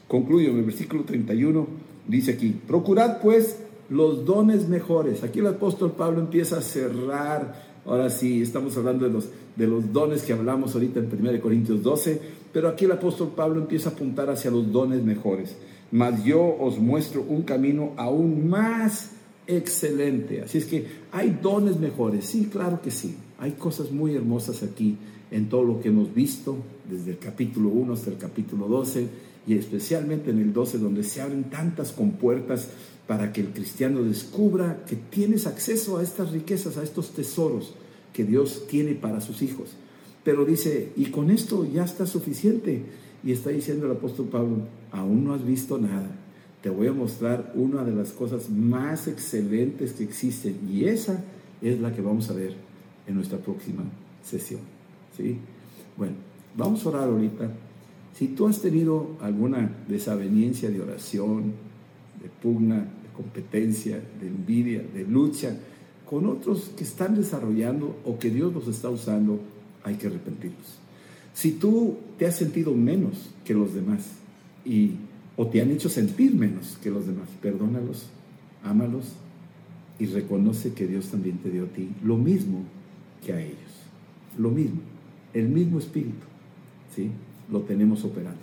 Concluyo 0.08 0.50
en 0.50 0.58
el 0.58 0.64
versículo 0.64 1.04
31, 1.04 1.68
dice 2.08 2.32
aquí, 2.32 2.56
procurad 2.68 3.22
pues 3.22 3.60
los 3.90 4.26
dones 4.26 4.68
mejores. 4.68 5.24
Aquí 5.24 5.40
el 5.40 5.48
apóstol 5.48 5.92
Pablo 5.92 6.20
empieza 6.20 6.58
a 6.58 6.62
cerrar, 6.62 7.64
ahora 7.86 8.10
sí, 8.10 8.42
estamos 8.42 8.76
hablando 8.78 9.06
de 9.06 9.14
los, 9.14 9.30
de 9.56 9.68
los 9.68 9.94
dones 9.94 10.24
que 10.24 10.34
hablamos 10.34 10.74
ahorita 10.74 11.00
en 11.00 11.28
1 11.28 11.42
Corintios 11.42 11.84
12, 11.84 12.20
pero 12.52 12.68
aquí 12.68 12.86
el 12.86 12.92
apóstol 12.94 13.34
Pablo 13.36 13.62
empieza 13.62 13.90
a 13.90 13.94
apuntar 13.94 14.32
hacia 14.32 14.50
los 14.50 14.72
dones 14.72 15.04
mejores. 15.04 15.56
Mas 15.92 16.24
yo 16.24 16.56
os 16.60 16.80
muestro 16.80 17.24
un 17.28 17.44
camino 17.44 17.94
aún 17.98 18.50
más 18.50 19.12
excelente. 19.46 20.42
Así 20.42 20.58
es 20.58 20.66
que 20.66 20.88
hay 21.12 21.38
dones 21.42 21.80
mejores, 21.80 22.26
sí, 22.26 22.50
claro 22.52 22.82
que 22.82 22.90
sí. 22.90 23.16
Hay 23.38 23.52
cosas 23.52 23.92
muy 23.92 24.16
hermosas 24.16 24.64
aquí 24.64 24.98
en 25.32 25.50
todo 25.50 25.64
lo 25.64 25.80
que 25.80 25.90
hemos 25.90 26.14
visto, 26.14 26.58
desde 26.90 27.12
el 27.12 27.18
capítulo 27.20 27.70
1 27.70 27.94
hasta 27.94 28.10
el 28.10 28.18
capítulo 28.18 28.68
12, 28.68 29.08
y 29.48 29.56
especialmente 29.56 30.32
en 30.32 30.40
el 30.40 30.54
12, 30.54 30.78
donde 30.78 31.04
se 31.04 31.22
abren 31.22 31.46
tantas 31.46 31.92
compuertas 31.92 32.70
para 33.08 33.34
que 33.34 33.42
el 33.42 33.48
cristiano 33.48 34.04
descubra 34.04 34.84
que 34.86 34.96
tienes 34.96 35.48
acceso 35.48 35.98
a 35.98 36.04
estas 36.04 36.32
riquezas, 36.32 36.78
a 36.78 36.84
estos 36.84 37.12
tesoros 37.12 37.74
que 38.14 38.24
Dios 38.24 38.68
tiene 38.68 38.94
para 38.94 39.22
sus 39.22 39.42
hijos. 39.42 39.72
Pero 40.24 40.46
dice, 40.46 40.92
y 40.96 41.06
con 41.06 41.32
esto 41.32 41.66
ya 41.66 41.84
está 41.84 42.06
suficiente. 42.06 42.84
Y 43.24 43.32
está 43.32 43.50
diciendo 43.50 43.86
el 43.86 43.94
apóstol 43.94 44.28
Pablo, 44.28 44.58
aún 44.92 45.26
no 45.26 45.34
has 45.34 45.46
visto 45.46 45.78
nada. 45.78 46.10
Te 46.62 46.70
voy 46.70 46.88
a 46.88 46.94
mostrar 46.94 47.52
una 47.56 47.84
de 47.84 47.94
las 47.94 48.12
cosas 48.12 48.50
más 48.50 49.08
excelentes 49.08 49.94
que 49.94 50.04
existen. 50.04 50.58
Y 50.70 50.86
esa 50.86 51.24
es 51.62 51.80
la 51.80 51.94
que 51.94 52.02
vamos 52.02 52.30
a 52.30 52.34
ver 52.34 52.54
en 53.08 53.16
nuestra 53.16 53.40
próxima 53.40 53.84
sesión. 54.24 54.79
Bueno, 55.98 56.16
vamos 56.56 56.86
a 56.86 56.90
orar 56.90 57.10
ahorita. 57.10 57.52
Si 58.16 58.28
tú 58.28 58.48
has 58.48 58.62
tenido 58.62 59.18
alguna 59.22 59.72
desaveniencia 59.88 60.70
de 60.70 60.82
oración, 60.82 61.54
de 62.22 62.30
pugna, 62.42 62.78
de 62.78 63.10
competencia, 63.16 64.02
de 64.20 64.28
envidia, 64.28 64.84
de 64.94 65.06
lucha 65.06 65.56
con 66.10 66.26
otros 66.26 66.72
que 66.76 66.84
están 66.84 67.16
desarrollando 67.16 67.98
o 68.04 68.18
que 68.18 68.30
Dios 68.32 68.54
los 68.54 68.68
está 68.68 68.90
usando, 68.90 69.40
hay 69.84 69.96
que 69.96 70.08
arrepentirlos. 70.08 70.80
Si 71.34 71.52
tú 71.52 71.98
te 72.18 72.26
has 72.26 72.36
sentido 72.36 72.74
menos 72.74 73.30
que 73.46 73.54
los 73.54 73.74
demás 73.74 74.16
y, 74.66 74.96
o 75.38 75.48
te 75.48 75.62
han 75.62 75.72
hecho 75.72 75.88
sentir 75.88 76.34
menos 76.34 76.78
que 76.82 76.90
los 76.90 77.06
demás, 77.06 77.30
perdónalos, 77.42 78.08
ámalos 78.64 79.06
y 80.00 80.08
reconoce 80.08 80.74
que 80.74 80.88
Dios 80.88 81.08
también 81.08 81.38
te 81.38 81.50
dio 81.52 81.66
a 81.66 81.68
ti 81.68 81.90
lo 82.04 82.18
mismo 82.18 82.64
que 83.26 83.34
a 83.34 83.42
ellos. 83.42 83.58
Lo 84.38 84.50
mismo, 84.50 84.80
el 85.34 85.50
mismo 85.50 85.80
espíritu, 85.80 86.26
¿sí? 86.96 87.12
Lo 87.52 87.62
tenemos 87.62 88.04
operando. 88.04 88.40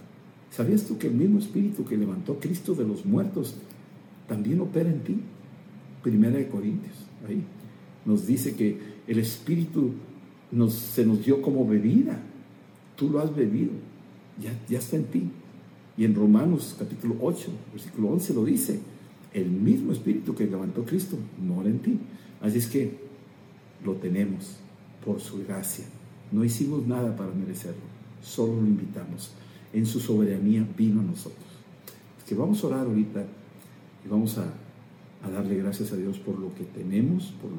¿Sabías 0.51 0.85
tú 0.85 0.99
que 0.99 1.09
el 1.09 1.15
mismo 1.15 1.39
espíritu 1.39 1.85
que 1.85 1.97
levantó 1.97 2.39
Cristo 2.39 2.75
de 2.75 2.87
los 2.87 3.05
muertos 3.05 3.57
también 4.29 4.61
opera 4.61 4.89
en 4.89 5.01
ti? 5.01 5.17
Primera 6.03 6.37
de 6.37 6.49
Corintios, 6.49 6.95
ahí 7.29 7.43
nos 8.05 8.27
dice 8.27 8.55
que 8.55 8.79
el 9.07 9.19
espíritu 9.19 9.93
nos, 10.53 10.75
se 10.75 11.05
nos 11.05 11.25
dio 11.25 11.43
como 11.43 11.67
bebida. 11.67 12.19
Tú 12.95 13.11
lo 13.11 13.19
has 13.19 13.35
bebido, 13.35 13.73
ya, 14.41 14.59
ya 14.69 14.79
está 14.79 14.97
en 14.97 15.05
ti. 15.05 15.31
Y 15.99 16.05
en 16.05 16.15
Romanos 16.15 16.77
capítulo 16.79 17.17
8, 17.21 17.51
versículo 17.73 18.09
11 18.11 18.35
lo 18.35 18.45
dice, 18.45 18.81
el 19.35 19.51
mismo 19.51 19.93
espíritu 19.93 20.35
que 20.35 20.47
levantó 20.47 20.85
Cristo 20.85 21.17
mora 21.45 21.69
en 21.69 21.81
ti. 21.81 21.99
Así 22.41 22.59
es 22.59 22.69
que 22.69 22.93
lo 23.85 23.95
tenemos 23.95 24.57
por 25.05 25.21
su 25.21 25.45
gracia. 25.45 25.85
No 26.33 26.45
hicimos 26.45 26.87
nada 26.87 27.15
para 27.17 27.31
merecerlo, 27.33 27.83
solo 28.23 28.61
lo 28.61 28.67
invitamos. 28.67 29.31
En 29.73 29.87
su 29.87 30.01
soberanía 30.01 30.67
vino 30.77 31.01
a 31.01 31.05
nosotros. 31.05 31.45
Es 32.19 32.25
que 32.25 32.35
vamos 32.35 32.63
a 32.63 32.67
orar 32.67 32.87
ahorita 32.87 33.25
y 34.05 34.09
vamos 34.09 34.39
a, 34.39 34.45
a 35.23 35.31
darle 35.31 35.57
gracias 35.57 35.93
a 35.93 35.97
Dios 35.97 36.19
por 36.19 36.39
lo 36.39 36.55
que 36.55 36.65
tenemos, 36.65 37.33
por 37.41 37.51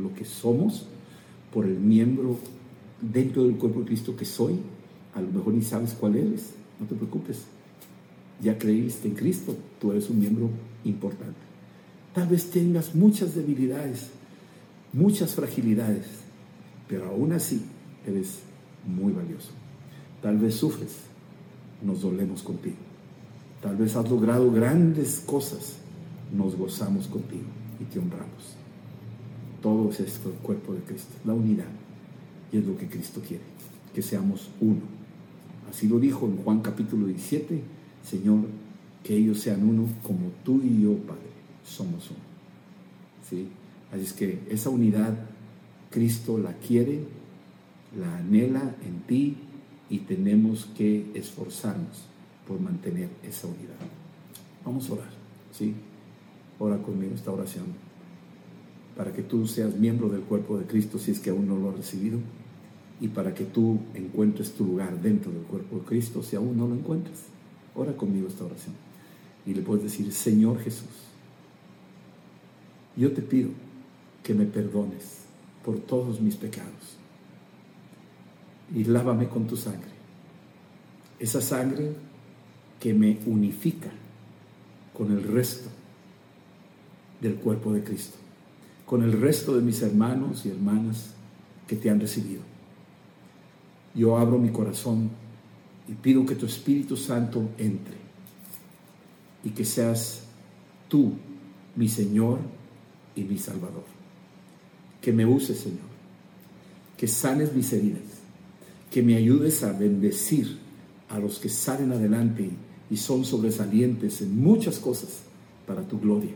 lo 0.00 0.14
que 0.14 0.24
somos, 0.24 0.86
por 1.52 1.66
el 1.66 1.78
miembro 1.78 2.38
dentro 3.00 3.44
del 3.44 3.56
cuerpo 3.56 3.80
de 3.80 3.86
Cristo 3.86 4.16
que 4.16 4.24
soy. 4.24 4.58
A 5.14 5.20
lo 5.20 5.30
mejor 5.30 5.54
ni 5.54 5.62
sabes 5.62 5.94
cuál 5.98 6.16
eres, 6.16 6.54
no 6.80 6.86
te 6.86 6.94
preocupes. 6.94 7.44
Ya 8.42 8.58
creíste 8.58 9.08
en 9.08 9.14
Cristo, 9.14 9.56
tú 9.80 9.92
eres 9.92 10.10
un 10.10 10.18
miembro 10.18 10.50
importante. 10.84 11.38
Tal 12.12 12.28
vez 12.28 12.50
tengas 12.50 12.94
muchas 12.94 13.34
debilidades, 13.34 14.10
muchas 14.92 15.34
fragilidades, 15.34 16.06
pero 16.88 17.06
aún 17.06 17.32
así 17.32 17.62
eres 18.06 18.40
muy 18.86 19.12
valioso. 19.12 19.50
Tal 20.22 20.38
vez 20.38 20.54
sufres, 20.54 20.96
nos 21.82 22.02
dolemos 22.02 22.42
contigo. 22.42 22.76
Tal 23.62 23.76
vez 23.76 23.96
has 23.96 24.08
logrado 24.08 24.50
grandes 24.50 25.20
cosas, 25.20 25.76
nos 26.32 26.56
gozamos 26.56 27.06
contigo 27.06 27.46
y 27.80 27.84
te 27.84 27.98
honramos. 27.98 28.56
Todo 29.62 29.90
es 29.90 30.00
esto, 30.00 30.28
el 30.28 30.36
cuerpo 30.36 30.74
de 30.74 30.80
Cristo, 30.80 31.14
la 31.24 31.34
unidad. 31.34 31.66
Y 32.52 32.58
es 32.58 32.66
lo 32.66 32.76
que 32.76 32.86
Cristo 32.86 33.20
quiere, 33.26 33.42
que 33.94 34.02
seamos 34.02 34.50
uno. 34.60 34.82
Así 35.68 35.88
lo 35.88 35.98
dijo 35.98 36.26
en 36.26 36.36
Juan 36.38 36.60
capítulo 36.60 37.06
17, 37.06 37.60
Señor, 38.04 38.40
que 39.02 39.16
ellos 39.16 39.40
sean 39.40 39.68
uno 39.68 39.88
como 40.02 40.30
tú 40.44 40.62
y 40.62 40.82
yo, 40.82 40.96
Padre, 40.98 41.20
somos 41.64 42.10
uno. 42.10 42.20
¿Sí? 43.28 43.48
Así 43.92 44.02
es 44.02 44.12
que 44.12 44.40
esa 44.50 44.70
unidad 44.70 45.14
Cristo 45.90 46.38
la 46.38 46.52
quiere, 46.54 47.00
la 47.98 48.18
anhela 48.18 48.74
en 48.84 49.00
ti 49.06 49.36
y 49.88 50.00
tenemos 50.00 50.66
que 50.76 51.10
esforzarnos 51.14 52.04
por 52.46 52.60
mantener 52.60 53.08
esa 53.22 53.46
unidad. 53.46 53.74
Vamos 54.64 54.88
a 54.90 54.94
orar, 54.94 55.10
¿sí? 55.52 55.74
Ora 56.58 56.78
conmigo 56.78 57.14
esta 57.14 57.30
oración 57.30 57.66
para 58.96 59.12
que 59.12 59.22
tú 59.22 59.46
seas 59.46 59.76
miembro 59.76 60.08
del 60.08 60.22
cuerpo 60.22 60.58
de 60.58 60.64
Cristo 60.64 60.98
si 60.98 61.10
es 61.10 61.20
que 61.20 61.30
aún 61.30 61.46
no 61.46 61.56
lo 61.56 61.70
has 61.70 61.76
recibido 61.76 62.18
y 63.00 63.08
para 63.08 63.34
que 63.34 63.44
tú 63.44 63.78
encuentres 63.94 64.52
tu 64.52 64.64
lugar 64.64 65.00
dentro 65.02 65.30
del 65.30 65.42
cuerpo 65.42 65.76
de 65.76 65.84
Cristo 65.84 66.22
si 66.22 66.36
aún 66.36 66.56
no 66.56 66.66
lo 66.66 66.74
encuentras. 66.74 67.24
Ora 67.74 67.96
conmigo 67.96 68.26
esta 68.26 68.44
oración 68.44 68.74
y 69.44 69.54
le 69.54 69.62
puedes 69.62 69.84
decir, 69.84 70.10
Señor 70.12 70.58
Jesús, 70.60 70.88
yo 72.96 73.12
te 73.12 73.22
pido 73.22 73.50
que 74.22 74.34
me 74.34 74.46
perdones 74.46 75.26
por 75.64 75.78
todos 75.78 76.20
mis 76.20 76.36
pecados 76.36 76.95
y 78.74 78.84
lávame 78.84 79.28
con 79.28 79.46
tu 79.46 79.56
sangre. 79.56 79.90
Esa 81.18 81.40
sangre 81.40 81.92
que 82.80 82.92
me 82.92 83.18
unifica 83.26 83.90
con 84.92 85.12
el 85.12 85.22
resto 85.22 85.68
del 87.20 87.36
cuerpo 87.36 87.72
de 87.72 87.82
Cristo, 87.82 88.16
con 88.84 89.02
el 89.02 89.20
resto 89.20 89.54
de 89.56 89.62
mis 89.62 89.82
hermanos 89.82 90.44
y 90.44 90.50
hermanas 90.50 91.14
que 91.66 91.76
te 91.76 91.90
han 91.90 92.00
recibido. 92.00 92.42
Yo 93.94 94.18
abro 94.18 94.38
mi 94.38 94.50
corazón 94.50 95.10
y 95.88 95.92
pido 95.94 96.26
que 96.26 96.34
tu 96.34 96.46
Espíritu 96.46 96.96
Santo 96.96 97.48
entre 97.58 97.96
y 99.44 99.50
que 99.50 99.64
seas 99.64 100.24
tú 100.88 101.12
mi 101.76 101.88
Señor 101.88 102.40
y 103.14 103.22
mi 103.22 103.38
Salvador. 103.38 103.84
Que 105.00 105.12
me 105.12 105.24
uses, 105.24 105.58
Señor, 105.58 105.78
que 106.96 107.06
sanes 107.06 107.54
mis 107.54 107.72
heridas, 107.72 108.02
que 108.96 109.02
me 109.02 109.14
ayudes 109.14 109.62
a 109.62 109.72
bendecir 109.72 110.56
a 111.10 111.18
los 111.18 111.38
que 111.38 111.50
salen 111.50 111.92
adelante 111.92 112.48
y 112.88 112.96
son 112.96 113.26
sobresalientes 113.26 114.22
en 114.22 114.42
muchas 114.42 114.78
cosas 114.78 115.20
para 115.66 115.82
tu 115.82 116.00
gloria. 116.00 116.34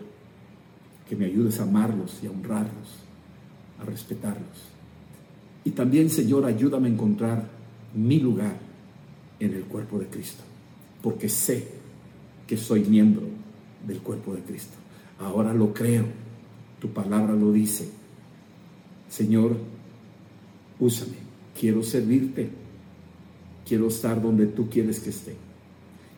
Que 1.09 1.17
me 1.17 1.25
ayudes 1.25 1.59
a 1.59 1.63
amarlos 1.63 2.21
y 2.23 2.27
a 2.27 2.31
honrarlos, 2.31 2.99
a 3.81 3.85
respetarlos. 3.87 4.59
Y 5.65 5.71
también, 5.71 6.11
Señor, 6.11 6.45
ayúdame 6.45 6.89
a 6.89 6.93
encontrar 6.93 7.49
mi 7.95 8.21
lugar 8.21 8.59
en 9.39 9.55
el 9.55 9.63
cuerpo 9.63 9.99
de 9.99 10.09
Cristo, 10.09 10.43
porque 11.01 11.31
sé 11.31 11.67
que 12.47 12.59
soy 12.59 12.81
miembro 12.81 13.27
del 13.87 14.01
cuerpo 14.01 14.35
de 14.35 14.43
Cristo. 14.43 14.77
Ahora 15.19 15.55
lo 15.55 15.73
creo, 15.73 16.05
tu 16.79 16.91
palabra 16.91 17.33
lo 17.33 17.53
dice. 17.53 17.91
Señor, 19.09 19.57
úsame, 20.79 21.30
quiero 21.61 21.83
servirte, 21.83 22.49
quiero 23.69 23.89
estar 23.89 24.21
donde 24.21 24.47
tú 24.47 24.71
quieres 24.71 24.99
que 25.01 25.11
esté 25.11 25.37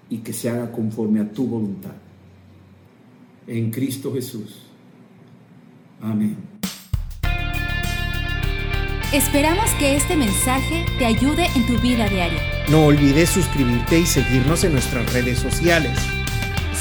y 0.09 0.18
que 0.18 0.32
se 0.32 0.49
haga 0.49 0.70
conforme 0.70 1.20
a 1.20 1.32
tu 1.32 1.47
voluntad. 1.49 1.95
En 3.49 3.72
Cristo 3.72 4.14
Jesús. 4.14 4.62
Amén. 6.01 6.36
Esperamos 9.12 9.68
que 9.78 9.97
este 9.97 10.16
mensaje 10.16 10.86
te 10.99 11.07
ayude 11.07 11.47
en 11.57 11.66
tu 11.66 11.76
vida 11.80 12.09
diaria. 12.09 12.40
No 12.70 12.86
olvides 12.86 13.28
suscribirte 13.28 13.99
y 13.99 14.07
seguirnos 14.07 14.62
en 14.62 14.72
nuestras 14.72 15.12
redes 15.12 15.38
sociales. 15.38 15.99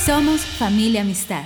Somos 0.05 0.41
familia 0.41 1.01
amistad. 1.01 1.45